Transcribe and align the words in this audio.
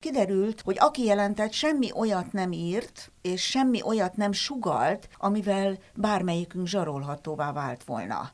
Kiderült, 0.00 0.60
hogy 0.60 0.76
aki 0.78 1.04
jelentett, 1.04 1.52
semmi 1.52 1.92
olyat 1.94 2.32
nem 2.32 2.52
írt, 2.52 3.12
és 3.22 3.42
semmi 3.42 3.82
olyat 3.82 4.16
nem 4.16 4.32
sugalt, 4.32 5.08
amivel 5.16 5.78
bármelyikünk 5.94 6.66
zsarolhatóvá 6.66 7.52
vált 7.52 7.84
volna. 7.84 8.32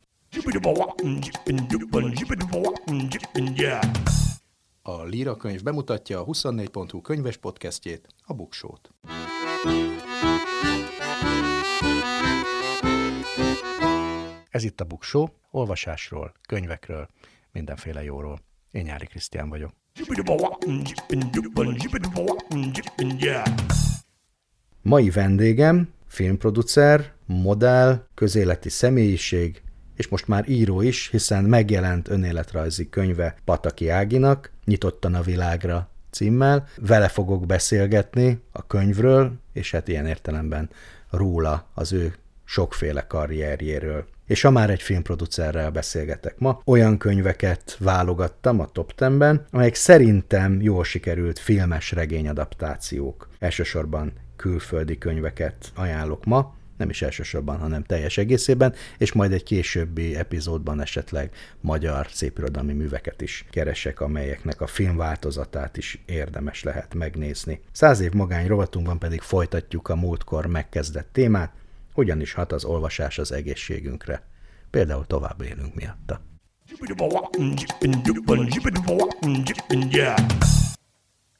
A 4.82 5.02
Líra 5.02 5.37
könyv 5.37 5.62
bemutatja 5.62 6.21
a 6.21 6.24
24.hu 6.24 7.00
könyves 7.00 7.37
podcastjét, 7.37 8.08
a 8.26 8.35
Buksót. 8.35 8.90
Ez 14.51 14.64
itt 14.64 14.80
a 14.80 14.85
Buksó, 14.85 15.30
olvasásról, 15.51 16.33
könyvekről, 16.48 17.09
mindenféle 17.52 18.02
jóról. 18.02 18.38
Én 18.70 18.83
Nyári 18.83 19.06
Krisztián 19.06 19.48
vagyok. 19.48 19.73
Mai 24.83 25.11
vendégem 25.11 25.89
filmproducer, 26.07 27.12
modell, 27.27 28.06
közéleti 28.15 28.69
személyiség, 28.69 29.62
és 29.95 30.09
most 30.09 30.29
már 30.29 30.48
író 30.48 30.80
is, 30.80 31.09
hiszen 31.11 31.45
megjelent 31.45 32.09
önéletrajzi 32.09 32.89
könyve 32.89 33.37
Pataki 33.45 33.89
Áginak, 33.89 34.51
Nyitottan 34.65 35.15
a 35.15 35.23
világra 35.23 35.91
címmel. 36.11 36.69
Vele 36.77 37.09
fogok 37.09 37.47
beszélgetni 37.47 38.41
a 38.53 38.67
könyvről, 38.67 39.33
és 39.53 39.70
hát 39.70 39.89
ilyen 39.89 40.06
értelemben 40.06 40.70
róla, 41.11 41.67
az 41.75 41.92
ő 41.92 42.15
sokféle 42.45 43.06
karrierjéről. 43.06 44.06
És 44.27 44.41
ha 44.41 44.51
már 44.51 44.71
egy 44.71 44.83
filmproducerrel 44.83 45.71
beszélgetek 45.71 46.39
ma, 46.39 46.61
olyan 46.65 46.98
könyveket 46.98 47.77
válogattam 47.80 48.61
a 48.61 48.67
top 48.67 48.93
10-ben, 48.97 49.47
amelyek 49.51 49.75
szerintem 49.75 50.61
jól 50.61 50.84
sikerült 50.84 51.39
filmes 51.39 51.93
regényadaptációk. 51.93 53.29
Elsősorban 53.39 54.12
külföldi 54.37 54.98
könyveket 54.98 55.73
ajánlok 55.75 56.25
ma, 56.25 56.55
nem 56.77 56.89
is 56.89 57.03
elsősorban, 57.03 57.59
hanem 57.59 57.83
teljes 57.83 58.19
egészében, 58.19 58.75
és 58.98 59.12
majd 59.12 59.33
egy 59.33 59.42
későbbi 59.42 60.17
epizódban 60.17 60.81
esetleg 60.81 61.31
magyar 61.61 62.06
szépirodalmi 62.11 62.72
műveket 62.72 63.20
is 63.20 63.45
keresek, 63.50 64.00
amelyeknek 64.00 64.61
a 64.61 64.67
filmváltozatát 64.67 65.77
is 65.77 66.03
érdemes 66.06 66.62
lehet 66.62 66.95
megnézni. 66.95 67.61
Száz 67.72 68.00
év 68.00 68.12
magány 68.12 68.47
rovatunkban 68.47 68.98
pedig 68.98 69.20
folytatjuk 69.20 69.89
a 69.89 69.97
múltkor 69.97 70.47
megkezdett 70.47 71.09
témát, 71.12 71.53
hogyan 71.97 72.20
is 72.20 72.33
hat 72.33 72.52
az 72.52 72.64
olvasás 72.64 73.19
az 73.19 73.33
egészségünkre. 73.33 74.22
Például 74.70 75.06
tovább 75.06 75.41
élünk 75.41 75.75
miatta. 75.75 76.20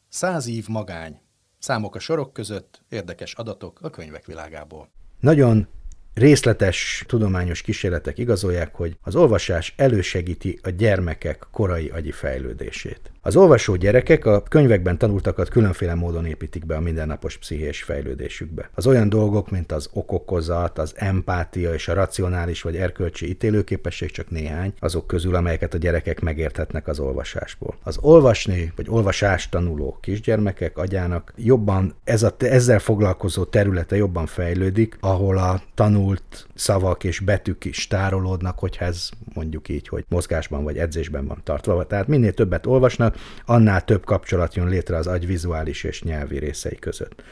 Száz 0.09 0.47
év 0.47 0.69
magány. 0.69 1.21
Számok 1.59 1.95
a 1.95 1.99
sorok 1.99 2.33
között, 2.33 2.83
érdekes 2.89 3.35
adatok 3.35 3.79
a 3.83 3.91
könyvek 3.91 4.27
világából. 4.27 4.89
Nagyon 5.21 5.69
Részletes 6.15 7.05
tudományos 7.07 7.63
kísérletek 7.63 8.19
igazolják, 8.19 8.75
hogy 8.75 8.99
az 9.03 9.17
olvasás 9.17 9.75
elősegíti 9.77 10.59
a 10.63 10.71
gyermekek 10.71 11.47
korai 11.51 11.89
agyi 11.89 12.11
fejlődését. 12.11 13.13
Az 13.27 13.37
olvasó 13.37 13.77
gyerekek 13.77 14.25
a 14.25 14.43
könyvekben 14.43 14.99
tanultakat 14.99 15.49
különféle 15.49 15.95
módon 15.95 16.27
építik 16.27 16.67
be 16.67 16.77
a 16.77 16.81
mindennapos 16.81 17.37
pszichés 17.39 17.83
fejlődésükbe. 17.83 18.71
Az 18.75 18.87
olyan 18.87 19.09
dolgok, 19.09 19.51
mint 19.51 19.73
az 19.73 19.89
okokozat, 19.93 20.79
az 20.79 20.93
empátia 20.97 21.75
és 21.75 21.89
a 21.89 21.95
racionális 21.95 22.63
vagy 22.63 22.77
erkölcsi 22.77 23.29
ítélőképesség 23.29 24.11
csak 24.11 24.31
néhány, 24.31 24.73
azok 24.81 25.07
közül, 25.07 25.35
amelyeket 25.35 25.75
a 25.75 25.79
gyerekek 25.79 26.21
megérthetnek 26.21 26.89
az 26.89 26.99
olvasásból. 26.99 27.75
Az 27.83 27.99
olvasni 28.01 28.73
vagy 28.77 28.87
olvasást 28.89 29.51
tanuló 29.51 29.99
kisgyermekek 30.01 30.79
agyának 30.79 31.33
jobban 31.37 31.95
ez 32.05 32.23
a, 32.23 32.35
ezzel 32.39 32.79
foglalkozó 32.79 33.45
területe 33.45 33.97
jobban 33.97 34.27
fejlődik, 34.27 34.97
ahol 35.01 35.39
a 35.39 35.63
tanul 35.75 35.97
tanult 36.07 36.47
szavak 36.55 37.05
és 37.05 37.21
betűk 37.21 37.65
is 37.65 37.87
tárolódnak, 37.87 38.59
hogyha 38.59 38.85
ez 38.85 39.09
mondjuk 39.35 39.69
így, 39.69 39.89
hogy 39.89 40.05
mozgásban 40.09 40.65
vagy 40.65 40.79
edzésben 40.79 41.27
van 41.27 41.41
tartva. 41.45 41.87
Tehát 41.87 42.07
minél 42.07 42.33
többet 42.33 42.67
olvasnak, 42.67 43.16
annál 43.45 43.85
több 43.85 44.05
kapcsolat 44.05 44.55
jön 44.55 44.69
létre 44.69 44.97
az 44.97 45.07
agy 45.07 45.27
vizuális 45.27 45.85
és 45.85 46.03
nyelvi 46.03 46.39
részei 46.39 46.77
között. 46.77 47.23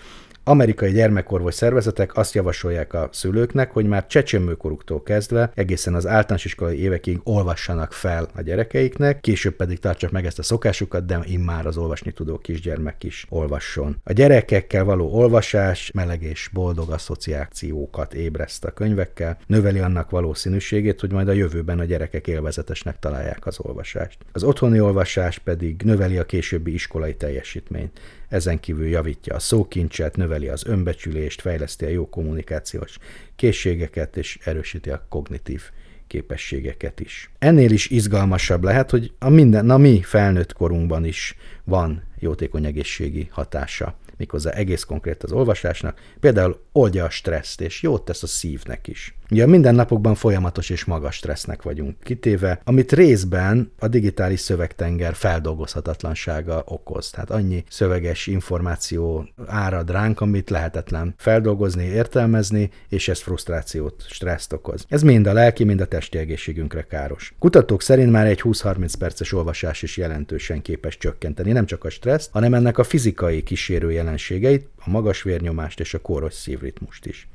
Amerikai 0.46 0.92
gyermekorvos 0.92 1.54
szervezetek 1.54 2.16
azt 2.16 2.34
javasolják 2.34 2.92
a 2.94 3.08
szülőknek, 3.12 3.70
hogy 3.70 3.86
már 3.86 4.06
csecsemőkoruktól 4.06 5.02
kezdve 5.02 5.50
egészen 5.54 5.94
az 5.94 6.06
általános 6.06 6.44
iskolai 6.44 6.80
évekig 6.80 7.20
olvassanak 7.22 7.92
fel 7.92 8.28
a 8.34 8.42
gyerekeiknek, 8.42 9.20
később 9.20 9.54
pedig 9.56 9.78
tartsak 9.78 10.10
meg 10.10 10.26
ezt 10.26 10.38
a 10.38 10.42
szokásukat, 10.42 11.06
de 11.06 11.20
immár 11.24 11.66
az 11.66 11.76
olvasni 11.76 12.12
tudó 12.12 12.38
kisgyermek 12.38 13.04
is 13.04 13.26
olvasson. 13.28 13.96
A 14.04 14.12
gyerekekkel 14.12 14.84
való 14.84 15.12
olvasás 15.12 15.90
meleg 15.94 16.22
és 16.22 16.50
boldog 16.52 16.90
asszociációkat 16.90 18.14
ébreszt 18.14 18.64
a 18.64 18.70
könyvekkel, 18.70 19.38
növeli 19.46 19.78
annak 19.78 20.10
valószínűségét, 20.10 21.00
hogy 21.00 21.12
majd 21.12 21.28
a 21.28 21.32
jövőben 21.32 21.78
a 21.78 21.84
gyerekek 21.84 22.26
élvezetesnek 22.26 22.98
találják 22.98 23.46
az 23.46 23.60
olvasást. 23.60 24.18
Az 24.32 24.42
otthoni 24.42 24.80
olvasás 24.80 25.38
pedig 25.38 25.82
növeli 25.84 26.18
a 26.18 26.26
későbbi 26.26 26.72
iskolai 26.72 27.14
teljesítményt 27.14 28.00
ezen 28.34 28.60
kívül 28.60 28.86
javítja 28.86 29.34
a 29.34 29.38
szókincset, 29.38 30.16
növeli 30.16 30.33
az 30.52 30.66
önbecsülést, 30.66 31.40
fejleszti 31.40 31.84
a 31.84 31.88
jó 31.88 32.08
kommunikációs 32.08 32.98
készségeket 33.36 34.16
és 34.16 34.38
erősíti 34.44 34.90
a 34.90 35.06
kognitív 35.08 35.62
képességeket 36.06 37.00
is. 37.00 37.30
Ennél 37.38 37.70
is 37.70 37.90
izgalmasabb 37.90 38.64
lehet, 38.64 38.90
hogy 38.90 39.12
a 39.18 39.28
minden, 39.28 39.70
a 39.70 39.76
mi 39.76 40.02
felnőtt 40.02 40.52
korunkban 40.52 41.04
is 41.04 41.36
van 41.64 42.02
jótékony 42.18 42.64
egészségi 42.64 43.28
hatása 43.30 43.98
méghozzá 44.16 44.50
egész 44.50 44.82
konkrét 44.82 45.22
az 45.22 45.32
olvasásnak, 45.32 46.00
például 46.20 46.60
oldja 46.72 47.04
a 47.04 47.10
stresszt, 47.10 47.60
és 47.60 47.82
jót 47.82 48.04
tesz 48.04 48.22
a 48.22 48.26
szívnek 48.26 48.86
is. 48.86 49.14
Ugye 49.30 49.42
a 49.42 49.46
mindennapokban 49.46 50.14
folyamatos 50.14 50.70
és 50.70 50.84
magas 50.84 51.16
stressznek 51.16 51.62
vagyunk 51.62 51.96
kitéve, 52.02 52.60
amit 52.64 52.92
részben 52.92 53.72
a 53.78 53.88
digitális 53.88 54.40
szövegtenger 54.40 55.14
feldolgozhatatlansága 55.14 56.62
okoz. 56.66 57.10
Tehát 57.10 57.30
annyi 57.30 57.64
szöveges 57.68 58.26
információ 58.26 59.28
árad 59.46 59.90
ránk, 59.90 60.20
amit 60.20 60.50
lehetetlen 60.50 61.14
feldolgozni, 61.16 61.84
értelmezni, 61.84 62.70
és 62.88 63.08
ez 63.08 63.20
frusztrációt, 63.20 64.04
stresszt 64.08 64.52
okoz. 64.52 64.84
Ez 64.88 65.02
mind 65.02 65.26
a 65.26 65.32
lelki, 65.32 65.64
mind 65.64 65.80
a 65.80 65.86
testi 65.86 66.18
egészségünkre 66.18 66.82
káros. 66.82 67.34
Kutatók 67.38 67.82
szerint 67.82 68.10
már 68.10 68.26
egy 68.26 68.40
20-30 68.44 68.92
perces 68.98 69.32
olvasás 69.32 69.82
is 69.82 69.96
jelentősen 69.96 70.62
képes 70.62 70.98
csökkenteni 70.98 71.52
nem 71.52 71.66
csak 71.66 71.84
a 71.84 71.90
stresszt, 71.90 72.30
hanem 72.32 72.54
ennek 72.54 72.78
a 72.78 72.84
fizikai 72.84 73.42
kísérő 73.42 73.92
jelenségeit, 73.92 74.68
a 74.76 74.90
magas 74.90 75.22
vérnyomást 75.22 75.80
és 75.80 75.94
a 75.94 75.98
kóros 75.98 76.34
szívritmust 76.34 77.06
is. 77.06 77.28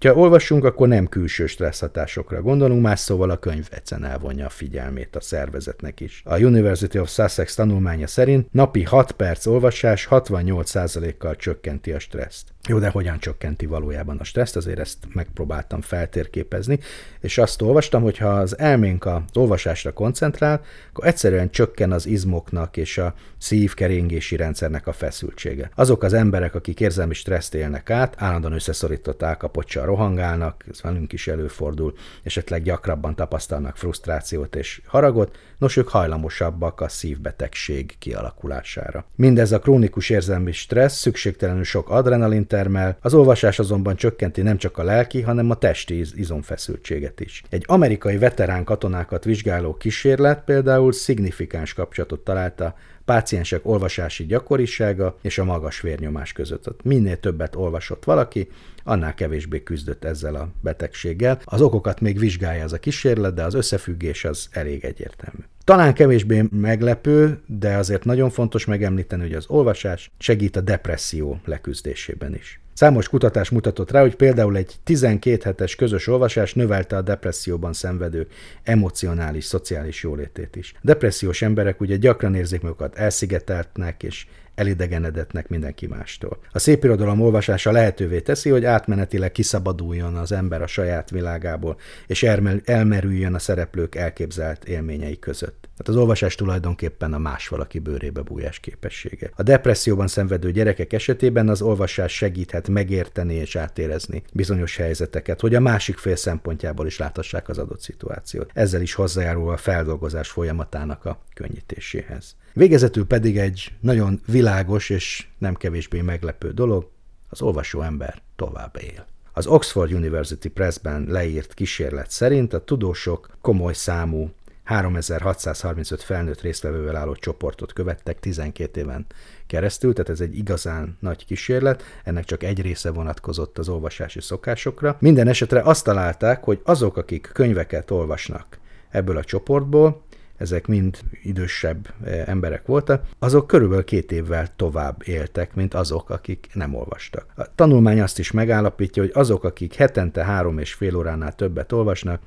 Ha 0.00 0.14
olvassunk, 0.14 0.64
akkor 0.64 0.88
nem 0.88 1.06
külső 1.06 1.46
stresszhatásokra 1.46 2.42
gondolunk, 2.42 2.82
más 2.82 3.00
szóval 3.00 3.30
a 3.30 3.36
könyv 3.36 3.68
egyszerűen 3.70 4.10
elvonja 4.10 4.46
a 4.46 4.48
figyelmét 4.48 5.16
a 5.16 5.20
szervezetnek 5.20 6.00
is. 6.00 6.22
A 6.24 6.38
University 6.38 6.98
of 6.98 7.10
Sussex 7.10 7.54
tanulmánya 7.54 8.06
szerint 8.06 8.52
napi 8.52 8.82
6 8.82 9.12
perc 9.12 9.46
olvasás 9.46 10.08
68%-kal 10.10 11.36
csökkenti 11.36 11.92
a 11.92 11.98
stresszt. 11.98 12.44
Jó, 12.68 12.78
de 12.78 12.88
hogyan 12.88 13.18
csökkenti 13.18 13.66
valójában 13.66 14.18
a 14.18 14.24
stresszt, 14.24 14.56
azért 14.56 14.78
ezt 14.78 14.98
megpróbáltam 15.12 15.80
feltérképezni, 15.80 16.78
és 17.20 17.38
azt 17.38 17.62
olvastam, 17.62 18.02
hogy 18.02 18.18
ha 18.18 18.28
az 18.28 18.58
elménk 18.58 19.06
az 19.06 19.22
olvasásra 19.34 19.92
koncentrál, 19.92 20.60
akkor 20.90 21.06
egyszerűen 21.06 21.50
csökken 21.50 21.92
az 21.92 22.06
izmoknak 22.06 22.76
és 22.76 22.98
a 22.98 23.14
szívkeringési 23.38 24.36
rendszernek 24.36 24.86
a 24.86 24.92
feszültsége. 24.92 25.70
Azok 25.74 26.02
az 26.02 26.12
emberek, 26.12 26.54
akik 26.54 26.80
érzelmi 26.80 27.14
stresszt 27.14 27.54
élnek 27.54 27.90
át, 27.90 28.14
állandóan 28.18 28.52
összeszorított 28.52 29.22
állkapocsal 29.22 29.86
rohangálnak, 29.86 30.64
ez 30.70 30.82
velünk 30.82 31.12
is 31.12 31.28
előfordul, 31.28 31.94
esetleg 32.22 32.62
gyakrabban 32.62 33.14
tapasztalnak 33.14 33.76
frusztrációt 33.76 34.56
és 34.56 34.80
haragot, 34.86 35.36
nos 35.58 35.76
ők 35.76 35.88
hajlamosabbak 35.88 36.80
a 36.80 36.88
szívbetegség 36.88 37.94
kialakulására. 37.98 39.04
Mindez 39.14 39.52
a 39.52 39.58
krónikus 39.58 40.10
érzelmi 40.10 40.52
stressz 40.52 40.98
szükségtelenül 40.98 41.64
sok 41.64 41.90
adrenalin 41.90 42.46
termel, 42.46 42.98
az 43.00 43.14
olvasás 43.14 43.58
azonban 43.58 43.96
csökkenti 43.96 44.42
nem 44.42 44.56
csak 44.56 44.78
a 44.78 44.82
lelki, 44.82 45.20
hanem 45.20 45.50
a 45.50 45.54
testi 45.54 46.04
izomfeszültséget 46.14 47.20
is. 47.20 47.42
Egy 47.48 47.64
amerikai 47.66 48.18
veterán 48.18 48.64
katonákat 48.64 49.24
vizsgáló 49.24 49.74
kísérlet 49.74 50.44
például 50.44 50.92
szignifikáns 50.92 51.74
kapcsolatot 51.74 52.20
találta 52.20 52.74
páciensek 53.08 53.66
olvasási 53.66 54.26
gyakorisága 54.26 55.18
és 55.22 55.38
a 55.38 55.44
magas 55.44 55.80
vérnyomás 55.80 56.32
között. 56.32 56.82
Minél 56.82 57.20
többet 57.20 57.56
olvasott 57.56 58.04
valaki, 58.04 58.48
annál 58.84 59.14
kevésbé 59.14 59.62
küzdött 59.62 60.04
ezzel 60.04 60.34
a 60.34 60.48
betegséggel. 60.60 61.40
Az 61.44 61.60
okokat 61.60 62.00
még 62.00 62.18
vizsgálja 62.18 62.62
ez 62.62 62.72
a 62.72 62.78
kísérlet, 62.78 63.34
de 63.34 63.42
az 63.42 63.54
összefüggés 63.54 64.24
az 64.24 64.48
elég 64.50 64.84
egyértelmű. 64.84 65.42
Talán 65.68 65.94
kevésbé 65.94 66.44
meglepő, 66.50 67.40
de 67.46 67.76
azért 67.76 68.04
nagyon 68.04 68.30
fontos 68.30 68.64
megemlíteni, 68.64 69.22
hogy 69.22 69.34
az 69.34 69.44
olvasás 69.48 70.10
segít 70.18 70.56
a 70.56 70.60
depresszió 70.60 71.40
leküzdésében 71.44 72.34
is. 72.34 72.60
Számos 72.72 73.08
kutatás 73.08 73.50
mutatott 73.50 73.90
rá, 73.90 74.00
hogy 74.00 74.14
például 74.14 74.56
egy 74.56 74.74
12 74.84 75.38
hetes 75.44 75.74
közös 75.76 76.06
olvasás 76.06 76.54
növelte 76.54 76.96
a 76.96 77.02
depresszióban 77.02 77.72
szenvedő 77.72 78.26
emocionális, 78.62 79.44
szociális 79.44 80.02
jólétét 80.02 80.56
is. 80.56 80.74
Depressziós 80.82 81.42
emberek 81.42 81.80
ugye 81.80 81.96
gyakran 81.96 82.34
érzik 82.34 82.60
magukat 82.62 82.96
elszigeteltnek 82.96 84.02
és 84.02 84.26
elidegenedetnek 84.58 85.48
mindenki 85.48 85.86
mástól. 85.86 86.38
A 86.52 86.58
szép 86.58 86.84
irodalom 86.84 87.20
olvasása 87.20 87.70
lehetővé 87.70 88.20
teszi, 88.20 88.50
hogy 88.50 88.64
átmenetileg 88.64 89.32
kiszabaduljon 89.32 90.14
az 90.14 90.32
ember 90.32 90.62
a 90.62 90.66
saját 90.66 91.10
világából, 91.10 91.76
és 92.06 92.22
elmerüljön 92.64 93.34
a 93.34 93.38
szereplők 93.38 93.94
elképzelt 93.94 94.64
élményei 94.64 95.18
között. 95.18 95.68
Tehát 95.78 95.88
az 95.88 95.96
olvasás 95.96 96.34
tulajdonképpen 96.34 97.12
a 97.12 97.18
más 97.18 97.48
valaki 97.48 97.78
bőrébe 97.78 98.20
bújás 98.20 98.60
képessége. 98.60 99.30
A 99.36 99.42
depresszióban 99.42 100.08
szenvedő 100.08 100.52
gyerekek 100.52 100.92
esetében 100.92 101.48
az 101.48 101.62
olvasás 101.62 102.12
segíthet 102.12 102.68
megérteni 102.68 103.34
és 103.34 103.56
átérezni 103.56 104.22
bizonyos 104.32 104.76
helyzeteket, 104.76 105.40
hogy 105.40 105.54
a 105.54 105.60
másik 105.60 105.96
fél 105.96 106.16
szempontjából 106.16 106.86
is 106.86 106.98
láthassák 106.98 107.48
az 107.48 107.58
adott 107.58 107.80
szituációt. 107.80 108.50
Ezzel 108.54 108.80
is 108.80 108.94
hozzájárul 108.94 109.50
a 109.50 109.56
feldolgozás 109.56 110.28
folyamatának 110.28 111.04
a 111.04 111.20
könnyítéséhez. 111.34 112.36
Végezetül 112.52 113.06
pedig 113.06 113.38
egy 113.38 113.72
nagyon 113.80 114.20
világos 114.26 114.90
és 114.90 115.26
nem 115.38 115.54
kevésbé 115.54 116.00
meglepő 116.00 116.50
dolog, 116.50 116.90
az 117.28 117.42
olvasó 117.42 117.82
ember 117.82 118.22
tovább 118.36 118.78
él. 118.80 119.06
Az 119.32 119.46
Oxford 119.46 119.92
University 119.92 120.48
Pressben 120.48 121.04
leírt 121.08 121.54
kísérlet 121.54 122.10
szerint 122.10 122.52
a 122.52 122.64
tudósok 122.64 123.36
komoly 123.40 123.72
számú 123.72 124.30
3635 124.68 126.02
felnőtt 126.02 126.40
résztvevővel 126.40 126.96
álló 126.96 127.14
csoportot 127.14 127.72
követtek 127.72 128.20
12 128.20 128.80
éven 128.80 129.06
keresztül, 129.46 129.92
tehát 129.92 130.10
ez 130.10 130.20
egy 130.20 130.36
igazán 130.36 130.96
nagy 131.00 131.24
kísérlet, 131.24 131.82
ennek 132.04 132.24
csak 132.24 132.42
egy 132.42 132.60
része 132.60 132.90
vonatkozott 132.90 133.58
az 133.58 133.68
olvasási 133.68 134.20
szokásokra. 134.20 134.96
Minden 135.00 135.28
esetre 135.28 135.60
azt 135.60 135.84
találták, 135.84 136.44
hogy 136.44 136.60
azok, 136.64 136.96
akik 136.96 137.30
könyveket 137.32 137.90
olvasnak 137.90 138.58
ebből 138.90 139.16
a 139.16 139.24
csoportból, 139.24 140.02
ezek 140.38 140.66
mind 140.66 140.98
idősebb 141.22 141.94
eh, 142.04 142.22
emberek 142.26 142.66
voltak, 142.66 143.06
azok 143.18 143.46
körülbelül 143.46 143.84
két 143.84 144.12
évvel 144.12 144.48
tovább 144.56 145.02
éltek, 145.04 145.54
mint 145.54 145.74
azok, 145.74 146.10
akik 146.10 146.48
nem 146.52 146.74
olvastak. 146.74 147.26
A 147.36 147.54
tanulmány 147.54 148.00
azt 148.00 148.18
is 148.18 148.30
megállapítja, 148.30 149.02
hogy 149.02 149.12
azok, 149.14 149.44
akik 149.44 149.74
hetente 149.74 150.24
három 150.24 150.58
és 150.58 150.72
fél 150.72 150.96
óránál 150.96 151.34
többet 151.34 151.72
olvasnak, 151.72 152.20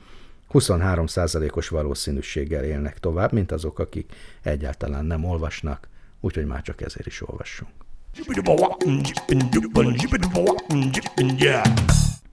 23%-os 0.53 1.67
valószínűséggel 1.69 2.63
élnek 2.63 2.99
tovább, 2.99 3.31
mint 3.31 3.51
azok, 3.51 3.79
akik 3.79 4.11
egyáltalán 4.41 5.05
nem 5.05 5.23
olvasnak, 5.23 5.87
úgyhogy 6.19 6.45
már 6.45 6.61
csak 6.61 6.81
ezért 6.81 7.07
is 7.07 7.29
olvassunk. 7.29 7.71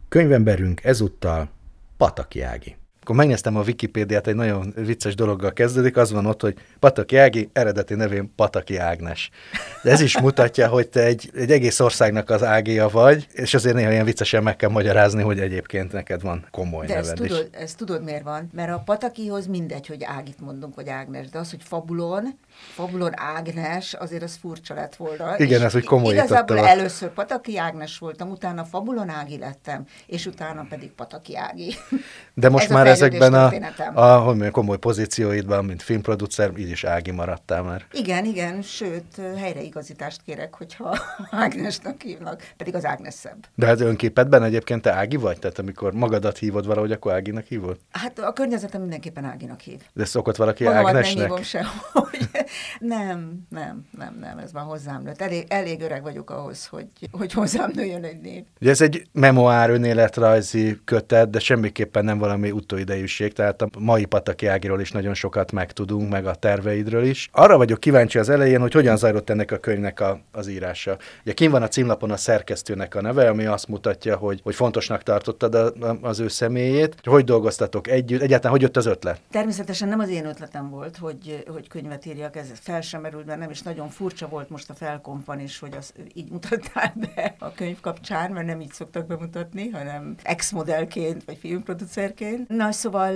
Könyvemberünk 0.09 0.85
ezúttal 0.85 1.49
Pataki 1.97 2.41
Ági 2.41 2.77
akkor 3.09 3.21
megnéztem 3.21 3.57
a 3.57 3.63
Wikipédiát, 3.63 4.27
egy 4.27 4.35
nagyon 4.35 4.73
vicces 4.77 5.15
dologgal 5.15 5.53
kezdődik, 5.53 5.97
az 5.97 6.13
van 6.13 6.27
ott, 6.27 6.41
hogy 6.41 6.55
Pataki 6.79 7.17
Ági, 7.17 7.49
eredeti 7.53 7.95
nevén 7.95 8.33
Pataki 8.37 8.77
Ágnes. 8.77 9.31
De 9.83 9.91
ez 9.91 10.01
is 10.01 10.21
mutatja, 10.21 10.69
hogy 10.69 10.89
te 10.89 11.05
egy, 11.05 11.31
egy 11.35 11.51
egész 11.51 11.81
országnak 11.81 12.31
az 12.31 12.43
Ágia 12.43 12.89
vagy, 12.89 13.27
és 13.33 13.55
azért 13.55 13.75
néha 13.75 13.91
ilyen 13.91 14.05
viccesen 14.05 14.43
meg 14.43 14.57
kell 14.57 14.71
magyarázni, 14.71 15.23
hogy 15.23 15.41
egyébként 15.41 15.93
neked 15.93 16.23
van 16.23 16.47
komoly 16.51 16.87
de 16.87 16.95
neved 16.95 17.11
ezt 17.11 17.23
is. 17.23 17.29
tudod, 17.29 17.49
ezt 17.53 17.77
tudod 17.77 18.05
miért 18.05 18.23
van? 18.23 18.49
Mert 18.53 18.71
a 18.71 18.83
Patakihoz 18.85 19.47
mindegy, 19.47 19.87
hogy 19.87 20.05
Ágit 20.05 20.41
mondunk, 20.41 20.75
vagy 20.75 20.89
Ágnes, 20.89 21.29
de 21.29 21.39
az, 21.39 21.51
hogy 21.51 21.63
Fabulon, 21.63 22.39
Fabulon 22.79 23.13
Ágnes, 23.17 23.95
azért 23.95 24.23
az 24.23 24.39
furcsa 24.41 24.75
lett 24.75 24.97
volna. 24.97 25.39
Igen, 25.39 25.63
ez, 25.63 25.73
hogy 25.73 25.85
komolyítottam. 25.85 26.37
Igazából 26.37 26.69
először 26.69 27.09
Pataki 27.09 27.59
Ágnes 27.59 27.99
voltam, 27.99 28.31
utána 28.31 28.65
Fabulon 28.65 29.09
Ági 29.09 29.39
lettem, 29.39 29.85
és 30.07 30.27
utána 30.27 30.67
pedig 30.69 30.91
Pataki 30.91 31.37
Ági. 31.37 31.75
De 32.35 32.49
most 32.49 32.65
ez 32.65 32.71
már 32.71 32.87
ezekben 32.87 33.35
a, 33.35 33.47
a 33.95 34.17
hogy 34.19 34.27
mondjam, 34.27 34.51
komoly 34.51 34.79
pozícióidban, 34.79 35.65
mint 35.65 35.83
filmproducer, 35.83 36.51
így 36.57 36.71
is 36.71 36.85
Ági 36.85 37.11
maradtál 37.11 37.63
már. 37.63 37.85
Igen, 37.93 38.25
igen, 38.25 38.63
sőt, 38.63 39.21
helyreigazítást 39.37 40.23
kérek, 40.23 40.55
hogyha 40.55 40.99
Ágnesnak 41.31 42.03
hívnak, 42.03 42.53
pedig 42.57 42.75
az 42.75 42.85
Ágnes 42.85 43.15
szebb. 43.15 43.47
De 43.55 43.67
hát 43.67 43.81
önképedben 43.81 44.43
egyébként 44.43 44.83
te 44.83 44.93
Ági 44.93 45.17
vagy? 45.17 45.39
Tehát 45.39 45.59
amikor 45.59 45.93
magadat 45.93 46.39
hívod 46.39 46.67
valahogy, 46.67 46.93
akkor 46.93 47.13
Áginak 47.13 47.45
hívod? 47.45 47.79
Hát 47.91 48.19
a 48.19 48.33
környezetem 48.33 48.81
mindenképpen 48.81 49.25
Áginak 49.25 49.61
hív. 49.61 49.81
De 49.93 50.05
szokott 50.05 50.37
valaki 50.37 50.65
Magamat 50.65 50.87
Ágnesnek? 50.87 51.17
nem 51.17 51.27
hívom 51.27 51.43
sehogy. 51.43 52.29
Nem, 52.79 53.47
nem, 53.49 53.87
nem, 53.99 54.17
nem, 54.21 54.39
ez 54.39 54.53
már 54.53 54.65
hozzám 54.65 55.03
nőtt. 55.03 55.21
Elég, 55.21 55.45
elég 55.49 55.81
öreg 55.81 56.03
vagyok 56.03 56.31
ahhoz, 56.31 56.67
hogy, 56.67 56.87
hogy 57.11 57.33
hozzám 57.33 57.71
nőjön 57.75 58.05
egy 58.05 58.21
név. 58.21 58.45
Ugye 58.61 58.71
ez 58.71 58.81
egy 58.81 59.03
memoár 59.13 59.71
önéletrajzi 59.71 60.81
kötet, 60.85 61.31
de 61.31 61.39
semmiképpen 61.39 62.05
nem 62.05 62.19
valami 62.19 62.51
utóidejűség, 62.51 63.33
tehát 63.33 63.63
a 63.63 63.69
mai 63.79 64.05
Pataki 64.05 64.47
Ágiról 64.47 64.81
is 64.81 64.93
nagyon 64.93 65.15
sokat 65.15 65.53
megtudunk, 65.53 66.11
meg 66.11 66.27
a 66.27 66.35
terveidről 66.35 67.05
is. 67.05 67.29
Arra 67.33 67.57
vagyok 67.57 67.81
kíváncsi 67.81 68.19
az 68.19 68.29
elején, 68.29 68.61
hogy 68.61 68.73
hogyan 68.73 68.97
zajlott 68.97 69.31
ennek 69.31 69.51
a 69.51 69.57
könyvnek 69.59 70.01
a, 70.01 70.21
az 70.33 70.49
írása. 70.49 70.97
Ugye 71.23 71.33
kim 71.33 71.51
van 71.51 71.63
a 71.63 71.69
címlapon 71.69 72.11
a 72.11 72.17
szerkesztőnek 72.17 72.95
a 72.95 73.01
neve, 73.01 73.29
ami 73.29 73.45
azt 73.45 73.69
mutatja, 73.69 74.17
hogy, 74.17 74.41
hogy 74.43 74.55
fontosnak 74.55 75.03
tartottad 75.03 75.55
a, 75.55 75.67
a, 75.67 75.99
az 76.01 76.21
ő 76.21 76.29
személyét. 76.29 76.95
Hogy 77.03 77.25
dolgoztatok 77.25 77.89
együtt? 77.89 78.23
Egyáltalán 78.23 78.53
hogy 78.53 78.63
jött 78.63 78.77
az 78.77 78.87
ötlet? 78.87 79.21
Természetesen 79.31 79.89
nem 79.89 79.99
az 79.99 80.09
én 80.09 80.27
ötletem 80.27 80.71
volt, 80.71 80.97
hogy, 80.97 81.45
hogy 81.47 81.69
könyvet 81.69 82.07
írjak, 82.07 82.37
ez 82.39 82.59
fel 82.59 82.81
sem 82.81 83.01
merült 83.01 83.25
bennem, 83.25 83.51
és 83.51 83.63
nagyon 83.63 83.89
furcsa 83.89 84.29
volt 84.29 84.51
most 84.51 84.71
a 84.71 84.75
felkompan 84.75 85.41
is, 85.41 85.59
hogy 85.59 85.77
az 85.77 85.93
így 86.15 86.31
mutattál 86.31 86.95
be 87.15 87.35
a 87.39 87.53
könyv 87.53 87.81
kapcsán, 87.81 88.31
mert 88.31 88.47
nem 88.47 88.61
így 88.61 88.73
szoktak 88.73 89.07
bemutatni, 89.07 89.69
hanem 89.69 90.15
ex-modellként, 90.23 91.25
vagy 91.25 91.37
filmproducerként. 91.39 92.49
Na, 92.49 92.73
szóval, 92.73 93.13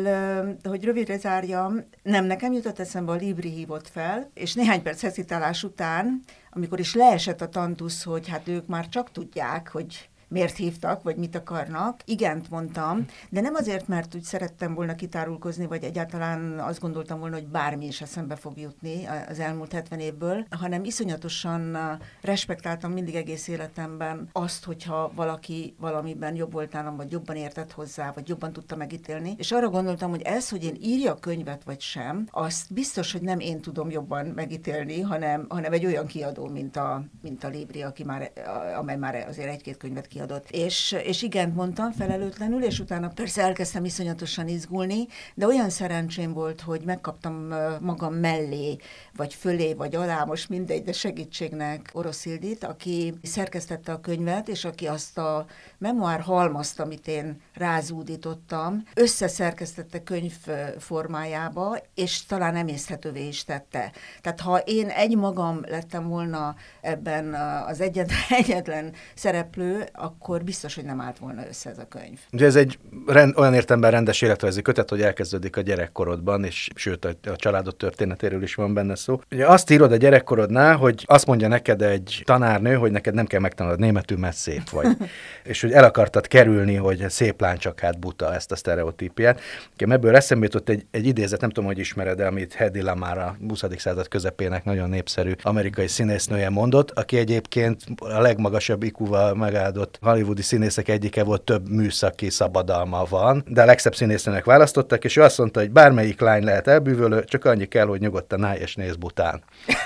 hogy 0.63 0.85
rövidre 0.85 1.19
zárjam, 1.19 1.85
nem 2.03 2.25
nekem 2.25 2.53
jutott 2.53 2.79
eszembe, 2.79 3.13
a 3.13 3.15
Libri 3.15 3.51
hívott 3.51 3.89
fel, 3.89 4.31
és 4.35 4.55
néhány 4.55 4.83
perc 4.83 5.01
hezitálás 5.01 5.65
után, 5.65 6.23
amikor 6.51 6.81
is 6.81 6.95
leesett 6.95 7.41
a 7.41 7.49
tantusz, 7.49 8.05
hogy 8.05 8.29
hát 8.29 8.49
ők 8.49 8.67
már 8.67 8.89
csak 8.89 9.11
tudják, 9.11 9.69
hogy 9.69 10.11
miért 10.33 10.57
hívtak, 10.57 11.03
vagy 11.03 11.17
mit 11.17 11.37
akarnak. 11.37 12.01
Igent 12.05 12.51
mondtam, 12.51 13.05
de 13.31 13.41
nem 13.41 13.55
azért, 13.55 13.89
mert 13.89 14.15
úgy 14.15 14.23
szerettem 14.23 14.75
volna 14.75 14.95
kitárulkozni, 14.95 15.67
vagy 15.67 15.85
egyáltalán 15.85 16.59
azt 16.59 16.81
gondoltam 16.81 17.19
volna, 17.19 17.35
hogy 17.35 17.47
bármi 17.47 17.87
is 17.87 18.01
eszembe 18.01 18.37
fog 18.37 18.59
jutni 18.59 19.07
az 19.29 19.39
elmúlt 19.39 19.73
70 19.73 19.99
évből, 19.99 20.47
hanem 20.51 20.85
iszonyatosan 20.85 21.79
respektáltam 22.21 22.93
mindig 22.93 23.15
egész 23.15 23.49
életemben 23.49 24.29
azt, 24.33 24.65
hogyha 24.65 25.13
valaki 25.15 25.75
valamiben 25.81 26.35
jobb 26.35 26.53
volt 26.53 26.73
nálam, 26.73 26.97
vagy 26.97 27.13
jobban 27.13 27.37
értett 27.37 27.73
hozzá, 27.73 28.13
vagy 28.15 28.29
jobban 28.29 28.53
tudta 28.53 28.77
megítélni. 28.77 29.35
És 29.39 29.53
arra 29.53 29.69
gondoltam, 29.69 30.11
hogy 30.11 30.23
ez, 30.23 30.49
hogy 30.49 30.65
én 30.65 30.77
írja 30.81 31.15
könyvet 31.15 31.65
vagy 31.65 31.81
sem, 31.81 32.27
azt 32.31 32.73
biztos, 32.73 33.13
hogy 33.13 33.23
nem 33.23 33.39
én 33.39 33.61
tudom 33.61 33.91
jobban 33.91 34.27
megítélni, 34.27 35.01
hanem, 35.01 35.47
hanem 35.49 35.73
egy 35.73 35.87
olyan 35.87 36.07
kiadó, 36.07 36.47
mint 36.47 36.77
a, 36.77 37.05
mint 37.23 37.45
a 37.45 37.49
Libri, 37.49 37.83
aki 37.83 38.05
már, 38.05 38.33
amely 38.79 38.97
már 38.97 39.27
azért 39.29 39.49
egy-két 39.49 39.77
könyvet 39.77 40.07
kiadott 40.07 40.22
kiadott. 40.27 40.51
És, 40.51 40.97
és 41.05 41.23
igen, 41.23 41.51
mondtam 41.51 41.93
felelőtlenül, 41.93 42.65
és 42.65 42.79
utána 42.79 43.09
persze 43.09 43.43
elkezdtem 43.43 43.85
iszonyatosan 43.85 44.49
izgulni, 44.49 45.07
de 45.35 45.47
olyan 45.47 45.71
szerencsém 45.71 46.33
volt, 46.33 46.61
hogy 46.61 46.81
megkaptam 46.85 47.55
magam 47.81 48.15
mellé, 48.15 48.77
vagy 49.17 49.35
fölé, 49.35 49.75
vagy 49.75 49.95
alá, 49.95 50.25
most 50.25 50.49
mindegy, 50.49 50.83
de 50.83 50.93
segítségnek 50.93 51.91
Orosz 51.93 52.25
Ildit, 52.25 52.65
aki 52.65 53.15
szerkesztette 53.23 53.93
a 53.93 54.01
könyvet, 54.01 54.49
és 54.49 54.65
aki 54.65 54.87
azt 54.87 55.19
a 55.19 55.47
memoár 55.79 56.21
halmazt, 56.21 56.81
amit 56.81 57.09
én 57.09 57.41
rázúdítottam, 57.55 58.83
összeszerkesztette 58.95 60.03
könyv 60.03 60.35
formájába, 60.79 61.79
és 61.95 62.27
talán 62.27 62.57
emészhetővé 62.57 63.27
is 63.27 63.45
tette. 63.45 63.93
Tehát 64.21 64.41
ha 64.41 64.59
én 64.59 64.89
egy 64.89 65.17
magam 65.17 65.61
lettem 65.67 66.09
volna 66.09 66.55
ebben 66.81 67.35
az 67.67 67.81
egyetlen, 67.81 68.19
egyetlen 68.43 68.93
szereplő, 69.15 69.89
akkor 70.19 70.45
biztos, 70.45 70.75
hogy 70.75 70.85
nem 70.85 71.01
állt 71.01 71.19
volna 71.19 71.47
össze 71.49 71.71
ez 71.71 71.79
a 71.79 71.87
könyv. 71.89 72.19
Ugye 72.33 72.47
ez 72.47 72.57
egy 72.57 72.79
rend, 73.07 73.39
olyan 73.39 73.55
értemben 73.55 73.91
rendes 73.91 74.23
életrajzi 74.23 74.63
kötet, 74.63 74.89
hogy 74.89 75.03
elkezdődik 75.03 75.57
a 75.57 75.61
gyerekkorodban, 75.61 76.45
és 76.45 76.69
sőt 76.75 77.05
a, 77.05 77.11
a 77.23 77.37
családod 77.37 77.77
történetéről 77.77 78.43
is 78.43 78.55
van 78.55 78.75
benne 78.75 78.95
szó. 78.95 79.21
Ugye 79.31 79.47
azt 79.47 79.71
írod 79.71 79.93
a 79.93 79.97
gyerekkorodnál, 79.97 80.77
hogy 80.77 81.05
azt 81.07 81.27
mondja 81.27 81.49
neked 81.49 81.83
egy 81.83 82.23
tanárnő, 82.25 82.75
hogy 82.75 82.91
neked 82.91 83.15
nem 83.15 83.27
kell 83.27 83.41
megtanulnod 83.41 83.81
németül, 83.81 84.19
mert 84.19 84.37
szép 84.37 84.71
vagy. 84.71 84.97
és 85.45 85.61
hogy 85.61 85.73
el 85.73 85.85
akartad 85.85 86.27
kerülni, 86.27 86.75
hogy 86.75 87.05
szép 87.09 87.41
lány 87.41 87.59
csak 87.59 87.81
hát 87.81 87.99
buta 87.99 88.35
ezt 88.35 88.53
a 88.53 88.57
sztereotípiát. 88.57 89.41
Ebből 89.77 90.17
eszembe 90.17 90.45
jutott 90.45 90.69
egy, 90.69 90.87
egy 90.91 91.07
idézet, 91.07 91.41
nem 91.41 91.51
tudom, 91.51 91.69
hogy 91.69 91.79
ismered 91.79 92.21
el, 92.21 92.27
amit 92.27 92.53
Hedy 92.53 92.81
Lamar 92.81 93.19
a 93.19 93.37
20. 93.49 93.63
század 93.77 94.09
közepének 94.09 94.65
nagyon 94.65 94.89
népszerű 94.89 95.33
amerikai 95.43 95.87
színésznője 95.87 96.51
mondott, 96.51 96.91
aki 96.91 97.17
egyébként 97.17 97.83
a 97.97 98.21
legmagasabb 98.21 98.83
ikúval 98.83 99.35
megáldott 99.35 99.92
hollywoodi 100.01 100.43
színészek 100.43 100.89
egyike 100.89 101.25
volt, 101.25 101.43
több 101.43 101.69
műszaki 101.69 102.31
szabadalma 102.31 103.05
van, 103.09 103.45
de 103.47 103.63
a 103.63 103.65
legszebb 103.65 103.95
színésznőnek 103.95 104.45
választottak, 104.45 105.05
és 105.05 105.17
ő 105.17 105.23
azt 105.23 105.39
mondta, 105.39 105.61
hogy 105.61 105.71
bármelyik 105.71 106.21
lány 106.21 106.45
lehet 106.45 106.69
elbűvölő, 106.69 107.25
csak 107.25 107.45
annyi 107.45 107.67
kell, 107.67 107.87
hogy 107.87 108.01
nyugodtan 108.01 108.45
állj 108.45 108.59
és 108.59 108.75
néz 108.75 108.97
bután. 108.97 109.43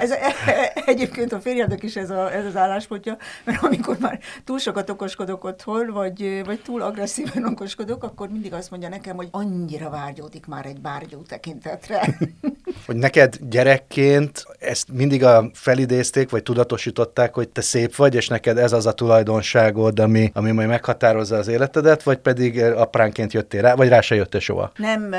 ez, 0.00 0.12
egyébként 0.86 1.32
a 1.32 1.40
férjednek 1.40 1.82
is 1.82 1.96
ez, 1.96 2.10
a, 2.10 2.32
ez 2.32 2.44
az 2.44 2.56
álláspontja, 2.56 3.16
mert 3.44 3.62
amikor 3.62 3.96
már 4.00 4.20
túl 4.44 4.58
sokat 4.58 4.90
okoskodok 4.90 5.44
otthon, 5.44 5.90
vagy, 5.92 6.42
vagy 6.44 6.62
túl 6.62 6.82
agresszíven 6.82 7.44
okoskodok, 7.44 8.04
akkor 8.04 8.28
mindig 8.28 8.52
azt 8.52 8.70
mondja 8.70 8.88
nekem, 8.88 9.16
hogy 9.16 9.28
annyira 9.30 9.90
vágyódik 9.90 10.46
már 10.46 10.66
egy 10.66 10.80
bárgyú 10.80 11.22
tekintetre. 11.22 12.00
Hogy 12.86 12.96
neked 12.96 13.36
gyerekként 13.40 14.44
ezt 14.66 14.92
mindig 14.92 15.24
a 15.24 15.50
felidézték, 15.52 16.30
vagy 16.30 16.42
tudatosították, 16.42 17.34
hogy 17.34 17.48
te 17.48 17.60
szép 17.60 17.96
vagy, 17.96 18.14
és 18.14 18.28
neked 18.28 18.58
ez 18.58 18.72
az 18.72 18.86
a 18.86 18.92
tulajdonságod, 18.92 20.00
ami, 20.00 20.30
ami 20.34 20.50
majd 20.50 20.68
meghatározza 20.68 21.36
az 21.36 21.48
életedet, 21.48 22.02
vagy 22.02 22.18
pedig 22.18 22.62
apránként 22.62 23.32
jöttél 23.32 23.62
rá, 23.62 23.74
vagy 23.74 23.88
rá 23.88 24.00
se 24.00 24.14
jöttél 24.14 24.40
soha? 24.40 24.72
Nem, 24.76 25.14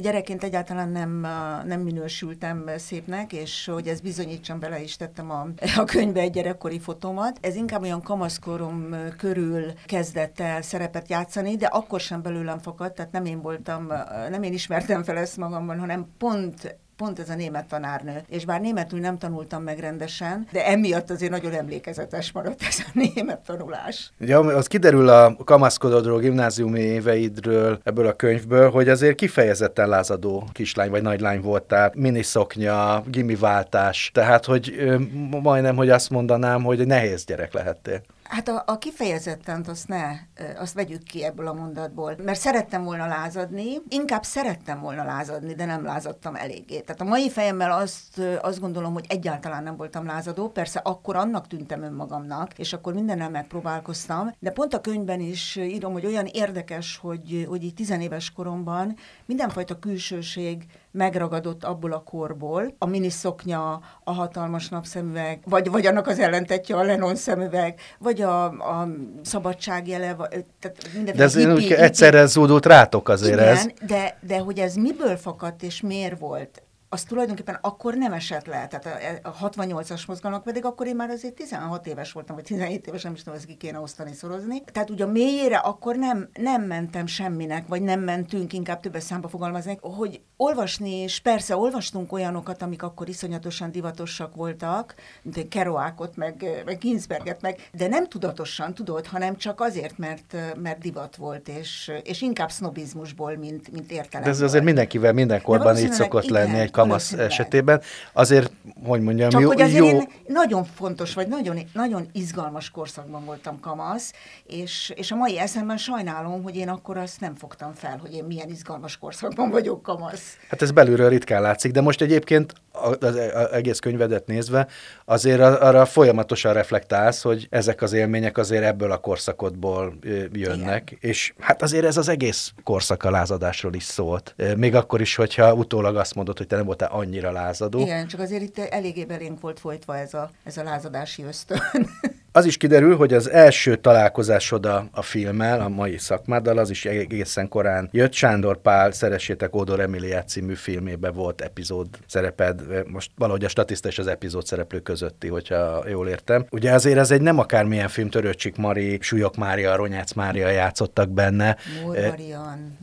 gyerekként 0.00 0.44
egyáltalán 0.44 0.88
nem, 0.88 1.26
nem 1.66 1.80
minősültem 1.80 2.70
szépnek, 2.76 3.32
és 3.32 3.70
hogy 3.72 3.86
ez 3.86 4.00
bizonyítsam, 4.00 4.58
bele 4.58 4.80
is 4.80 4.96
tettem 4.96 5.30
a, 5.30 5.46
a 5.76 5.84
könyvbe 5.84 6.20
egy 6.20 6.30
gyerekkori 6.30 6.78
fotómat. 6.78 7.38
Ez 7.40 7.54
inkább 7.54 7.82
olyan 7.82 8.02
kamaszkorom 8.02 8.96
körül 9.18 9.72
kezdett 9.86 10.40
el 10.40 10.62
szerepet 10.62 11.08
játszani, 11.08 11.56
de 11.56 11.66
akkor 11.66 12.00
sem 12.00 12.22
belőlem 12.22 12.58
fakadt, 12.58 12.94
tehát 12.94 13.12
nem 13.12 13.24
én 13.24 13.40
voltam, 13.40 13.92
nem 14.30 14.42
én 14.42 14.52
ismertem 14.52 15.02
fel 15.02 15.16
ezt 15.16 15.36
magamban, 15.36 15.78
hanem 15.78 16.06
pont 16.18 16.76
pont 16.96 17.18
ez 17.18 17.28
a 17.28 17.34
német 17.34 17.66
tanárnő. 17.66 18.22
És 18.28 18.44
bár 18.44 18.60
németül 18.60 19.00
nem 19.00 19.18
tanultam 19.18 19.62
meg 19.62 19.78
rendesen, 19.78 20.48
de 20.52 20.66
emiatt 20.66 21.10
azért 21.10 21.30
nagyon 21.30 21.52
emlékezetes 21.52 22.32
maradt 22.32 22.62
ez 22.62 22.78
a 22.78 22.90
német 22.92 23.38
tanulás. 23.38 24.12
Ja, 24.18 24.38
az 24.40 24.66
kiderül 24.66 25.08
a 25.08 25.36
kamaszkododról, 25.44 26.18
gimnáziumi 26.18 26.80
éveidről, 26.80 27.80
ebből 27.84 28.06
a 28.06 28.12
könyvből, 28.12 28.70
hogy 28.70 28.88
azért 28.88 29.16
kifejezetten 29.16 29.88
lázadó 29.88 30.48
kislány 30.52 30.90
vagy 30.90 31.02
nagylány 31.02 31.40
voltál, 31.40 31.92
miniszoknya, 31.94 33.02
gimiváltás, 33.06 34.10
tehát 34.14 34.44
hogy 34.44 34.96
majdnem, 35.42 35.76
hogy 35.76 35.90
azt 35.90 36.10
mondanám, 36.10 36.62
hogy 36.62 36.86
nehéz 36.86 37.24
gyerek 37.24 37.52
lehettél. 37.52 38.00
Hát 38.28 38.48
a, 38.48 38.62
a 38.66 38.78
kifejezetten 38.78 39.64
azt 39.68 39.88
ne, 39.88 40.10
azt 40.58 40.74
vegyük 40.74 41.02
ki 41.02 41.24
ebből 41.24 41.46
a 41.46 41.52
mondatból, 41.52 42.16
mert 42.24 42.40
szerettem 42.40 42.84
volna 42.84 43.06
lázadni, 43.06 43.76
inkább 43.88 44.22
szerettem 44.22 44.80
volna 44.80 45.04
lázadni, 45.04 45.54
de 45.54 45.64
nem 45.64 45.84
lázadtam 45.84 46.34
eléggé. 46.34 46.80
Tehát 46.80 47.00
a 47.00 47.04
mai 47.04 47.30
fejemmel 47.30 47.72
azt, 47.72 48.20
azt 48.40 48.60
gondolom, 48.60 48.92
hogy 48.92 49.04
egyáltalán 49.08 49.62
nem 49.62 49.76
voltam 49.76 50.06
lázadó, 50.06 50.48
persze 50.48 50.80
akkor 50.84 51.16
annak 51.16 51.46
tűntem 51.46 51.82
önmagamnak, 51.82 52.58
és 52.58 52.72
akkor 52.72 52.94
mindennel 52.94 53.30
megpróbálkoztam, 53.30 54.34
de 54.38 54.50
pont 54.50 54.74
a 54.74 54.80
könyvben 54.80 55.20
is 55.20 55.56
írom, 55.56 55.92
hogy 55.92 56.06
olyan 56.06 56.26
érdekes, 56.26 56.96
hogy, 56.96 57.46
hogy 57.48 57.64
így 57.64 57.74
tizenéves 57.74 58.32
koromban 58.32 58.96
mindenfajta 59.26 59.78
külsőség 59.78 60.66
megragadott 60.96 61.64
abból 61.64 61.92
a 61.92 62.02
korból, 62.02 62.74
a 62.78 62.86
miniszoknya, 62.86 63.80
a 64.04 64.12
hatalmas 64.12 64.68
napszemüveg, 64.68 65.40
vagy, 65.44 65.70
vagy 65.70 65.86
annak 65.86 66.06
az 66.06 66.18
ellentetje 66.18 66.76
a 66.76 66.82
Lennon 66.82 67.14
szemüveg, 67.14 67.80
vagy 67.98 68.20
a, 68.20 68.44
a 68.44 68.88
szabadságjele, 69.22 70.14
vagy, 70.14 70.44
tehát 70.60 71.04
De 71.16 71.22
ez 71.22 71.36
hippi, 71.36 71.74
egyszerre 71.74 72.26
zúdult 72.26 72.66
rátok 72.66 73.08
azért 73.08 73.40
Igen, 73.40 73.48
ez. 73.48 73.66
De, 73.86 74.18
de 74.20 74.38
hogy 74.38 74.58
ez 74.58 74.74
miből 74.74 75.16
fakadt 75.16 75.62
és 75.62 75.80
miért 75.80 76.18
volt, 76.18 76.62
az 76.96 77.02
tulajdonképpen 77.02 77.58
akkor 77.60 77.94
nem 77.94 78.12
esett 78.12 78.46
le. 78.46 78.66
Tehát 78.66 79.20
a, 79.24 79.28
a 79.28 79.50
68-as 79.50 80.06
mozgalmak 80.06 80.42
pedig 80.42 80.64
akkor 80.64 80.86
én 80.86 80.96
már 80.96 81.10
azért 81.10 81.34
16 81.34 81.86
éves 81.86 82.12
voltam, 82.12 82.34
vagy 82.34 82.44
17 82.44 82.86
éves, 82.86 83.02
nem 83.02 83.12
is 83.12 83.22
tudom, 83.22 83.34
ezt 83.34 83.46
ki 83.46 83.56
kéne 83.56 83.78
osztani, 83.78 84.12
szorozni. 84.12 84.62
Tehát 84.72 84.90
ugye 84.90 85.04
a 85.04 85.08
mélyére 85.08 85.56
akkor 85.56 85.96
nem, 85.96 86.28
nem 86.34 86.62
mentem 86.62 87.06
semminek, 87.06 87.66
vagy 87.66 87.82
nem 87.82 88.00
mentünk, 88.00 88.52
inkább 88.52 88.80
többes 88.80 89.02
számba 89.02 89.28
fogalmazni, 89.28 89.78
hogy 89.80 90.20
olvasni, 90.36 90.90
és 90.90 91.20
persze 91.20 91.56
olvastunk 91.56 92.12
olyanokat, 92.12 92.62
amik 92.62 92.82
akkor 92.82 93.08
iszonyatosan 93.08 93.70
divatosak 93.70 94.34
voltak, 94.34 94.94
mint 95.22 95.48
Kerouákot, 95.48 96.16
meg, 96.16 96.62
meg 96.64 96.78
Ginsberget, 96.78 97.42
meg, 97.42 97.68
de 97.72 97.88
nem 97.88 98.08
tudatosan, 98.08 98.74
tudod, 98.74 99.06
hanem 99.06 99.36
csak 99.36 99.60
azért, 99.60 99.98
mert, 99.98 100.36
mert 100.62 100.78
divat 100.78 101.16
volt, 101.16 101.48
és, 101.48 101.92
és 102.02 102.22
inkább 102.22 102.50
sznobizmusból, 102.50 103.36
mint, 103.36 103.72
mint 103.72 103.90
értelem. 103.90 104.24
De 104.24 104.30
ez 104.30 104.40
azért 104.40 104.64
mindenkivel 104.64 105.12
mindenkorban 105.12 105.78
így 105.78 105.92
szokott 105.92 106.24
igen, 106.24 106.34
lenni 106.34 106.58
egy 106.58 106.70
kamasz 106.86 107.12
esetében. 107.12 107.80
Azért, 108.12 108.52
hogy 108.84 109.00
mondjam, 109.00 109.30
Csak 109.30 109.40
jó, 109.40 109.46
hogy 109.46 109.60
azért 109.60 109.78
jó... 109.78 109.86
én 109.86 110.08
nagyon 110.26 110.64
fontos, 110.64 111.14
vagy 111.14 111.28
nagyon, 111.28 111.58
nagyon 111.72 112.08
izgalmas 112.12 112.70
korszakban 112.70 113.24
voltam 113.24 113.60
kamasz, 113.60 114.12
és, 114.46 114.92
és 114.96 115.10
a 115.10 115.16
mai 115.16 115.38
eszemben 115.38 115.76
sajnálom, 115.76 116.42
hogy 116.42 116.56
én 116.56 116.68
akkor 116.68 116.96
azt 116.96 117.20
nem 117.20 117.34
fogtam 117.34 117.72
fel, 117.72 117.98
hogy 118.00 118.14
én 118.14 118.24
milyen 118.24 118.48
izgalmas 118.48 118.98
korszakban 118.98 119.50
vagyok 119.50 119.82
kamasz. 119.82 120.36
Hát 120.48 120.62
ez 120.62 120.70
belülről 120.70 121.08
ritkán 121.08 121.42
látszik, 121.42 121.72
de 121.72 121.80
most 121.80 122.02
egyébként 122.02 122.52
az 123.00 123.16
egész 123.52 123.78
könyvedet 123.78 124.26
nézve, 124.26 124.66
azért 125.04 125.40
arra 125.40 125.84
folyamatosan 125.84 126.52
reflektálsz, 126.52 127.22
hogy 127.22 127.46
ezek 127.50 127.82
az 127.82 127.92
élmények 127.92 128.38
azért 128.38 128.64
ebből 128.64 128.92
a 128.92 128.96
korszakodból 128.96 129.98
jönnek, 130.32 130.90
Igen. 130.90 131.10
és 131.10 131.34
hát 131.38 131.62
azért 131.62 131.84
ez 131.84 131.96
az 131.96 132.08
egész 132.08 132.52
korszak 132.64 133.04
a 133.04 133.10
lázadásról 133.10 133.74
is 133.74 133.84
szólt. 133.84 134.34
Még 134.56 134.74
akkor 134.74 135.00
is, 135.00 135.14
hogyha 135.14 135.54
utólag 135.54 135.96
azt 135.96 136.14
mondod, 136.14 136.38
hogy 136.38 136.46
te 136.46 136.56
nem 136.56 136.65
voltál 136.66 136.88
annyira 136.92 137.30
lázadó. 137.30 137.80
Igen, 137.80 138.06
csak 138.06 138.20
azért 138.20 138.42
itt 138.42 138.58
eléggé 138.58 139.04
belénk 139.04 139.40
volt 139.40 139.60
folytva 139.60 139.96
ez 139.96 140.14
a, 140.14 140.30
ez 140.44 140.56
a 140.56 140.62
lázadási 140.62 141.22
ösztön. 141.22 141.60
Az 142.36 142.44
is 142.44 142.56
kiderül, 142.56 142.96
hogy 142.96 143.12
az 143.12 143.30
első 143.30 143.76
találkozásod 143.76 144.66
a, 144.66 144.88
a 144.92 145.02
filmmel, 145.02 145.60
a 145.60 145.68
mai 145.68 145.98
szakmáddal, 145.98 146.58
az 146.58 146.70
is 146.70 146.84
egészen 146.84 147.48
korán 147.48 147.88
jött. 147.92 148.12
Sándor 148.12 148.60
Pál 148.60 148.92
Szeressétek 148.92 149.56
Ódor 149.56 149.80
Emiliát 149.80 150.28
című 150.28 150.54
filmébe 150.54 151.10
volt 151.10 151.40
epizód 151.40 151.86
szereped, 152.06 152.62
most 152.86 153.10
valahogy 153.16 153.44
a 153.44 153.48
statiszta 153.48 153.88
és 153.88 153.98
az 153.98 154.06
epizód 154.06 154.46
szereplő 154.46 154.80
közötti, 154.80 155.28
hogyha 155.28 155.88
jól 155.88 156.08
értem. 156.08 156.46
Ugye 156.50 156.72
azért 156.72 156.98
ez 156.98 157.10
egy 157.10 157.20
nem 157.20 157.38
akármilyen 157.38 157.88
film, 157.88 158.08
Törőcsik 158.08 158.56
Mari, 158.56 158.98
Súlyok 159.00 159.36
Mária, 159.36 159.76
Ronyác 159.76 160.12
Mária 160.12 160.48
játszottak 160.48 161.08
benne. 161.08 161.56
Marian. 161.84 162.78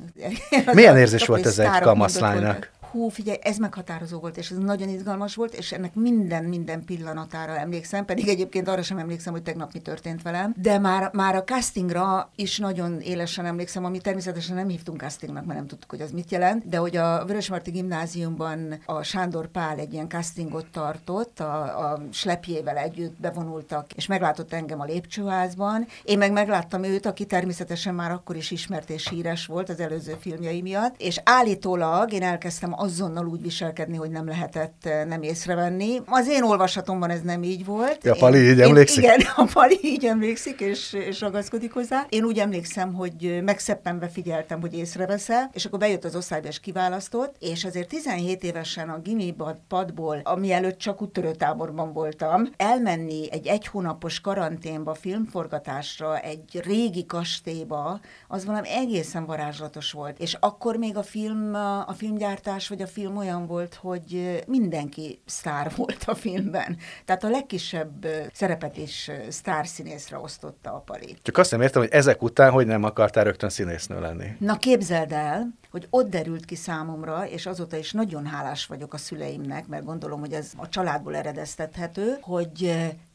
Milyen 0.73 0.97
érzés 0.97 1.25
volt 1.25 1.45
ez 1.45 1.59
egy 1.59 1.79
kamaszlánynak? 1.79 2.71
Hú, 2.93 3.09
figyelj, 3.09 3.37
ez 3.41 3.57
meghatározó 3.57 4.19
volt, 4.19 4.37
és 4.37 4.49
ez 4.49 4.57
nagyon 4.57 4.89
izgalmas 4.89 5.35
volt, 5.35 5.53
és 5.53 5.71
ennek 5.71 5.95
minden, 5.95 6.43
minden 6.43 6.85
pillanatára 6.85 7.57
emlékszem, 7.57 8.05
pedig 8.05 8.27
egyébként 8.27 8.67
arra 8.67 8.81
sem 8.81 8.97
emlékszem, 8.97 9.33
hogy 9.33 9.43
tegnap 9.43 9.73
mi 9.73 9.79
történt 9.79 10.21
velem, 10.21 10.53
de 10.57 10.79
már, 10.79 11.09
már 11.13 11.35
a 11.35 11.43
castingra 11.43 12.29
is 12.35 12.57
nagyon 12.57 12.99
élesen 13.01 13.45
emlékszem, 13.45 13.85
ami 13.85 13.97
természetesen 13.97 14.55
nem 14.55 14.67
hívtunk 14.67 15.01
castingnak, 15.01 15.45
mert 15.45 15.57
nem 15.57 15.67
tudtuk, 15.67 15.89
hogy 15.89 16.01
az 16.01 16.11
mit 16.11 16.31
jelent, 16.31 16.69
de 16.69 16.77
hogy 16.77 16.97
a 16.97 17.25
Vörösmarty 17.25 17.69
gimnáziumban 17.71 18.79
a 18.85 19.03
Sándor 19.03 19.47
Pál 19.47 19.77
egy 19.77 19.93
ilyen 19.93 20.09
castingot 20.09 20.65
tartott, 20.71 21.39
a, 21.39 21.91
a 21.91 22.01
slepjével 22.11 22.77
együtt 22.77 23.19
bevonultak, 23.19 23.93
és 23.93 24.05
meglátott 24.05 24.53
engem 24.53 24.79
a 24.79 24.85
lépcsőházban. 24.85 25.87
Én 26.03 26.17
meg 26.17 26.31
megláttam 26.31 26.83
őt, 26.83 27.05
aki 27.05 27.25
természetesen 27.25 27.95
már 27.95 28.11
akkor 28.11 28.35
is 28.35 28.51
ismert 28.51 28.89
és 28.89 29.09
híres 29.09 29.45
volt 29.45 29.69
az 29.69 29.79
előző 29.79 30.15
filmjei 30.19 30.61
miatt, 30.61 30.95
és 30.97 31.21
állítólag 31.23 32.11
én 32.11 32.23
elkezdtem 32.23 32.73
azonnal 32.83 33.25
úgy 33.25 33.41
viselkedni, 33.41 33.97
hogy 33.97 34.09
nem 34.09 34.27
lehetett 34.27 34.85
eh, 34.85 35.05
nem 35.05 35.21
észrevenni. 35.21 36.01
Az 36.05 36.27
én 36.27 36.43
olvasatomban 36.43 37.09
ez 37.09 37.21
nem 37.21 37.43
így 37.43 37.65
volt. 37.65 38.03
Ja, 38.03 38.15
Pali 38.19 38.39
én, 38.39 38.51
így 38.51 38.61
emlékszik? 38.61 39.03
Én, 39.03 39.13
igen, 39.13 39.27
a 39.35 39.47
Pali 39.53 39.79
így 39.81 40.05
emlékszik, 40.05 40.59
és, 40.59 40.93
és 40.93 41.21
ragaszkodik 41.21 41.73
hozzá. 41.73 42.05
Én 42.09 42.23
úgy 42.23 42.39
emlékszem, 42.39 42.93
hogy 42.93 43.41
megszeppenve 43.43 44.07
figyeltem, 44.07 44.61
hogy 44.61 44.77
észreveszel, 44.77 45.49
és 45.53 45.65
akkor 45.65 45.79
bejött 45.79 46.03
az 46.03 46.15
osztályba, 46.15 46.47
és 46.47 46.59
kiválasztott, 46.59 47.35
és 47.39 47.65
azért 47.65 47.87
17 47.87 48.43
évesen 48.43 48.89
a 48.89 48.99
gimi 48.99 49.35
padból, 49.67 50.19
ami 50.23 50.51
előtt 50.51 50.77
csak 50.77 51.01
úttörőtáborban 51.01 51.93
voltam, 51.93 52.49
elmenni 52.57 53.31
egy 53.31 53.47
egy 53.47 53.67
hónapos 53.67 54.21
karanténba, 54.21 54.93
filmforgatásra, 54.93 56.19
egy 56.19 56.61
régi 56.63 57.05
kastélyba, 57.05 57.99
az 58.27 58.45
valami 58.45 58.69
egészen 58.69 59.25
varázslatos 59.25 59.91
volt. 59.91 60.19
És 60.19 60.37
akkor 60.39 60.75
még 60.75 60.97
a 60.97 61.03
film, 61.03 61.53
a 61.87 61.93
filmgyártás 61.97 62.67
hogy 62.73 62.81
a 62.81 62.87
film 62.87 63.17
olyan 63.17 63.45
volt, 63.47 63.75
hogy 63.75 64.41
mindenki 64.47 65.21
sztár 65.25 65.71
volt 65.75 66.03
a 66.05 66.15
filmben. 66.15 66.77
Tehát 67.05 67.23
a 67.23 67.29
legkisebb 67.29 68.05
szerepet 68.33 68.77
is 68.77 69.11
sztárszínészre 69.29 70.17
osztotta 70.17 70.73
a 70.73 70.79
Pali. 70.79 71.17
Csak 71.21 71.37
azt 71.37 71.51
nem 71.51 71.61
értem, 71.61 71.81
hogy 71.81 71.91
ezek 71.91 72.21
után 72.21 72.51
hogy 72.51 72.65
nem 72.65 72.83
akartál 72.83 73.23
rögtön 73.23 73.49
színésznő 73.49 73.99
lenni. 73.99 74.27
Na 74.39 74.57
képzeld 74.57 75.11
el, 75.11 75.53
hogy 75.71 75.87
ott 75.89 76.09
derült 76.09 76.45
ki 76.45 76.55
számomra, 76.55 77.27
és 77.27 77.45
azóta 77.45 77.77
is 77.77 77.91
nagyon 77.91 78.25
hálás 78.25 78.65
vagyok 78.65 78.93
a 78.93 78.97
szüleimnek, 78.97 79.67
mert 79.67 79.85
gondolom, 79.85 80.19
hogy 80.19 80.33
ez 80.33 80.51
a 80.57 80.69
családból 80.69 81.15
eredeztethető, 81.15 82.17
hogy 82.21 82.73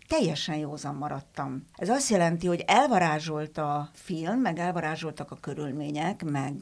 teljesen 0.09 0.57
józan 0.57 0.95
maradtam. 0.95 1.65
Ez 1.77 1.88
azt 1.88 2.11
jelenti, 2.11 2.47
hogy 2.47 2.65
elvarázsolt 2.67 3.59
a 3.59 3.88
film, 3.93 4.41
meg 4.41 4.59
elvarázsoltak 4.59 5.31
a 5.31 5.38
körülmények, 5.41 6.25
meg, 6.25 6.55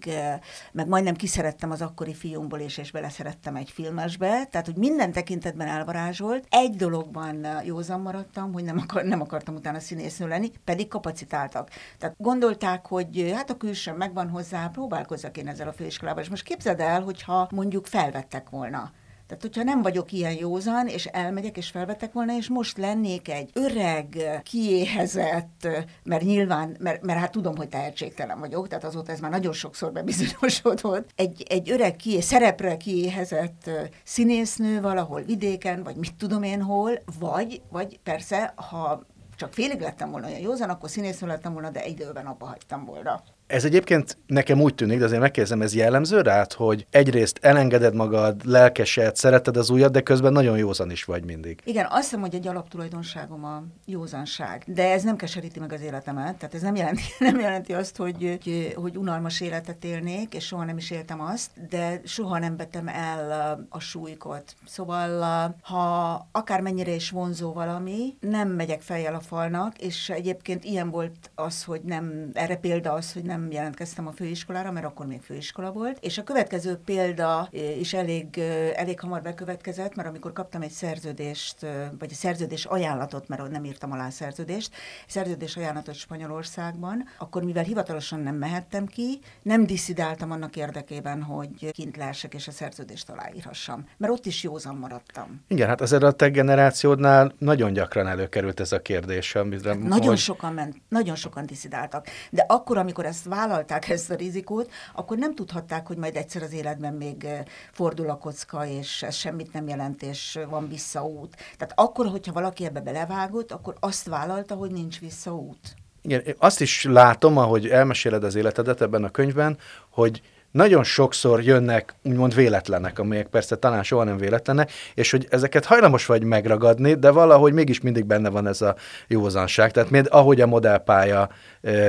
meg 0.73 0.89
majdnem 0.89 1.15
kiszerettem 1.15 1.71
az 1.71 1.83
akkori 1.83 2.15
fiúmból, 2.15 2.59
és, 2.59 2.79
és 2.79 2.91
beleszerettem 2.91 3.57
egy 3.57 3.71
filmesbe, 3.71 4.45
tehát, 4.45 4.67
hogy 4.67 4.77
minden 4.77 5.13
tekintetben 5.13 5.67
elvarázsolt. 5.67 6.47
Egy 6.51 6.77
dologban 6.77 7.47
józan 7.65 8.01
maradtam, 8.01 8.53
hogy 8.53 8.65
nem, 8.65 8.79
akar, 8.79 9.05
nem 9.05 9.21
akartam 9.21 9.55
utána 9.55 9.81
színésznő 9.81 10.29
lenni, 10.29 10.51
pedig 10.65 10.89
kapacitáltak. 10.89 11.71
Tehát 11.99 12.15
gondolták, 12.19 12.87
hogy 12.87 13.33
hát 13.35 13.51
a 13.51 13.57
külső 13.57 13.93
megvan 13.93 14.29
hozzá, 14.29 14.69
próbálkozzak 14.69 15.37
én 15.37 15.49
ezzel 15.49 15.69
a 15.69 15.73
főiskolával. 15.73 16.23
És 16.23 16.29
most 16.29 16.45
képzeld 16.45 16.81
el, 16.81 17.03
hogyha 17.03 17.49
mondjuk 17.51 17.87
felvettek 17.87 18.51
volna 18.51 18.93
Tehát, 19.27 19.43
hogyha 19.43 19.63
nem 19.63 19.83
vagyok 19.83 20.13
ilyen 20.13 20.33
józan, 20.33 20.87
és 20.87 21.07
elmegyek, 21.07 21.57
és 21.57 21.69
felvetek 21.69 22.13
volna, 22.13 22.37
és 22.37 22.49
most 22.49 22.79
lennék 22.79 23.29
egy 23.29 23.51
öreg, 23.53 24.41
kiéhezett, 24.43 25.69
mert 26.03 26.23
nyilván, 26.23 26.77
mert, 26.79 27.03
mert 27.03 27.19
hát 27.19 27.31
tudom, 27.31 27.57
hogy 27.57 27.69
tehetségtelen 27.69 28.39
vagyok, 28.39 28.69
tehát 28.69 28.85
azóta 28.85 29.13
ez 29.13 29.21
már 29.21 29.31
nagyon 29.31 29.53
sokszor 29.53 29.93
bebizonyosodott, 29.93 31.11
egy, 31.15 31.43
egy 31.49 31.71
öreg, 31.71 31.97
kié, 31.97 32.21
szerepre 32.21 32.77
kiéhezett 32.77 33.71
színésznő 34.05 34.81
valahol 34.81 35.23
vidéken, 35.23 35.83
vagy 35.83 35.97
mit 35.97 36.15
tudom 36.15 36.43
én 36.43 36.63
hol, 36.63 36.93
vagy, 37.19 37.63
vagy 37.71 37.99
persze, 38.03 38.53
ha 38.57 39.07
csak 39.37 39.53
félig 39.53 39.81
lettem 39.81 40.11
volna 40.11 40.27
olyan 40.27 40.41
józan, 40.41 40.71
akkor 40.71 40.91
színésznő 40.91 41.29
lettem 41.29 41.53
volna, 41.53 41.71
de 41.71 41.87
időben 41.87 42.27
abba 42.27 42.47
hagytam 42.47 42.85
volna. 42.85 43.23
Ez 43.47 43.65
egyébként 43.65 44.19
nekem 44.27 44.61
úgy 44.61 44.75
tűnik, 44.75 44.99
de 44.99 45.05
azért 45.05 45.21
megkérdezem, 45.21 45.63
ez 45.63 45.75
jellemző 45.75 46.21
rád, 46.21 46.53
hogy 46.53 46.87
egyrészt 46.91 47.39
elengeded 47.43 47.95
magad, 47.95 48.45
lelkesed, 48.45 49.17
szereted 49.17 49.57
az 49.57 49.71
újat, 49.71 49.93
de 49.93 50.01
közben 50.01 50.33
nagyon 50.33 50.59
józan 50.59 50.91
is 50.91 51.05
vagy 51.05 51.25
mindig. 51.25 51.61
Igen, 51.65 51.87
azt 51.91 52.03
hiszem, 52.03 52.21
hogy 52.21 52.35
egy 52.35 52.47
alaptulajdonságom 52.47 53.45
a 53.45 53.63
józanság, 53.85 54.65
de 54.67 54.91
ez 54.93 55.03
nem 55.03 55.17
keseríti 55.17 55.61
meg 55.61 55.73
az 55.73 55.81
életemet, 55.81 56.37
tehát 56.37 56.55
ez 56.55 56.63
nem 56.63 56.75
jelenti, 56.75 57.03
nem 57.19 57.41
jelenti 57.41 57.73
azt, 57.73 57.97
hogy, 57.97 58.39
hogy, 58.43 58.73
hogy 58.77 58.97
unalmas 58.97 59.41
életet 59.41 59.85
élnék, 59.85 60.35
és 60.35 60.47
soha 60.47 60.65
nem 60.65 60.77
is 60.77 60.91
éltem 60.91 61.21
azt, 61.21 61.51
de 61.69 62.01
soha 62.05 62.39
nem 62.39 62.57
betem 62.57 62.89
el 62.89 63.67
a 63.69 63.79
súlykot. 63.81 64.55
Szóval, 64.65 65.21
ha 65.63 66.29
akármennyire 66.33 66.95
is 66.95 67.11
vonzó 67.11 67.53
valami, 67.53 68.17
nem 68.21 68.49
megyek 68.49 68.81
fejjel 68.81 69.15
a 69.15 69.21
falnak, 69.21 69.79
és 69.79 70.11
egyébként 70.11 70.65
ilyen 70.65 70.91
volt 70.91 71.31
az, 71.35 71.65
hogy 71.65 71.81
nem, 71.85 72.31
erre 72.33 72.57
példa 72.57 72.93
az, 72.93 73.13
hogy 73.13 73.23
nem 73.23 73.36
nem 73.37 73.51
jelentkeztem 73.51 74.07
a 74.07 74.13
főiskolára, 74.13 74.73
mert 74.73 74.87
akkor 74.87 75.07
még 75.07 75.23
főiskola 75.23 75.73
volt. 75.73 75.99
És 76.01 76.19
a 76.19 76.25
következő 76.25 76.77
példa 76.85 77.49
is 77.79 77.95
elég, 77.95 78.39
elég 78.75 79.01
hamar 79.01 79.23
bekövetkezett, 79.23 79.95
mert 79.95 80.09
amikor 80.09 80.33
kaptam 80.33 80.63
egy 80.63 80.71
szerződést, 80.71 81.61
vagy 81.99 82.11
egy 82.11 82.17
szerződés 82.17 82.65
ajánlatot, 82.65 83.29
mert 83.29 83.51
nem 83.51 83.65
írtam 83.65 83.93
alá 83.93 84.07
a 84.07 84.11
szerződést, 84.11 84.75
szerződés 85.07 85.57
ajánlatot 85.57 85.95
Spanyolországban, 85.95 87.05
akkor 87.19 87.43
mivel 87.43 87.65
hivatalosan 87.65 88.21
nem 88.21 88.35
mehettem 88.35 88.87
ki, 88.87 89.21
nem 89.43 89.67
diszidáltam 89.67 90.31
annak 90.31 90.57
érdekében, 90.57 91.23
hogy 91.23 91.71
kint 91.71 91.97
lehessek 91.97 92.35
és 92.35 92.49
a 92.49 92.51
szerződést 92.51 93.11
aláírhassam. 93.11 93.89
Mert 93.97 94.13
ott 94.13 94.27
is 94.27 94.43
józan 94.43 94.77
maradtam. 94.77 95.45
Igen, 95.49 95.69
hát 95.69 95.81
azért 95.81 96.03
a 96.03 96.13
te 96.13 96.29
generációdnál 96.29 97.35
nagyon 97.39 97.73
gyakran 97.73 98.07
előkerült 98.07 98.61
ez 98.61 98.73
a 98.73 98.83
kérdés. 98.83 99.35
Amire, 99.35 99.69
hát 99.69 99.79
nagyon 99.79 100.07
hogy... 100.07 100.19
sokan 100.19 100.53
ment, 100.53 100.77
nagyon 100.89 101.15
sokan 101.15 101.47
diszidáltak. 101.47 102.07
De 102.31 102.45
akkor, 102.49 102.79
amikor 102.79 103.05
ezt 103.05 103.26
vállalták 103.27 103.89
ezt 103.97 104.11
a 104.11 104.15
rizikót, 104.15 104.71
akkor 104.95 105.19
nem 105.19 105.35
tudhatták, 105.35 105.87
hogy 105.87 105.97
majd 105.97 106.17
egyszer 106.17 106.43
az 106.43 106.53
életben 106.53 106.95
még 106.95 107.27
fordul 107.73 108.11
a 108.11 108.19
kocka, 108.19 108.67
és 108.67 109.03
ez 109.03 109.15
semmit 109.15 109.53
nem 109.53 109.69
jelent, 109.69 110.03
és 110.03 110.39
van 110.49 110.69
visszaút. 110.69 111.37
Tehát 111.37 111.73
akkor, 111.75 112.07
hogyha 112.07 112.33
valaki 112.33 112.65
ebbe 112.65 112.81
belevágott, 112.81 113.53
akkor 113.53 113.75
azt 113.81 114.09
vállalta, 114.09 114.55
hogy 114.55 114.71
nincs 114.71 115.01
visszaút. 115.01 115.75
Igen, 116.03 116.23
azt 116.39 116.61
is 116.61 116.85
látom, 116.85 117.39
ahogy 117.39 117.67
elmeséled 117.67 118.25
az 118.25 118.35
életedet 118.35 118.81
ebben 118.81 119.05
a 119.05 119.11
könyvben, 119.11 119.59
hogy 119.89 120.23
nagyon 120.57 120.85
sokszor 120.85 121.43
jönnek 121.43 121.95
úgymond 122.03 122.35
véletlenek, 122.35 122.99
amelyek 122.99 123.27
persze 123.27 123.57
talán 123.57 123.83
soha 123.83 124.05
nem 124.05 124.17
véletlenek, 124.17 124.73
és 124.95 125.11
hogy 125.11 125.27
ezeket 125.31 125.65
hajlamos 125.65 126.07
vagy 126.07 126.25
megragadni, 126.25 126.95
de 126.95 127.11
valahogy 127.11 127.53
mégis 127.53 127.81
mindig 127.81 128.05
benne 128.05 128.29
van 128.29 128.47
ez 128.47 128.63
a 128.63 128.77
józanság. 129.09 129.71
Tehát 129.71 129.91
még 129.91 130.07
ahogy 130.11 130.41
a 130.41 130.47
modellpálya 130.47 131.29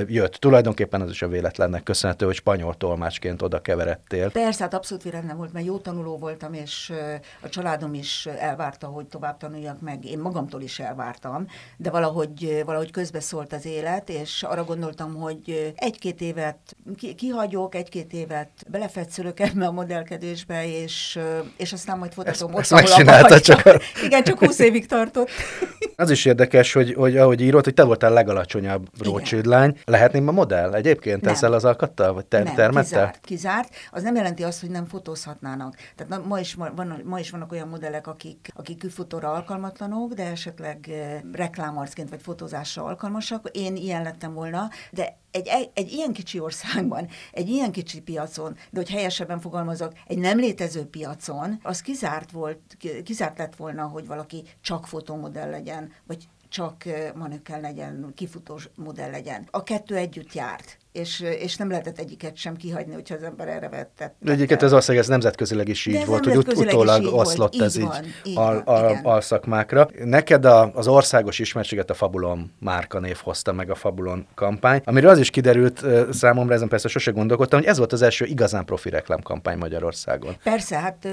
jött, 0.08 0.34
tulajdonképpen 0.34 1.02
az 1.02 1.10
is 1.10 1.22
a 1.22 1.28
véletlennek 1.28 1.84
köszönhető, 1.84 2.26
hogy 2.26 2.36
spanyol 2.36 2.74
tolmácsként 2.74 3.42
oda 3.42 3.62
keveredtél. 3.62 4.32
Persze, 4.32 4.64
hát 4.64 4.74
abszolút 4.74 5.04
véletlen 5.04 5.38
volt, 5.38 5.54
mert 5.54 5.66
jó 5.66 5.78
tanuló 5.78 6.18
voltam, 6.18 6.54
és 6.54 6.94
a 7.42 7.50
családom 7.50 7.94
is 7.94 8.26
elvárta, 8.40 8.88
hogy 8.88 9.06
tovább 9.06 9.38
tanuljak 9.38 9.82
meg. 9.82 10.06
Én 10.06 10.20
magamtól 10.20 10.62
is 10.62 10.80
elvártam, 10.80 11.48
de 11.78 11.90
valahogy, 11.90 12.62
valahogy 12.66 12.92
közbeszólt 12.92 13.54
az 13.54 13.66
élet, 13.66 14.10
és 14.10 14.44
arra 14.44 14.64
gondoltam, 14.64 15.16
hogy 15.16 15.74
egy-két 15.76 16.22
évet 16.22 16.76
kihagyok, 17.16 17.76
egy-két 17.76 18.14
évet 18.14 18.50
belefetszülök 18.68 19.40
ebbe 19.40 19.66
a 19.66 19.72
modellkedésbe, 19.72 20.68
és, 20.68 21.20
és 21.58 21.74
aztán 21.74 21.98
majd 21.98 22.14
folytatom 22.14 22.54
ott, 22.54 22.72
ahol 22.72 23.40
csak 23.40 23.66
a... 23.66 23.80
Igen, 24.06 24.24
csak 24.24 24.40
20 24.40 24.60
évig 24.60 24.86
tartott. 24.86 25.30
Az 25.96 26.10
is 26.10 26.26
érdekes, 26.26 26.74
hogy, 26.74 26.94
hogy 26.94 27.18
ahogy 27.18 27.42
írod, 27.42 27.64
hogy 27.64 27.74
te 27.74 27.84
voltál 27.84 28.14
legalacsonyabb 28.14 28.90
Rothschild 29.04 29.46
lány. 29.46 29.78
Lehetném 29.86 30.28
a 30.28 30.32
modell 30.32 30.74
egyébként 30.74 31.22
nem. 31.22 31.34
ezzel 31.34 31.54
az 31.54 31.65
alkattal, 31.65 32.13
vagy 32.13 32.26
ter- 32.26 32.43
nem, 32.43 32.56
termettel? 32.56 32.84
Kizárt, 32.84 33.20
kizárt. 33.26 33.76
Az 33.91 34.04
nem 34.04 34.15
jelenti 34.15 34.43
azt, 34.43 34.62
hogy 34.62 34.70
nem 34.70 34.86
fotózhatnának. 34.86 35.76
Tehát 35.96 36.08
na, 36.08 36.28
ma, 36.28 36.39
is, 36.39 36.54
van, 36.54 37.02
ma 37.04 37.20
is 37.20 37.30
vannak 37.30 37.52
olyan 37.52 37.67
modellek, 37.67 38.08
akik, 38.08 38.50
akik 38.56 38.78
külfotóra 38.78 39.32
alkalmatlanok, 39.32 40.13
de 40.13 40.24
esetleg 40.24 40.89
eh, 40.89 41.20
reklámarcként 41.34 42.10
vagy 42.10 42.22
fotózásra 42.22 42.84
alkalmasak. 42.84 43.50
Én 43.52 43.76
ilyen 43.76 44.04
lettem 44.04 44.34
volna, 44.34 44.70
de 44.91 45.17
egy, 45.32 45.72
egy 45.74 45.92
ilyen 45.92 46.13
kicsi 46.13 46.40
országban, 46.40 47.08
egy 47.32 47.50
ilyen 47.50 47.72
kicsi 47.72 48.02
piacon, 48.02 48.54
de 48.54 48.80
hogy 48.80 48.90
helyesebben 48.90 49.40
fogalmazok, 49.40 49.94
egy 50.08 50.18
nem 50.18 50.38
létező 50.38 50.86
piacon, 50.86 51.60
az 51.63 51.82
kizárt 51.82 52.32
volt, 52.32 52.78
kizárt 53.04 53.38
lett 53.38 53.56
volna, 53.56 53.88
hogy 53.88 54.08
valaki 54.08 54.44
csak 54.62 54.88
fotómodell 54.88 55.50
legyen, 55.50 55.92
vagy 56.08 56.28
csak 56.50 56.86
eh, 56.86 57.12
manökkel 57.16 57.62
legyen, 57.62 58.12
kifutós 58.16 58.70
modell 58.76 59.10
legyen. 59.10 59.48
A 59.52 59.63
kettő 59.63 59.96
együtt 59.96 60.34
járt 60.34 60.78
és, 60.98 61.24
és 61.40 61.56
nem 61.56 61.70
lehetett 61.70 62.00
egyiket 62.00 62.36
sem 62.36 62.56
kihagyni, 62.56 62.94
hogyha 62.94 63.16
az 63.16 63.24
ember 63.24 63.48
erre 63.48 63.70
vett. 63.70 64.12
De 64.20 64.32
egyiket 64.32 64.64
ez 64.64 64.70
valószínűleg 64.70 65.04
ez 65.04 65.10
nemzetközileg 65.10 65.68
is 65.68 65.86
így 65.86 66.06
volt, 66.06 66.26
hogy 66.26 66.36
ut- 66.36 66.54
utólag 66.54 67.14
oszlott 67.14 67.56
volt. 67.56 67.66
ez 67.66 67.78
így, 67.78 67.84
van, 67.84 68.06
így 68.24 68.38
al, 68.38 68.62
al, 68.66 69.00
alszakmákra. 69.04 69.90
Neked 70.04 70.46
a, 70.46 70.72
az 70.74 70.88
országos 70.88 71.40
ismertséget 71.40 71.90
a 71.90 71.94
Fabulon 71.94 72.52
márkanév 72.60 73.18
hozta 73.24 73.54
meg 73.54 73.70
a 73.70 73.76
Fabulon 73.76 74.26
kampány, 74.36 74.82
amiről 74.84 75.10
az 75.10 75.20
is 75.20 75.30
kiderült 75.30 75.86
számomra, 76.12 76.54
ezen 76.54 76.68
persze 76.68 76.88
sose 76.88 77.12
gondolkodtam, 77.12 77.60
hogy 77.60 77.68
ez 77.68 77.78
volt 77.78 77.94
az 77.94 78.02
első 78.02 78.26
igazán 78.26 78.66
profi 78.66 78.90
reklámkampány 78.90 79.58
Magyarországon. 79.58 80.36
Persze, 80.44 80.80
hát 80.80 81.08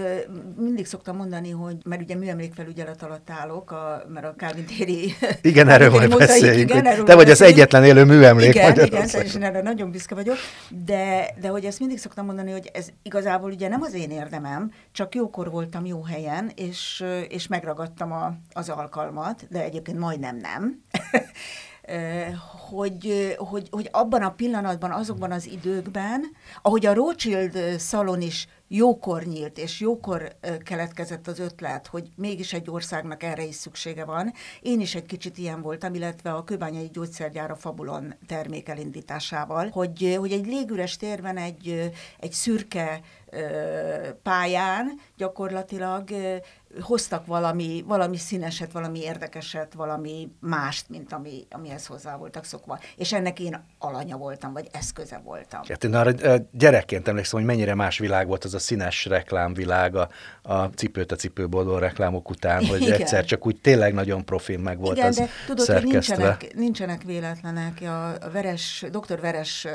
mindig 0.56 0.86
szoktam 0.86 1.16
mondani, 1.16 1.50
hogy 1.50 1.76
mert 1.84 2.02
ugye 2.02 2.14
műemlékfelügyelet 2.14 3.02
alatt 3.02 3.30
állok, 3.30 3.70
a, 3.70 4.04
mert 4.08 4.26
a 4.26 4.34
Kálvin 4.36 4.64
téri... 4.64 5.14
Igen, 5.42 5.68
erről 5.68 5.90
majd 5.90 6.16
beszéljünk. 6.16 6.70
Igen, 6.70 6.86
erről 6.86 7.04
te 7.04 7.14
vagy 7.14 7.30
az 7.30 7.42
egyetlen 7.42 7.84
élő 7.84 8.04
műemlék 8.04 8.54
igen, 8.54 8.68
Magyarországon. 8.68 9.26
Igen, 9.26 9.42
nagyon 9.74 9.90
büszke 9.90 10.14
vagyok, 10.14 10.36
de, 10.84 11.34
de 11.40 11.48
hogy 11.48 11.64
ezt 11.64 11.80
mindig 11.80 11.98
szoktam 11.98 12.26
mondani, 12.26 12.50
hogy 12.50 12.70
ez 12.72 12.88
igazából 13.02 13.50
ugye 13.50 13.68
nem 13.68 13.82
az 13.82 13.94
én 13.94 14.10
érdemem, 14.10 14.72
csak 14.92 15.14
jókor 15.14 15.50
voltam 15.50 15.86
jó 15.86 16.02
helyen, 16.02 16.50
és, 16.54 17.04
és 17.28 17.46
megragadtam 17.46 18.12
a, 18.12 18.34
az 18.52 18.68
alkalmat, 18.68 19.46
de 19.50 19.62
egyébként 19.62 19.98
majdnem 19.98 20.36
nem. 20.36 20.82
hogy, 22.70 23.34
hogy, 23.38 23.68
hogy 23.70 23.88
abban 23.92 24.22
a 24.22 24.30
pillanatban, 24.30 24.90
azokban 24.90 25.32
az 25.32 25.46
időkben, 25.46 26.24
ahogy 26.62 26.86
a 26.86 26.94
Rothschild 26.94 27.78
szalon 27.78 28.20
is 28.20 28.48
jókor 28.76 29.22
nyílt, 29.22 29.58
és 29.58 29.80
jókor 29.80 30.36
keletkezett 30.64 31.26
az 31.26 31.38
ötlet, 31.38 31.86
hogy 31.86 32.08
mégis 32.16 32.52
egy 32.52 32.70
országnak 32.70 33.22
erre 33.22 33.44
is 33.44 33.54
szüksége 33.54 34.04
van. 34.04 34.32
Én 34.60 34.80
is 34.80 34.94
egy 34.94 35.06
kicsit 35.06 35.38
ilyen 35.38 35.62
voltam, 35.62 35.94
illetve 35.94 36.32
a 36.32 36.44
kőbányai 36.44 36.88
gyógyszergyár 36.92 37.50
a 37.50 37.56
Fabulon 37.56 38.14
termék 38.26 38.68
elindításával, 38.68 39.68
hogy, 39.68 40.16
hogy 40.18 40.32
egy 40.32 40.46
légüres 40.46 40.96
térben 40.96 41.36
egy, 41.36 41.90
egy 42.20 42.32
szürke 42.32 43.00
pályán 44.22 45.00
gyakorlatilag 45.16 46.10
hoztak 46.80 47.26
valami, 47.26 47.84
valami 47.86 48.16
színeset, 48.16 48.72
valami 48.72 49.00
érdekeset, 49.00 49.74
valami 49.74 50.28
mást, 50.40 50.88
mint 50.88 51.12
ami, 51.12 51.46
amihez 51.50 51.86
hozzá 51.86 52.16
voltak 52.16 52.44
szokva. 52.44 52.78
És 52.96 53.12
ennek 53.12 53.40
én 53.40 53.64
alanya 53.78 54.16
voltam, 54.16 54.52
vagy 54.52 54.68
eszköze 54.72 55.20
voltam. 55.24 55.60
Hát 55.68 55.84
én 55.84 55.94
arra 55.94 56.12
gyerekként 56.52 57.08
emlékszem, 57.08 57.38
hogy 57.38 57.48
mennyire 57.48 57.74
más 57.74 57.98
világ 57.98 58.26
volt 58.26 58.44
az 58.44 58.54
a 58.54 58.58
színes 58.58 59.04
reklámvilág 59.04 59.96
a, 59.96 60.08
a 60.42 60.64
cipőt 60.64 61.12
a 61.12 61.16
cipőboldó 61.16 61.78
reklámok 61.78 62.30
után, 62.30 62.66
hogy 62.70 62.80
Igen. 62.80 63.00
egyszer 63.00 63.24
csak 63.24 63.46
úgy 63.46 63.60
tényleg 63.60 63.94
nagyon 63.94 64.24
profin 64.24 64.58
meg 64.58 64.78
volt 64.78 64.96
Igen, 64.96 65.08
az 65.08 65.16
de 65.16 65.28
tudod, 65.46 65.66
hogy 65.66 65.84
nincsenek, 65.84 66.54
nincsenek 66.54 67.02
véletlenek. 67.02 67.82
A 68.22 68.30
Veres, 68.32 68.84
dr. 68.90 69.20
Veres 69.20 69.66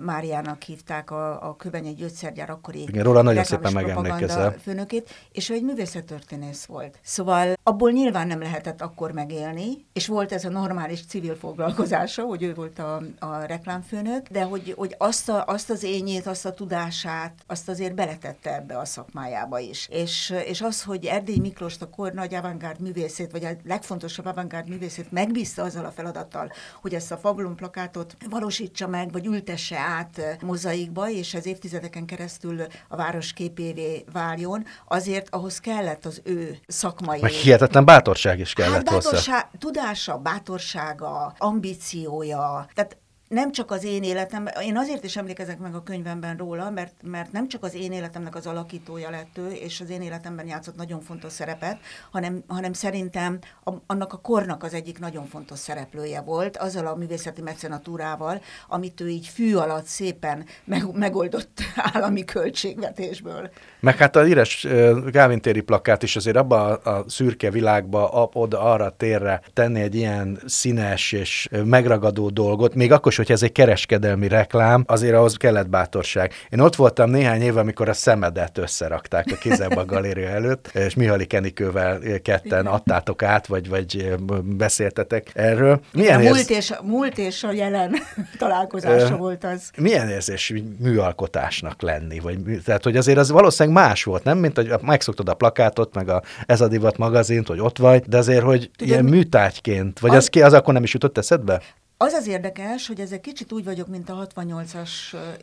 Máriának 0.00 0.62
hívták 0.62 1.10
a, 1.10 1.48
a 1.48 1.56
Köbenye 1.56 1.92
gyógyszergyár 1.92 2.50
akkori 2.50 2.82
Igen, 2.82 3.04
róla 3.04 3.22
nagyon 3.22 3.44
szépen 3.44 3.72
megemlékezel. 3.72 4.45
Főnökét, 4.50 5.10
és 5.32 5.48
ő 5.50 5.54
egy 5.54 5.62
művészettörténész 5.62 6.64
volt. 6.64 6.98
Szóval 7.02 7.54
abból 7.62 7.90
nyilván 7.90 8.26
nem 8.26 8.40
lehetett 8.40 8.80
akkor 8.80 9.12
megélni, 9.12 9.86
és 9.92 10.06
volt 10.06 10.32
ez 10.32 10.44
a 10.44 10.48
normális 10.48 11.06
civil 11.06 11.36
foglalkozása, 11.36 12.22
hogy 12.22 12.42
ő 12.42 12.54
volt 12.54 12.78
a, 12.78 13.02
a 13.18 13.44
reklámfőnök, 13.44 14.28
de 14.28 14.42
hogy, 14.42 14.74
hogy 14.76 14.94
azt, 14.98 15.28
a, 15.28 15.44
azt 15.46 15.70
az 15.70 15.82
ényét, 15.82 16.26
azt 16.26 16.46
a 16.46 16.52
tudását, 16.52 17.32
azt 17.46 17.68
azért 17.68 17.94
beletette 17.94 18.54
ebbe 18.54 18.78
a 18.78 18.84
szakmájába 18.84 19.58
is. 19.58 19.88
És, 19.90 20.34
és 20.44 20.60
az, 20.60 20.82
hogy 20.82 21.04
Erdély 21.04 21.38
Miklós 21.38 21.76
a 21.80 21.88
kor 21.88 22.12
nagy 22.12 22.34
avantgárd 22.34 22.80
művészét, 22.80 23.30
vagy 23.30 23.44
a 23.44 23.48
legfontosabb 23.64 24.26
avantgárd 24.26 24.68
művészét 24.68 25.12
megbízta 25.12 25.62
azzal 25.62 25.84
a 25.84 25.90
feladattal, 25.90 26.52
hogy 26.80 26.94
ezt 26.94 27.12
a 27.12 27.16
fabulum 27.16 27.54
plakátot 27.54 28.16
valósítsa 28.30 28.88
meg, 28.88 29.12
vagy 29.12 29.26
ültesse 29.26 29.78
át 29.78 30.38
mozaikba, 30.42 31.10
és 31.10 31.34
ez 31.34 31.46
évtizedeken 31.46 32.06
keresztül 32.06 32.60
a 32.88 32.96
város 32.96 33.32
képévé 33.32 34.04
váljon, 34.36 34.64
azért 34.88 35.34
ahhoz 35.34 35.60
kellett 35.60 36.04
az 36.04 36.20
ő 36.24 36.58
szakmai... 36.66 37.20
Meg 37.20 37.30
hihetetlen 37.30 37.84
bátorság 37.84 38.38
is 38.38 38.52
kellett 38.52 38.74
hát 38.74 38.84
bátorság, 38.84 39.12
hozzá. 39.12 39.50
Tudása, 39.58 40.18
bátorsága, 40.18 41.34
ambíciója, 41.38 42.66
tehát 42.74 42.96
nem 43.28 43.52
csak 43.52 43.70
az 43.70 43.84
én 43.84 44.02
életem, 44.02 44.48
én 44.62 44.76
azért 44.76 45.04
is 45.04 45.16
emlékezek 45.16 45.58
meg 45.58 45.74
a 45.74 45.82
könyvemben 45.82 46.36
róla, 46.36 46.70
mert, 46.70 46.92
mert 47.02 47.32
nem 47.32 47.48
csak 47.48 47.62
az 47.62 47.74
én 47.74 47.92
életemnek 47.92 48.34
az 48.34 48.46
alakítója 48.46 49.10
lett 49.10 49.38
ő, 49.38 49.50
és 49.50 49.80
az 49.80 49.90
én 49.90 50.02
életemben 50.02 50.46
játszott 50.46 50.76
nagyon 50.76 51.00
fontos 51.00 51.32
szerepet, 51.32 51.78
hanem, 52.10 52.42
hanem 52.46 52.72
szerintem 52.72 53.38
a, 53.64 53.70
annak 53.86 54.12
a 54.12 54.16
kornak 54.16 54.62
az 54.62 54.74
egyik 54.74 54.98
nagyon 54.98 55.26
fontos 55.26 55.58
szereplője 55.58 56.20
volt, 56.20 56.56
azzal 56.56 56.86
a 56.86 56.94
művészeti 56.94 57.42
mecenatúrával, 57.42 58.40
amit 58.68 59.00
ő 59.00 59.08
így 59.08 59.26
fű 59.26 59.54
alatt 59.54 59.86
szépen 59.86 60.44
meg, 60.64 60.96
megoldott 60.96 61.60
állami 61.92 62.24
költségvetésből. 62.24 63.50
Meg 63.80 63.96
hát 63.96 64.16
a 64.16 64.22
híres 64.22 64.66
Gávin 65.10 65.40
téri 65.40 65.60
plakát 65.60 66.02
is 66.02 66.16
azért 66.16 66.36
abba 66.36 66.64
a, 66.64 66.96
a 66.96 67.04
szürke 67.08 67.50
világba, 67.50 68.30
oda 68.32 68.60
arra 68.60 68.90
térre 68.90 69.40
tenni 69.52 69.80
egy 69.80 69.94
ilyen 69.94 70.38
színes 70.46 71.12
és 71.12 71.48
megragadó 71.64 72.30
dolgot, 72.30 72.74
még 72.74 72.92
akkor 72.92 73.14
is, 73.18 73.26
hogyha 73.26 73.32
ez 73.32 73.42
egy 73.42 73.52
kereskedelmi 73.52 74.28
reklám, 74.28 74.84
azért 74.86 75.14
ahhoz 75.14 75.36
kellett 75.36 75.68
bátorság. 75.68 76.32
Én 76.50 76.60
ott 76.60 76.76
voltam 76.76 77.10
néhány 77.10 77.40
éve, 77.40 77.60
amikor 77.60 77.88
a 77.88 77.92
szemedet 77.92 78.58
összerakták 78.58 79.26
a 79.30 79.34
Kizeba 79.36 79.84
galéria 79.94 80.28
előtt, 80.28 80.70
és 80.74 80.94
Mihali 80.94 81.26
Kenikővel 81.26 82.00
ketten 82.22 82.66
adtátok 82.66 83.22
át, 83.22 83.46
vagy, 83.46 83.68
vagy 83.68 84.14
beszéltetek 84.42 85.30
erről. 85.34 85.80
Milyen 85.92 86.18
a 86.18 86.22
érz... 86.22 86.34
múlt, 86.34 86.50
és, 86.50 86.72
múlt 86.82 87.18
és 87.18 87.42
a 87.44 87.52
jelen 87.52 87.96
találkozása 88.38 89.16
volt 89.16 89.44
az. 89.44 89.70
Milyen 89.76 90.08
érzés 90.08 90.52
műalkotásnak 90.78 91.82
lenni? 91.82 92.18
Vagy, 92.18 92.38
tehát, 92.64 92.84
hogy 92.84 92.96
azért 92.96 93.18
az 93.18 93.30
valószínűleg 93.30 93.78
más 93.78 94.04
volt, 94.04 94.24
nem? 94.24 94.38
Mint, 94.38 94.56
hogy 94.56 94.72
megszoktad 94.82 95.28
a 95.28 95.34
plakátot, 95.34 95.94
meg 95.94 96.08
a 96.08 96.22
Ez 96.46 96.60
a 96.60 96.68
Divat 96.68 96.98
magazint, 96.98 97.46
hogy 97.46 97.60
ott 97.60 97.78
vagy, 97.78 98.02
de 98.06 98.16
azért, 98.16 98.42
hogy 98.42 98.70
Tudom, 98.76 98.92
ilyen 98.92 99.04
műtágyként, 99.04 99.98
vagy 99.98 100.10
az, 100.10 100.16
az, 100.16 100.28
ki, 100.28 100.42
az 100.42 100.52
akkor 100.52 100.74
nem 100.74 100.82
is 100.82 100.92
jutott 100.92 101.18
eszedbe? 101.18 101.60
Az 101.98 102.12
az 102.12 102.26
érdekes, 102.26 102.86
hogy 102.86 103.00
ezek 103.00 103.20
kicsit 103.20 103.52
úgy 103.52 103.64
vagyok, 103.64 103.86
mint 103.86 104.08
a 104.08 104.26
68-as 104.26 104.90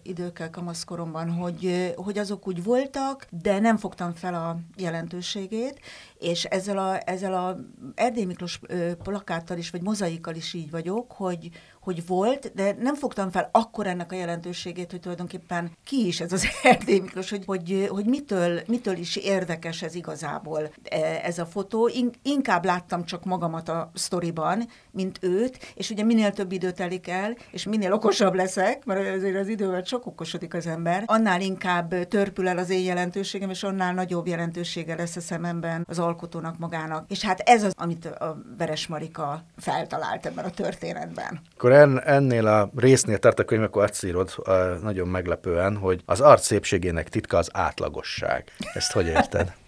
időkkel 0.03 0.49
kamaszkoromban, 0.49 1.31
hogy, 1.31 1.93
hogy 1.95 2.17
azok 2.17 2.47
úgy 2.47 2.63
voltak, 2.63 3.27
de 3.29 3.59
nem 3.59 3.77
fogtam 3.77 4.13
fel 4.13 4.33
a 4.33 4.57
jelentőségét, 4.75 5.79
és 6.23 6.43
ezzel 6.43 6.77
a, 6.77 6.99
ezzel 7.05 7.33
a 7.33 7.57
Erdély 7.95 8.25
Miklós 8.25 8.59
plakáttal 9.03 9.57
is, 9.57 9.69
vagy 9.69 9.81
mozaikkal 9.81 10.35
is 10.35 10.53
így 10.53 10.71
vagyok, 10.71 11.11
hogy, 11.11 11.49
hogy 11.81 12.05
volt, 12.07 12.51
de 12.55 12.75
nem 12.79 12.95
fogtam 12.95 13.31
fel 13.31 13.49
akkor 13.51 13.87
ennek 13.87 14.11
a 14.11 14.15
jelentőségét, 14.15 14.91
hogy 14.91 14.99
tulajdonképpen 14.99 15.71
ki 15.85 16.07
is 16.07 16.21
ez 16.21 16.31
az 16.31 16.47
Erdély 16.63 16.99
Miklós, 16.99 17.29
hogy, 17.29 17.43
hogy, 17.45 17.87
hogy 17.89 18.05
mitől, 18.05 18.61
mitől 18.67 18.97
is 18.97 19.15
érdekes 19.15 19.81
ez 19.81 19.95
igazából 19.95 20.73
e, 20.83 21.21
ez 21.23 21.39
a 21.39 21.45
fotó. 21.45 21.89
Inkább 22.21 22.65
láttam 22.65 23.05
csak 23.05 23.25
magamat 23.25 23.69
a 23.69 23.91
sztoriban, 23.93 24.67
mint 24.91 25.17
őt, 25.21 25.73
és 25.75 25.89
ugye 25.89 26.03
minél 26.03 26.31
több 26.31 26.51
idő 26.51 26.71
telik 26.71 27.07
el, 27.07 27.37
és 27.51 27.63
minél 27.65 27.93
okosabb 27.93 28.33
leszek, 28.33 28.85
mert 28.85 29.15
azért 29.15 29.39
az 29.39 29.47
idővel 29.47 29.83
sok 29.83 30.05
okosodik 30.05 30.53
az 30.53 30.67
ember, 30.67 31.03
annál 31.05 31.41
inkább 31.41 32.07
törpül 32.07 32.47
el 32.47 32.57
az 32.57 32.69
én 32.69 32.83
jelentőségem, 32.83 33.49
és 33.49 33.63
annál 33.63 33.93
nagyobb 33.93 34.27
jelentősége 34.27 34.95
lesz 34.95 35.15
a 35.15 35.21
szememben 35.21 35.85
az 35.87 35.99
alkotónak 35.99 36.12
magának. 36.57 37.05
És 37.09 37.21
hát 37.21 37.39
ez 37.39 37.63
az, 37.63 37.73
amit 37.77 38.05
a 38.05 38.37
Veres 38.57 38.87
Marika 38.87 39.43
feltalált 39.57 40.25
ebben 40.25 40.45
a 40.45 40.49
történetben. 40.49 41.41
Akkor 41.55 41.71
en, 41.71 42.01
ennél 42.03 42.47
a 42.47 42.69
résznél 42.75 43.17
tart 43.17 43.39
a 43.39 43.45
könyv, 43.45 43.63
akkor 43.63 43.83
azt 43.83 44.03
írod 44.03 44.35
nagyon 44.81 45.07
meglepően, 45.07 45.77
hogy 45.77 46.01
az 46.05 46.21
arc 46.21 46.45
szépségének 46.45 47.09
titka 47.09 47.37
az 47.37 47.49
átlagosság. 47.53 48.51
Ezt 48.73 48.91
hogy 48.91 49.07
érted? 49.07 49.53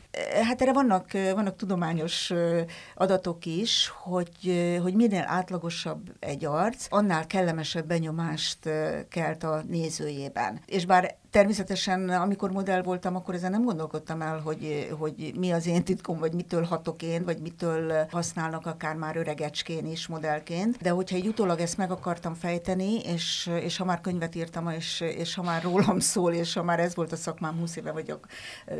Hát 0.44 0.62
erre 0.62 0.74
vannak, 0.74 1.12
vannak 1.12 1.56
tudományos 1.56 2.34
adatok 2.96 3.46
is, 3.46 3.92
hogy, 3.98 4.78
hogy 4.82 4.94
minél 4.94 5.26
átlagosabb 5.28 6.12
egy 6.20 6.46
arc, 6.46 6.86
annál 6.90 7.28
kellemesebb 7.28 7.88
benyomást 7.88 8.70
kelt 9.10 9.44
a 9.44 9.64
nézőjében. 9.68 10.60
És 10.66 10.86
bár 10.86 11.18
Természetesen, 11.36 12.10
amikor 12.10 12.52
modell 12.52 12.82
voltam, 12.82 13.16
akkor 13.16 13.34
ezen 13.34 13.52
nem 13.52 13.64
gondolkodtam 13.64 14.22
el, 14.22 14.40
hogy, 14.40 14.90
hogy 15.00 15.34
mi 15.38 15.52
az 15.52 15.68
én 15.68 15.84
titkom, 15.84 16.20
vagy 16.20 16.34
mitől 16.34 16.64
hatok 16.64 17.02
én, 17.02 17.24
vagy 17.24 17.38
mitől 17.42 18.06
használnak 18.10 18.66
akár 18.66 18.96
már 18.96 19.18
öregecskén 19.18 19.86
is 19.86 20.08
modellként. 20.08 20.78
De 20.82 20.90
hogyha 20.90 21.16
egy 21.16 21.28
utólag 21.28 21.60
ezt 21.60 21.78
meg 21.78 21.92
akartam 21.92 22.34
fejteni, 22.34 23.00
és, 23.00 23.52
és 23.62 23.78
ha 23.78 23.86
már 23.86 24.02
könyvet 24.02 24.36
írtam, 24.36 24.70
és, 24.70 25.02
és 25.02 25.36
ha 25.36 25.44
már 25.44 25.64
rólam 25.64 26.00
szól, 26.00 26.34
és 26.34 26.54
ha 26.54 26.64
már 26.64 26.80
ez 26.80 26.96
volt 26.96 27.12
a 27.12 27.16
szakmám 27.16 27.58
20 27.58 27.76
éve 27.76 27.92
vagyok, 27.92 28.28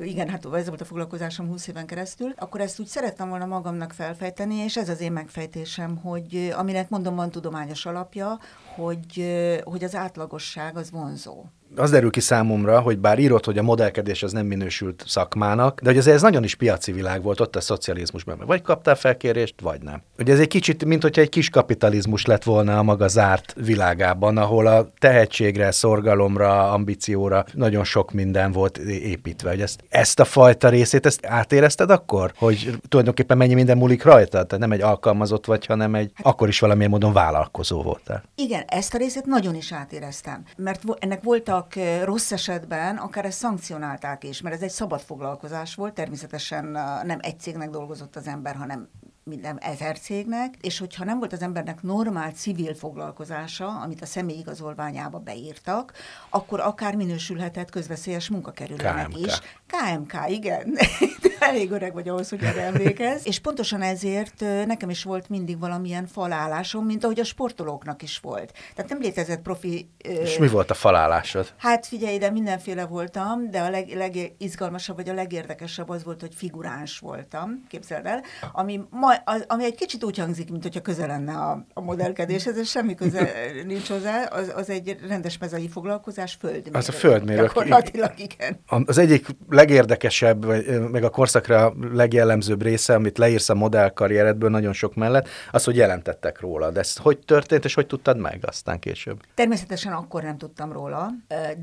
igen, 0.04 0.30
hát 0.30 0.46
ez 0.54 0.68
volt 0.68 0.82
a 0.82 0.86
foglalkozásom 0.86 1.48
20 1.48 1.68
éven 1.68 1.86
keresztül, 1.86 2.34
akkor 2.38 2.62
ezt 2.62 2.80
úgy 2.80 2.88
szerettem 2.88 3.30
volna 3.30 3.46
magamnak 3.46 3.92
felfejteni, 3.92 4.56
és 4.56 4.78
ez 4.78 4.90
az 4.90 5.02
én 5.02 5.12
megfejtésem, 5.12 5.98
hogy 5.98 6.54
aminek 6.58 6.90
mondom, 6.90 7.16
van 7.16 7.32
tudományos 7.32 7.86
alapja, 7.86 8.40
hogy, 8.76 9.36
hogy 9.64 9.84
az 9.84 9.96
átlagosság 9.96 10.78
az 10.78 10.92
vonzó 10.92 11.44
az 11.76 11.92
derül 11.92 12.10
ki 12.10 12.20
számomra, 12.20 12.80
hogy 12.80 12.98
bár 12.98 13.20
írott, 13.20 13.46
hogy 13.46 13.58
a 13.58 13.64
modellkedés 13.64 14.24
az 14.24 14.32
nem 14.32 14.46
minősült 14.46 15.04
szakmának, 15.08 15.82
de 15.82 15.90
hogy 15.90 15.98
azért 15.98 16.16
ez 16.16 16.22
nagyon 16.22 16.44
is 16.44 16.56
piaci 16.56 16.92
világ 16.92 17.22
volt 17.22 17.40
ott 17.40 17.56
a 17.56 17.62
szocializmusban. 17.62 18.44
Vagy 18.46 18.62
kaptál 18.62 18.96
felkérést, 18.96 19.56
vagy 19.62 19.82
nem. 19.82 20.02
Ugye 20.20 20.34
ez 20.34 20.40
egy 20.40 20.48
kicsit, 20.48 20.86
mint 20.86 21.02
hogyha 21.02 21.22
egy 21.22 21.30
kis 21.30 21.50
kapitalizmus 21.50 22.26
lett 22.26 22.44
volna 22.44 22.78
a 22.78 22.84
maga 22.84 23.08
zárt 23.08 23.56
világában, 23.66 24.38
ahol 24.38 24.68
a 24.68 24.92
tehetségre, 25.00 25.72
szorgalomra, 25.72 26.72
ambícióra 26.72 27.46
nagyon 27.54 27.84
sok 27.84 28.12
minden 28.12 28.52
volt 28.52 28.78
építve. 28.88 29.50
Hogy 29.50 29.62
ezt, 29.62 29.84
ezt 29.90 30.20
a 30.20 30.26
fajta 30.26 30.70
részét, 30.70 31.06
ezt 31.06 31.26
átérezted 31.26 31.90
akkor? 31.90 32.32
Hogy 32.38 32.80
tulajdonképpen 32.88 33.38
mennyi 33.38 33.54
minden 33.54 33.78
múlik 33.78 34.04
rajta? 34.04 34.44
Tehát 34.44 34.58
nem 34.58 34.72
egy 34.72 34.82
alkalmazott 34.82 35.46
vagy, 35.46 35.66
hanem 35.66 35.96
egy, 35.96 36.12
hát, 36.14 36.26
akkor 36.26 36.48
is 36.48 36.60
valamilyen 36.60 36.90
módon 36.90 37.14
vállalkozó 37.14 37.82
voltál. 37.82 38.24
Igen, 38.36 38.64
ezt 38.68 38.94
a 38.94 38.98
részét 38.98 39.26
nagyon 39.26 39.56
is 39.56 39.72
átéreztem. 39.72 40.44
Mert 40.58 40.82
ennek 41.00 41.24
voltak 41.24 41.65
voltak 41.74 42.06
rossz 42.06 42.32
esetben, 42.32 42.98
akár 42.98 43.26
ezt 43.26 43.38
szankcionálták 43.38 44.24
is, 44.24 44.42
mert 44.42 44.56
ez 44.56 44.62
egy 44.62 44.70
szabad 44.70 45.02
foglalkozás 45.02 45.76
volt, 45.76 45.94
természetesen 45.94 46.66
nem 47.04 47.20
egy 47.22 47.40
cégnek 47.40 47.70
dolgozott 47.70 48.16
az 48.16 48.28
ember, 48.28 48.56
hanem 48.56 48.90
minden 49.30 49.58
ezer 49.60 50.00
cégnek, 50.00 50.56
és 50.62 50.80
hogyha 50.80 51.04
nem 51.04 51.20
volt 51.20 51.34
az 51.34 51.42
embernek 51.42 51.82
normál 51.82 52.32
civil 52.32 52.74
foglalkozása, 52.74 53.68
amit 53.68 54.02
a 54.02 54.06
személy 54.06 54.38
igazolványába 54.38 55.20
beírtak, 55.20 55.94
akkor 56.30 56.60
akár 56.60 56.96
minősülhetett 56.96 57.70
közveszélyes 57.70 58.30
munkakerülőnek 58.30 59.08
KMK. 59.08 59.18
is. 59.20 59.40
KMK, 59.68 60.14
igen. 60.28 60.78
Elég 61.40 61.72
öreg 61.72 61.94
vagy 61.94 62.10
ahhoz, 62.10 62.30
hogy 62.30 62.44
erre 62.44 62.62
emlékez. 62.62 63.28
és 63.28 63.40
pontosan 63.40 63.82
ezért 63.82 64.40
nekem 64.66 64.90
is 64.90 65.04
volt 65.04 65.30
mindig 65.30 65.60
valamilyen 65.60 66.08
falállásom, 66.08 66.86
mint 66.86 67.04
ahogy 67.04 67.20
a 67.20 67.24
sportolóknak 67.24 68.02
is 68.02 68.20
volt. 68.20 68.54
Tehát 68.76 68.92
nem 68.92 69.02
létezett 69.02 69.42
profi... 69.42 69.90
És 69.98 70.38
mi 70.38 70.48
volt 70.48 70.72
a 70.72 70.74
falállásod? 70.74 71.54
Hát 71.58 71.86
figyelj, 71.86 72.18
de 72.18 72.30
mindenféle 72.32 72.86
voltam, 72.86 73.50
de 73.50 73.62
a 73.62 73.70
leg, 73.70 73.90
legizgalmasabb, 73.90 74.96
vagy 74.96 75.10
a 75.10 75.14
legérdekesebb 75.14 75.90
az 75.90 76.04
volt, 76.04 76.22
hogy 76.22 76.36
figuráns 76.36 77.00
voltam, 77.00 77.64
képzeld 77.68 78.06
el, 78.06 78.24
ami 78.52 78.82
ma 78.90 79.14
az, 79.24 79.46
ami 79.48 79.64
egy 79.64 79.76
kicsit 79.76 80.04
úgy 80.04 80.18
hangzik, 80.18 80.50
mint 80.50 80.64
hogyha 80.64 80.82
közel 80.82 81.08
lenne 81.08 81.34
a, 81.34 81.66
a 81.74 81.82
modellkedéshez, 81.82 82.58
ez 82.58 82.68
semmi 82.68 82.96
köze 82.96 83.32
nincs 83.66 83.90
hozzá, 83.90 84.24
az, 84.24 84.52
az 84.56 84.70
egy 84.70 84.98
rendes 85.08 85.38
mezei 85.38 85.70
foglalkozás, 85.70 86.38
földmérő. 86.40 86.78
Az 86.78 86.90
a 86.90 86.92
földmérő. 86.92 87.42
Gyakorlatilag 87.42 88.14
igen. 88.18 88.60
Az 88.86 88.98
egyik 88.98 89.28
legérdekesebb, 89.50 90.46
meg 90.92 91.04
a 91.04 91.10
korszakra 91.10 91.74
legjellemzőbb 91.94 92.62
része, 92.62 92.94
amit 92.94 93.18
leírsz 93.18 93.50
a 93.50 93.56
modellkarrieredből 93.56 94.50
nagyon 94.50 94.74
sok 94.74 94.96
mellett, 94.96 95.28
az, 95.52 95.64
hogy 95.64 95.76
jelentettek 95.76 96.40
róla. 96.40 96.72
De 96.72 96.80
ez 96.80 96.98
hogy 96.98 97.20
történt, 97.20 97.66
és 97.66 97.74
hogy 97.74 97.88
tudtad 97.88 98.18
meg 98.18 98.44
aztán 98.46 98.80
később? 98.80 99.22
Természetesen 99.34 99.94
akkor 99.94 100.24
nem 100.24 100.38
tudtam 100.38 100.72
róla, 100.72 101.10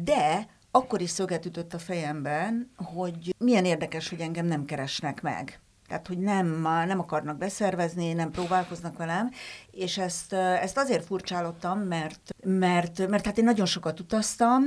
de 0.05 0.47
akkor 0.71 1.01
is 1.01 1.11
szöget 1.11 1.47
ütött 1.47 1.75
a 1.75 1.79
fejemben, 1.79 2.71
hogy 2.77 3.35
milyen 3.39 3.65
érdekes, 3.65 4.09
hogy 4.09 4.21
engem 4.21 4.47
nem 4.47 4.65
keresnek 4.65 5.23
meg 5.23 5.61
tehát 5.93 6.07
hogy 6.07 6.19
nem, 6.19 6.47
nem 6.87 6.99
akarnak 6.99 7.39
beszervezni, 7.39 8.13
nem 8.13 8.31
próbálkoznak 8.31 8.97
velem, 8.97 9.31
és 9.71 9.99
ezt, 9.99 10.33
ezt 10.33 10.79
azért 10.79 11.05
furcsálottam, 11.05 11.79
mert, 11.79 12.35
mert, 12.45 13.09
mert 13.09 13.25
hát 13.27 13.39
én 13.39 13.45
nagyon 13.45 13.67
sokat 13.67 14.01
utaztam, 14.01 14.63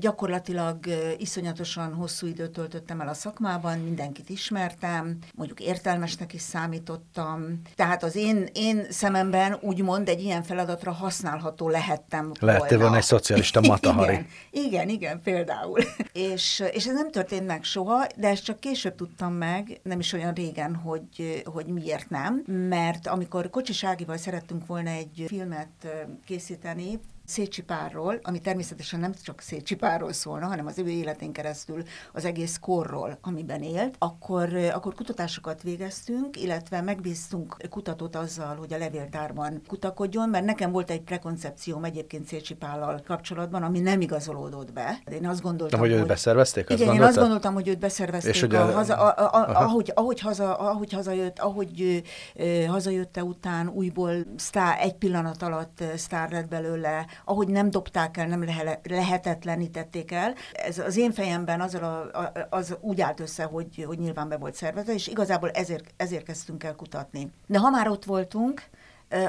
gyakorlatilag 0.00 0.78
iszonyatosan 1.18 1.94
hosszú 1.94 2.26
időt 2.26 2.50
töltöttem 2.50 3.00
el 3.00 3.08
a 3.08 3.14
szakmában, 3.14 3.78
mindenkit 3.78 4.28
ismertem, 4.28 5.18
mondjuk 5.34 5.60
értelmesnek 5.60 6.32
is 6.32 6.40
számítottam, 6.40 7.60
tehát 7.74 8.02
az 8.02 8.16
én, 8.16 8.48
én 8.52 8.86
szememben 8.90 9.58
úgymond 9.60 10.08
egy 10.08 10.22
ilyen 10.22 10.42
feladatra 10.42 10.92
használható 10.92 11.68
lehettem 11.68 12.32
Lehettél 12.40 12.78
volna 12.78 12.96
egy 12.96 13.02
szocialista 13.02 13.60
matahari. 13.68 14.12
igen, 14.12 14.28
igen, 14.50 14.88
igen, 14.88 15.20
például. 15.22 15.80
és, 16.12 16.62
és 16.72 16.86
ez 16.86 16.94
nem 16.94 17.10
történt 17.10 17.46
meg 17.46 17.64
soha, 17.64 18.06
de 18.16 18.28
ezt 18.28 18.44
csak 18.44 18.60
később 18.60 18.94
tudtam 18.94 19.32
meg, 19.32 19.80
nem 19.82 19.98
is 19.98 20.12
olyan 20.12 20.32
régen, 20.32 20.45
hogy, 20.74 21.42
hogy 21.44 21.66
miért 21.66 22.10
nem, 22.10 22.42
mert 22.46 23.06
amikor 23.06 23.50
Kocsis 23.50 23.84
Ágival 23.84 24.16
szerettünk 24.16 24.66
volna 24.66 24.90
egy 24.90 25.24
filmet 25.26 25.88
készíteni, 26.24 27.00
Szécsipárról, 27.26 28.18
ami 28.22 28.38
természetesen 28.38 29.00
nem 29.00 29.12
csak 29.22 29.40
Szécsipárról 29.40 30.12
szólna, 30.12 30.46
hanem 30.46 30.66
az 30.66 30.78
ő 30.78 30.88
életén 30.88 31.32
keresztül 31.32 31.82
az 32.12 32.24
egész 32.24 32.58
korról, 32.60 33.18
amiben 33.20 33.62
élt, 33.62 33.94
akkor, 33.98 34.54
akkor 34.54 34.94
kutatásokat 34.94 35.62
végeztünk, 35.62 36.42
illetve 36.42 36.80
megbíztunk 36.80 37.56
kutatót 37.70 38.16
azzal, 38.16 38.56
hogy 38.56 38.72
a 38.72 38.78
levéltárban 38.78 39.62
kutakodjon, 39.66 40.28
mert 40.28 40.44
nekem 40.44 40.72
volt 40.72 40.90
egy 40.90 41.02
prekoncepcióm 41.02 41.84
egyébként 41.84 42.26
Szécsipállal 42.26 43.02
kapcsolatban, 43.06 43.62
ami 43.62 43.78
nem 43.78 44.00
igazolódott 44.00 44.72
be. 44.72 44.98
Én 45.12 45.26
azt 45.26 45.42
gondoltam, 45.42 45.80
hogy... 45.80 45.92
hogy 45.92 46.06
beszervezték? 46.06 46.70
Igen, 46.70 46.94
én 46.94 47.02
azt 47.02 47.16
gondoltam, 47.16 47.54
hogy 47.54 47.68
őt 47.68 47.78
beszervezték, 47.78 48.34
és 48.34 48.42
a, 48.42 48.72
haza, 48.72 48.94
a, 48.96 49.24
a, 49.24 49.38
a, 49.38 49.60
ahogy, 49.62 49.92
ahogy, 49.94 50.20
haza, 50.20 50.58
ahogy 50.58 50.92
hazajött, 50.92 51.38
ahogy 51.38 52.02
ö, 52.34 52.64
hazajötte 52.64 53.24
után 53.24 53.68
újból 53.68 54.14
sztár, 54.36 54.78
egy 54.80 54.94
pillanat 54.94 55.42
alatt 55.42 55.82
sztár 55.96 56.30
lett 56.30 56.48
belőle, 56.48 57.06
ahogy 57.24 57.48
nem 57.48 57.70
dobták 57.70 58.16
el, 58.16 58.26
nem 58.26 58.44
lehe, 58.44 58.80
lehetetlenítették 58.82 60.12
el. 60.12 60.34
Ez 60.52 60.78
az 60.78 60.96
én 60.96 61.12
fejemben 61.12 61.60
az, 61.60 61.74
a, 61.74 62.10
az 62.50 62.76
úgy 62.80 63.00
állt 63.00 63.20
össze, 63.20 63.44
hogy, 63.44 63.84
hogy 63.86 63.98
nyilván 63.98 64.28
be 64.28 64.36
volt 64.36 64.54
szervezve, 64.54 64.92
és 64.92 65.06
igazából 65.06 65.50
ezért, 65.50 65.92
ezért 65.96 66.24
kezdtünk 66.24 66.64
el 66.64 66.74
kutatni. 66.74 67.30
De 67.46 67.58
ha 67.58 67.70
már 67.70 67.88
ott 67.88 68.04
voltunk, 68.04 68.68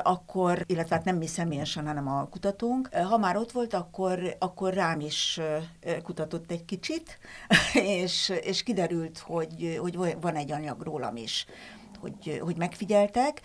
akkor, 0.04 0.63
illetve 0.65 0.95
hát 0.95 1.06
nem 1.06 1.17
mi 1.17 1.28
személyesen, 1.28 1.88
hanem 1.88 2.08
a 2.08 2.28
kutatónk, 2.28 2.89
ha 2.93 3.17
már 3.17 3.38
ott 3.38 3.52
volt, 3.52 3.73
akkor, 3.73 4.36
akkor 4.39 4.73
rám 4.73 5.00
is 5.00 5.39
kutatott 6.04 6.52
egy 6.52 6.65
kicsit, 6.65 7.19
és, 8.02 8.34
és 8.41 8.63
kiderült, 8.63 9.17
hogy, 9.17 9.78
hogy 9.82 10.17
van 10.21 10.36
egy 10.36 10.52
anyag 10.52 10.82
rólam 10.82 11.15
is, 11.15 11.45
hogy, 12.00 12.39
hogy 12.43 12.58
megfigyeltek, 12.58 13.41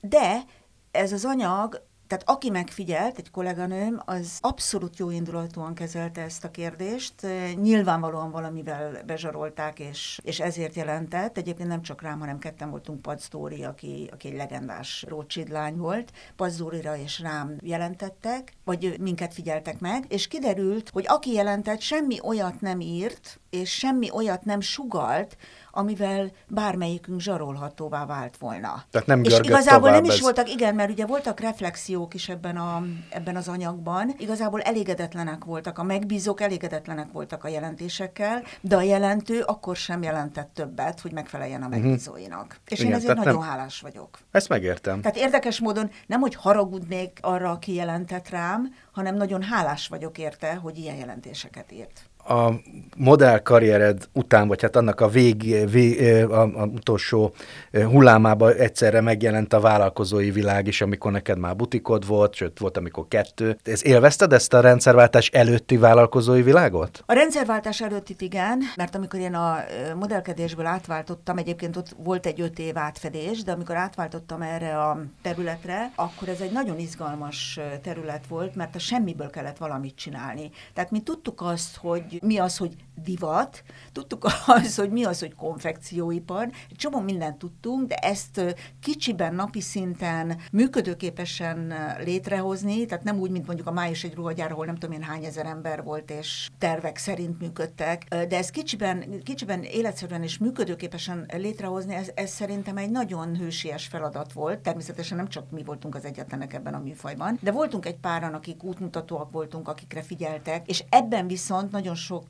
de 0.00 0.42
ez 0.90 1.12
az 1.12 1.24
anyag 1.24 1.82
tehát 2.10 2.28
aki 2.28 2.50
megfigyelt, 2.50 3.18
egy 3.18 3.30
kolléganőm, 3.30 4.02
az 4.04 4.38
abszolút 4.40 4.98
jó 4.98 5.10
indulatúan 5.10 5.74
kezelte 5.74 6.20
ezt 6.20 6.44
a 6.44 6.50
kérdést. 6.50 7.14
Nyilvánvalóan 7.54 8.30
valamivel 8.30 9.02
bezsarolták, 9.06 9.78
és, 9.78 10.20
és 10.22 10.40
ezért 10.40 10.74
jelentett. 10.74 11.36
Egyébként 11.36 11.68
nem 11.68 11.82
csak 11.82 12.02
rám, 12.02 12.18
hanem 12.18 12.38
ketten 12.38 12.70
voltunk 12.70 13.02
Pacdóri, 13.02 13.64
aki, 13.64 14.08
aki 14.12 14.28
egy 14.28 14.36
legendás 14.36 15.04
Rothschild 15.08 15.48
lány 15.48 15.76
volt. 15.76 16.12
Pacdórira 16.36 16.96
és 16.96 17.20
rám 17.20 17.56
jelentettek, 17.62 18.52
vagy 18.64 18.96
minket 19.00 19.34
figyeltek 19.34 19.80
meg, 19.80 20.04
és 20.08 20.28
kiderült, 20.28 20.90
hogy 20.92 21.04
aki 21.08 21.32
jelentett, 21.32 21.80
semmi 21.80 22.18
olyat 22.22 22.60
nem 22.60 22.80
írt, 22.80 23.40
és 23.50 23.70
semmi 23.70 24.10
olyat 24.10 24.44
nem 24.44 24.60
sugalt, 24.60 25.36
amivel 25.70 26.30
bármelyikünk 26.48 27.20
zsarolhatóvá 27.20 28.06
vált 28.06 28.36
volna. 28.36 28.84
Tehát 28.90 29.06
nem 29.06 29.22
És 29.22 29.38
igazából 29.42 29.90
nem 29.90 30.04
is 30.04 30.14
ez... 30.14 30.20
voltak, 30.20 30.50
igen, 30.50 30.74
mert 30.74 30.90
ugye 30.90 31.06
voltak 31.06 31.40
reflexiók 31.40 32.14
is 32.14 32.28
ebben, 32.28 32.56
a, 32.56 32.82
ebben 33.10 33.36
az 33.36 33.48
anyagban, 33.48 34.14
igazából 34.18 34.60
elégedetlenek 34.60 35.44
voltak, 35.44 35.78
a 35.78 35.82
megbízók 35.82 36.40
elégedetlenek 36.40 37.12
voltak 37.12 37.44
a 37.44 37.48
jelentésekkel, 37.48 38.42
de 38.60 38.76
a 38.76 38.82
jelentő 38.82 39.40
akkor 39.40 39.76
sem 39.76 40.02
jelentett 40.02 40.50
többet, 40.54 41.00
hogy 41.00 41.12
megfeleljen 41.12 41.62
a 41.62 41.68
mhm. 41.68 41.80
megbízóinak. 41.80 42.44
Uh-huh. 42.44 42.58
És 42.68 42.78
igen, 42.78 42.90
én 42.90 42.96
ezért 42.96 43.16
nagyon 43.16 43.38
nem... 43.38 43.48
hálás 43.48 43.80
vagyok. 43.80 44.18
Ezt 44.30 44.48
megértem. 44.48 45.00
Tehát 45.00 45.16
érdekes 45.16 45.60
módon 45.60 45.90
nem, 46.06 46.20
hogy 46.20 46.34
haragudnék 46.34 47.18
arra, 47.20 47.50
aki 47.50 47.74
jelentett 47.74 48.28
rám, 48.28 48.74
hanem 48.92 49.14
nagyon 49.14 49.42
hálás 49.42 49.88
vagyok 49.88 50.18
érte, 50.18 50.54
hogy 50.54 50.78
ilyen 50.78 50.96
jelentéseket 50.96 51.72
írt 51.72 52.09
a 52.28 52.52
modell 52.96 53.38
karriered 53.38 54.08
után, 54.12 54.48
vagy 54.48 54.62
hát 54.62 54.76
annak 54.76 55.00
a 55.00 55.08
vég, 55.08 55.70
vég 55.70 56.24
a, 56.24 56.40
a 56.40 56.64
utolsó 56.64 57.34
hullámában 57.72 58.52
egyszerre 58.52 59.00
megjelent 59.00 59.52
a 59.52 59.60
vállalkozói 59.60 60.30
világ 60.30 60.66
is, 60.66 60.80
amikor 60.80 61.12
neked 61.12 61.38
már 61.38 61.56
butikod 61.56 62.06
volt, 62.06 62.34
sőt 62.34 62.58
volt, 62.58 62.76
amikor 62.76 63.08
kettő. 63.08 63.56
Ez 63.64 63.86
élvezted 63.86 64.32
ezt 64.32 64.54
a 64.54 64.60
rendszerváltás 64.60 65.28
előtti 65.28 65.76
vállalkozói 65.76 66.42
világot? 66.42 67.02
A 67.06 67.12
rendszerváltás 67.12 67.80
előtti 67.80 68.14
igen, 68.18 68.58
mert 68.76 68.94
amikor 68.94 69.20
én 69.20 69.34
a 69.34 69.56
modellkedésből 69.98 70.66
átváltottam, 70.66 71.38
egyébként 71.38 71.76
ott 71.76 71.96
volt 71.96 72.26
egy 72.26 72.40
öt 72.40 72.58
év 72.58 72.78
átfedés, 72.78 73.42
de 73.42 73.52
amikor 73.52 73.76
átváltottam 73.76 74.42
erre 74.42 74.78
a 74.78 75.00
területre, 75.22 75.92
akkor 75.94 76.28
ez 76.28 76.40
egy 76.40 76.52
nagyon 76.52 76.78
izgalmas 76.78 77.60
terület 77.82 78.26
volt, 78.26 78.54
mert 78.54 78.74
a 78.74 78.78
semmiből 78.78 79.30
kellett 79.30 79.56
valamit 79.56 79.96
csinálni. 79.96 80.50
Tehát 80.74 80.90
mi 80.90 81.00
tudtuk 81.00 81.40
azt, 81.40 81.76
hogy 81.76 82.19
mi 82.20 82.38
az, 82.38 82.56
hogy 82.56 82.74
divat, 83.02 83.62
tudtuk 83.92 84.26
az, 84.46 84.76
hogy 84.76 84.90
mi 84.90 85.04
az, 85.04 85.20
hogy 85.20 85.34
konfekcióipar, 85.34 86.50
egy 86.70 86.76
csomó 86.76 87.00
mindent 87.00 87.38
tudtunk, 87.38 87.88
de 87.88 87.94
ezt 87.94 88.56
kicsiben, 88.80 89.34
napi 89.34 89.60
szinten 89.60 90.38
működőképesen 90.52 91.74
létrehozni, 92.04 92.86
tehát 92.86 93.04
nem 93.04 93.18
úgy, 93.18 93.30
mint 93.30 93.46
mondjuk 93.46 93.68
a 93.68 93.72
május 93.72 94.04
egy 94.04 94.14
ruhagyár, 94.14 94.52
ahol 94.52 94.66
nem 94.66 94.74
tudom 94.74 94.96
én 94.96 95.02
hány 95.02 95.24
ezer 95.24 95.46
ember 95.46 95.82
volt, 95.82 96.10
és 96.10 96.48
tervek 96.58 96.96
szerint 96.96 97.40
működtek, 97.40 98.04
de 98.08 98.36
ez 98.36 98.50
kicsiben, 98.50 99.22
kicsiben 99.22 99.62
életszerűen 99.62 100.22
és 100.22 100.38
működőképesen 100.38 101.30
létrehozni, 101.32 101.94
ez, 101.94 102.10
ez 102.14 102.30
szerintem 102.30 102.76
egy 102.76 102.90
nagyon 102.90 103.36
hősies 103.36 103.86
feladat 103.86 104.32
volt. 104.32 104.58
Természetesen 104.58 105.16
nem 105.16 105.28
csak 105.28 105.50
mi 105.50 105.62
voltunk 105.62 105.94
az 105.94 106.04
egyetlenek 106.04 106.52
ebben 106.52 106.74
a 106.74 106.78
műfajban, 106.78 107.38
de 107.42 107.50
voltunk 107.50 107.86
egy 107.86 107.96
páran, 107.96 108.34
akik 108.34 108.62
útmutatóak 108.62 109.30
voltunk, 109.30 109.68
akikre 109.68 110.02
figyeltek, 110.02 110.68
és 110.68 110.84
ebben 110.88 111.26
viszont 111.26 111.70
nagyon 111.70 111.94
sok, 111.94 112.26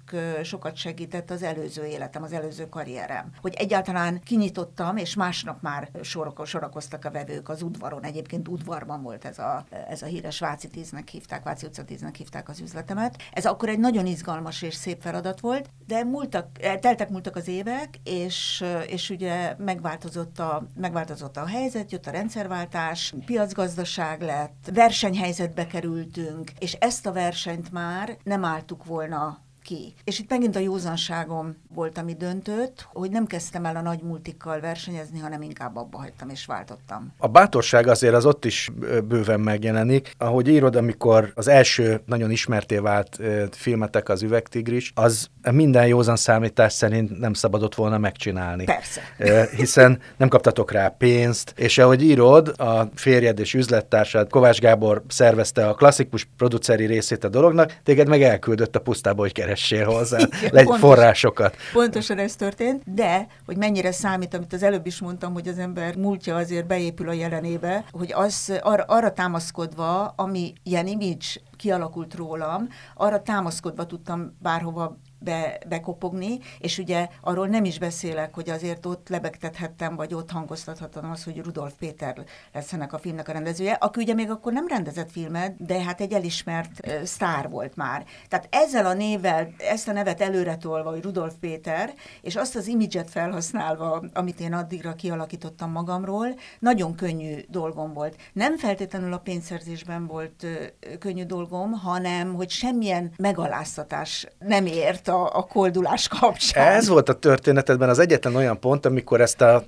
sokat 0.60 0.76
segített 0.76 1.30
az 1.30 1.42
előző 1.42 1.84
életem, 1.84 2.22
az 2.22 2.32
előző 2.32 2.68
karrierem. 2.68 3.32
Hogy 3.40 3.54
egyáltalán 3.54 4.20
kinyitottam, 4.20 4.96
és 4.96 5.14
másnap 5.14 5.62
már 5.62 5.88
sorok, 6.02 6.46
sorakoztak 6.46 7.04
a 7.04 7.10
vevők 7.10 7.48
az 7.48 7.62
udvaron. 7.62 8.04
Egyébként 8.04 8.48
udvarban 8.48 9.02
volt 9.02 9.24
ez 9.24 9.38
a, 9.38 9.64
ez 9.88 10.02
a 10.02 10.06
híres 10.06 10.38
Váci 10.38 10.68
tíznek 10.68 11.08
hívták, 11.08 11.42
Váci 11.42 11.66
utca 11.66 11.84
tíznek 11.84 12.14
hívták 12.14 12.48
az 12.48 12.60
üzletemet. 12.60 13.22
Ez 13.32 13.46
akkor 13.46 13.68
egy 13.68 13.78
nagyon 13.78 14.06
izgalmas 14.06 14.62
és 14.62 14.74
szép 14.74 15.00
feladat 15.00 15.40
volt, 15.40 15.70
de 15.86 16.04
múltak, 16.04 16.46
teltek 16.80 17.10
múltak 17.10 17.36
az 17.36 17.48
évek, 17.48 17.88
és, 18.04 18.64
és 18.86 19.10
ugye 19.10 19.54
megváltozott 19.58 20.38
a, 20.38 20.66
megváltozott 20.76 21.36
a 21.36 21.46
helyzet, 21.46 21.92
jött 21.92 22.06
a 22.06 22.10
rendszerváltás, 22.10 23.14
piacgazdaság 23.26 24.22
lett, 24.22 24.70
versenyhelyzetbe 24.72 25.66
kerültünk, 25.66 26.50
és 26.58 26.72
ezt 26.72 27.06
a 27.06 27.12
versenyt 27.12 27.72
már 27.72 28.16
nem 28.22 28.44
álltuk 28.44 28.84
volna 28.84 29.48
ki. 29.62 29.94
És 30.04 30.18
itt 30.18 30.30
megint 30.30 30.56
a 30.56 30.58
józanságom 30.58 31.56
volt, 31.74 31.98
ami 31.98 32.14
döntött, 32.14 32.86
hogy 32.92 33.10
nem 33.10 33.26
kezdtem 33.26 33.64
el 33.64 33.76
a 33.76 33.80
nagy 33.80 34.02
multikkal 34.02 34.60
versenyezni, 34.60 35.18
hanem 35.18 35.42
inkább 35.42 35.76
abba 35.76 35.98
hagytam 35.98 36.28
és 36.28 36.46
váltottam. 36.46 37.12
A 37.18 37.28
bátorság 37.28 37.86
azért 37.86 38.14
az 38.14 38.26
ott 38.26 38.44
is 38.44 38.70
bőven 39.04 39.40
megjelenik. 39.40 40.14
Ahogy 40.18 40.48
írod, 40.48 40.76
amikor 40.76 41.32
az 41.34 41.48
első 41.48 42.00
nagyon 42.06 42.30
ismerté 42.30 42.76
vált 42.76 43.18
filmetek 43.50 44.08
az 44.08 44.22
üvegtigris, 44.22 44.92
az 44.94 45.28
minden 45.50 45.86
józan 45.86 46.16
számítás 46.16 46.72
szerint 46.72 47.18
nem 47.18 47.32
szabadott 47.32 47.74
volna 47.74 47.98
megcsinálni. 47.98 48.64
Persze. 48.64 49.00
Hiszen 49.56 50.00
nem 50.16 50.28
kaptatok 50.28 50.70
rá 50.70 50.88
pénzt, 50.88 51.52
és 51.56 51.78
ahogy 51.78 52.02
írod, 52.02 52.48
a 52.48 52.88
férjed 52.94 53.38
és 53.38 53.54
üzlettársad 53.54 54.30
Kovács 54.30 54.60
Gábor 54.60 55.02
szervezte 55.08 55.68
a 55.68 55.74
klasszikus 55.74 56.28
produceri 56.36 56.86
részét 56.86 57.24
a 57.24 57.28
dolognak, 57.28 57.76
téged 57.82 58.08
meg 58.08 58.22
elküldött 58.22 58.76
a 58.76 58.80
pusztába, 58.80 59.20
hogy 59.20 59.32
keressél 59.50 59.84
hozzá 59.84 60.18
Igen, 60.18 60.64
pontos, 60.64 60.78
forrásokat. 60.78 61.56
Pontosan 61.72 62.18
ez 62.18 62.36
történt, 62.36 62.82
de 62.94 63.26
hogy 63.46 63.56
mennyire 63.56 63.92
számít, 63.92 64.34
amit 64.34 64.52
az 64.52 64.62
előbb 64.62 64.86
is 64.86 65.00
mondtam, 65.00 65.32
hogy 65.32 65.48
az 65.48 65.58
ember 65.58 65.96
múltja 65.96 66.36
azért 66.36 66.66
beépül 66.66 67.08
a 67.08 67.12
jelenébe, 67.12 67.84
hogy 67.90 68.12
az 68.12 68.52
arra, 68.60 68.84
arra 68.86 69.12
támaszkodva, 69.12 70.06
ami 70.16 70.52
ilyen 70.62 70.86
image 70.86 71.26
kialakult 71.56 72.14
rólam, 72.14 72.68
arra 72.94 73.22
támaszkodva 73.22 73.86
tudtam 73.86 74.36
bárhova 74.42 74.98
be, 75.20 75.58
bekopogni, 75.68 76.38
és 76.58 76.78
ugye 76.78 77.08
arról 77.20 77.46
nem 77.46 77.64
is 77.64 77.78
beszélek, 77.78 78.34
hogy 78.34 78.50
azért 78.50 78.86
ott 78.86 79.08
lebegtethettem, 79.08 79.96
vagy 79.96 80.14
ott 80.14 80.30
hangoztathattam 80.30 81.10
azt, 81.10 81.24
hogy 81.24 81.42
Rudolf 81.42 81.72
Péter 81.78 82.24
lesz 82.52 82.72
ennek 82.72 82.92
a 82.92 82.98
filmnek 82.98 83.28
a 83.28 83.32
rendezője, 83.32 83.72
aki 83.72 84.00
ugye 84.00 84.14
még 84.14 84.30
akkor 84.30 84.52
nem 84.52 84.66
rendezett 84.66 85.10
filmet, 85.10 85.64
de 85.66 85.82
hát 85.82 86.00
egy 86.00 86.12
elismert 86.12 86.86
uh, 86.86 87.02
sztár 87.02 87.48
volt 87.48 87.76
már. 87.76 88.04
Tehát 88.28 88.48
ezzel 88.50 88.86
a 88.86 88.92
névvel, 88.92 89.54
ezt 89.58 89.88
a 89.88 89.92
nevet 89.92 90.20
előre 90.20 90.56
tolva, 90.56 90.90
hogy 90.90 91.02
Rudolf 91.02 91.34
Péter, 91.40 91.94
és 92.22 92.36
azt 92.36 92.56
az 92.56 92.66
imidzset 92.66 93.10
felhasználva, 93.10 94.04
amit 94.12 94.40
én 94.40 94.52
addigra 94.52 94.94
kialakítottam 94.94 95.70
magamról, 95.70 96.34
nagyon 96.58 96.94
könnyű 96.94 97.34
dolgom 97.48 97.92
volt. 97.92 98.16
Nem 98.32 98.56
feltétlenül 98.56 99.12
a 99.12 99.18
pénzszerzésben 99.18 100.06
volt 100.06 100.42
uh, 100.42 100.98
könnyű 100.98 101.24
dolgom, 101.24 101.72
hanem 101.72 102.34
hogy 102.34 102.50
semmilyen 102.50 103.12
megaláztatás 103.16 104.26
nem 104.38 104.66
ért 104.66 105.08
a, 105.10 105.36
a 105.36 105.42
koldulás 105.42 106.08
kapcsán. 106.08 106.72
Ez 106.72 106.88
volt 106.88 107.08
a 107.08 107.18
történetedben 107.18 107.88
az 107.88 107.98
egyetlen 107.98 108.34
olyan 108.34 108.60
pont, 108.60 108.86
amikor 108.86 109.20
ezt 109.20 109.40
a 109.40 109.64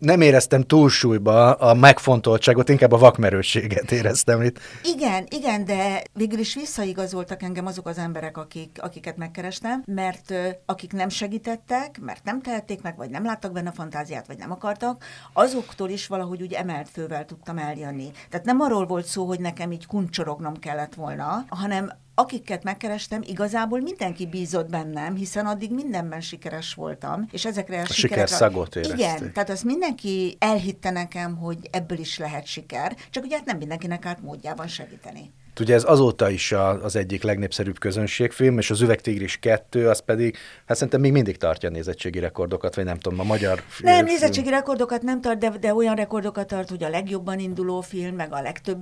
nem 0.00 0.20
éreztem 0.20 0.62
túlsúlyba 0.62 1.52
a 1.52 1.74
megfontoltságot, 1.74 2.68
inkább 2.68 2.92
a 2.92 2.98
vakmerősséget 2.98 3.92
éreztem 3.92 4.42
itt. 4.42 4.58
Igen, 4.82 5.26
igen, 5.28 5.64
de 5.64 6.02
végül 6.12 6.38
is 6.38 6.54
visszaigazoltak 6.54 7.42
engem 7.42 7.66
azok 7.66 7.86
az 7.86 7.98
emberek, 7.98 8.36
akik, 8.36 8.78
akiket 8.82 9.16
megkerestem, 9.16 9.82
mert 9.86 10.34
akik 10.66 10.92
nem 10.92 11.08
segítettek, 11.08 12.00
mert 12.00 12.24
nem 12.24 12.42
tehették 12.42 12.82
meg, 12.82 12.96
vagy 12.96 13.10
nem 13.10 13.24
láttak 13.24 13.52
benne 13.52 13.72
fantáziát, 13.72 14.26
vagy 14.26 14.38
nem 14.38 14.50
akartak, 14.50 15.04
azoktól 15.32 15.88
is 15.88 16.06
valahogy 16.06 16.42
úgy 16.42 16.52
emelt 16.52 16.88
fővel 16.88 17.24
tudtam 17.24 17.58
eljönni. 17.58 18.10
Tehát 18.30 18.46
nem 18.46 18.60
arról 18.60 18.86
volt 18.86 19.06
szó, 19.06 19.26
hogy 19.26 19.40
nekem 19.40 19.72
így 19.72 19.86
kuncsorognom 19.86 20.58
kellett 20.58 20.94
volna, 20.94 21.44
hanem 21.48 21.92
akiket 22.20 22.64
megkerestem, 22.64 23.22
igazából 23.26 23.80
mindenki 23.80 24.26
bízott 24.26 24.70
bennem, 24.70 25.14
hiszen 25.14 25.46
addig 25.46 25.72
mindenben 25.72 26.20
sikeres 26.20 26.74
voltam, 26.74 27.26
és 27.30 27.44
ezekre 27.44 27.78
a, 27.78 27.82
a 27.82 27.92
siker 27.92 28.28
szagot 28.28 28.74
Igen, 28.76 29.32
tehát 29.32 29.50
azt 29.50 29.64
mindenki 29.64 30.36
elhitte 30.38 30.90
nekem, 30.90 31.36
hogy 31.36 31.58
ebből 31.70 31.98
is 31.98 32.18
lehet 32.18 32.46
siker, 32.46 32.96
csak 33.10 33.24
ugye 33.24 33.36
hát 33.36 33.44
nem 33.44 33.56
mindenkinek 33.56 34.06
át 34.06 34.22
módjában 34.22 34.68
segíteni. 34.68 35.32
Ugye 35.60 35.74
ez 35.74 35.84
azóta 35.84 36.30
is 36.30 36.52
a, 36.52 36.84
az 36.84 36.96
egyik 36.96 37.22
legnépszerűbb 37.22 37.78
közönségfilm, 37.78 38.58
és 38.58 38.70
az 38.70 38.80
Üvegtigris 38.80 39.38
2, 39.38 39.88
az 39.88 40.00
pedig, 40.00 40.36
hát 40.66 40.76
szerintem 40.76 41.00
még 41.00 41.12
mindig 41.12 41.36
tartja 41.36 41.68
a 41.68 41.72
nézettségi 41.72 42.18
rekordokat, 42.18 42.74
vagy 42.74 42.84
nem 42.84 42.98
tudom, 42.98 43.20
a 43.20 43.24
magyar 43.24 43.62
Nem, 43.80 43.94
film. 43.94 44.06
nézettségi 44.06 44.48
rekordokat 44.50 45.02
nem 45.02 45.20
tart, 45.20 45.38
de, 45.38 45.50
de 45.60 45.74
olyan 45.74 45.94
rekordokat 45.94 46.46
tart, 46.46 46.68
hogy 46.68 46.84
a 46.84 46.88
legjobban 46.88 47.38
induló 47.38 47.80
film, 47.80 48.14
meg 48.14 48.32
a 48.32 48.40
legtöbb 48.40 48.78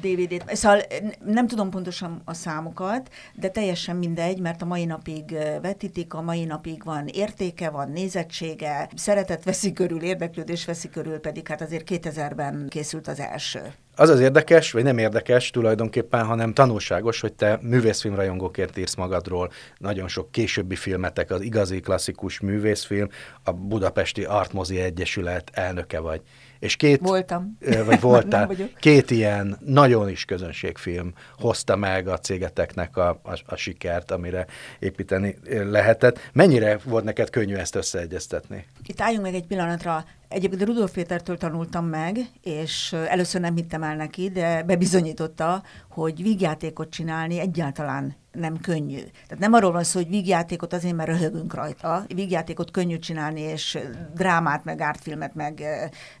DVD-t. 0.00 0.56
Szóval 0.56 0.80
nem 1.24 1.46
tudom 1.46 1.70
pontosan 1.70 2.22
a 2.24 2.34
számokat, 2.34 3.10
de 3.34 3.48
teljesen 3.48 3.96
mindegy, 3.96 4.40
mert 4.40 4.62
a 4.62 4.64
mai 4.64 4.84
napig 4.84 5.36
vetítik, 5.62 6.14
a 6.14 6.22
mai 6.22 6.44
napig 6.44 6.84
van 6.84 7.06
értéke, 7.06 7.70
van 7.70 7.90
nézettsége, 7.90 8.88
szeretet 8.94 9.44
veszi 9.44 9.72
körül, 9.72 10.02
érdeklődés 10.02 10.64
veszi 10.64 10.88
körül, 10.88 11.18
pedig 11.18 11.48
hát 11.48 11.60
azért 11.60 11.88
2000-ben 11.90 12.66
készült 12.68 13.08
az 13.08 13.20
első. 13.20 13.72
Az 13.98 14.08
az 14.08 14.20
érdekes, 14.20 14.72
vagy 14.72 14.82
nem 14.82 14.98
érdekes 14.98 15.50
tulajdonképpen, 15.50 16.24
hanem 16.24 16.52
tanulságos, 16.52 17.20
hogy 17.20 17.32
te 17.32 17.58
művészfilmrajongókért 17.62 18.76
írsz 18.76 18.94
magadról. 18.94 19.50
Nagyon 19.78 20.08
sok 20.08 20.30
későbbi 20.30 20.76
filmetek, 20.76 21.30
az 21.30 21.40
igazi 21.40 21.80
klasszikus 21.80 22.40
művészfilm, 22.40 23.08
a 23.44 23.52
Budapesti 23.52 24.24
Artmozi 24.24 24.80
Egyesület 24.80 25.50
elnöke 25.54 25.98
vagy. 25.98 26.20
És 26.58 26.76
két, 26.76 27.00
Voltam. 27.00 27.58
Vagy 27.84 28.00
voltál. 28.00 28.50
két 28.80 29.10
ilyen 29.10 29.58
nagyon 29.64 30.08
is 30.08 30.24
közönségfilm 30.24 31.12
hozta 31.38 31.76
meg 31.76 32.08
a 32.08 32.18
cégeteknek 32.18 32.96
a, 32.96 33.08
a, 33.08 33.38
a 33.46 33.56
sikert, 33.56 34.10
amire 34.10 34.46
építeni 34.78 35.36
lehetett. 35.70 36.18
Mennyire 36.32 36.78
volt 36.84 37.04
neked 37.04 37.30
könnyű 37.30 37.54
ezt 37.54 37.74
összeegyeztetni? 37.74 38.66
Itt 38.86 39.00
álljunk 39.00 39.22
meg 39.22 39.34
egy 39.34 39.46
pillanatra. 39.46 40.04
Egyébként 40.28 40.62
Rudolf 40.62 40.92
Pétertől 40.92 41.38
tanultam 41.38 41.86
meg, 41.86 42.18
és 42.42 42.92
először 42.92 43.40
nem 43.40 43.54
hittem 43.54 43.82
el 43.82 43.96
neki, 43.96 44.30
de 44.30 44.62
bebizonyította, 44.62 45.62
hogy 45.90 46.22
vígjátékot 46.22 46.90
csinálni 46.90 47.38
egyáltalán 47.38 48.16
nem 48.32 48.60
könnyű. 48.60 48.98
Tehát 48.98 49.38
nem 49.38 49.52
arról 49.52 49.72
van 49.72 49.84
szó, 49.84 49.98
hogy 50.00 50.08
vígjátékot 50.08 50.72
azért, 50.72 50.94
mert 50.94 51.08
röhögünk 51.08 51.54
rajta. 51.54 52.04
Vígjátékot 52.14 52.70
könnyű 52.70 52.98
csinálni, 52.98 53.40
és 53.40 53.78
drámát, 54.14 54.64
meg 54.64 54.80
ártfilmet, 54.80 55.34
meg, 55.34 55.64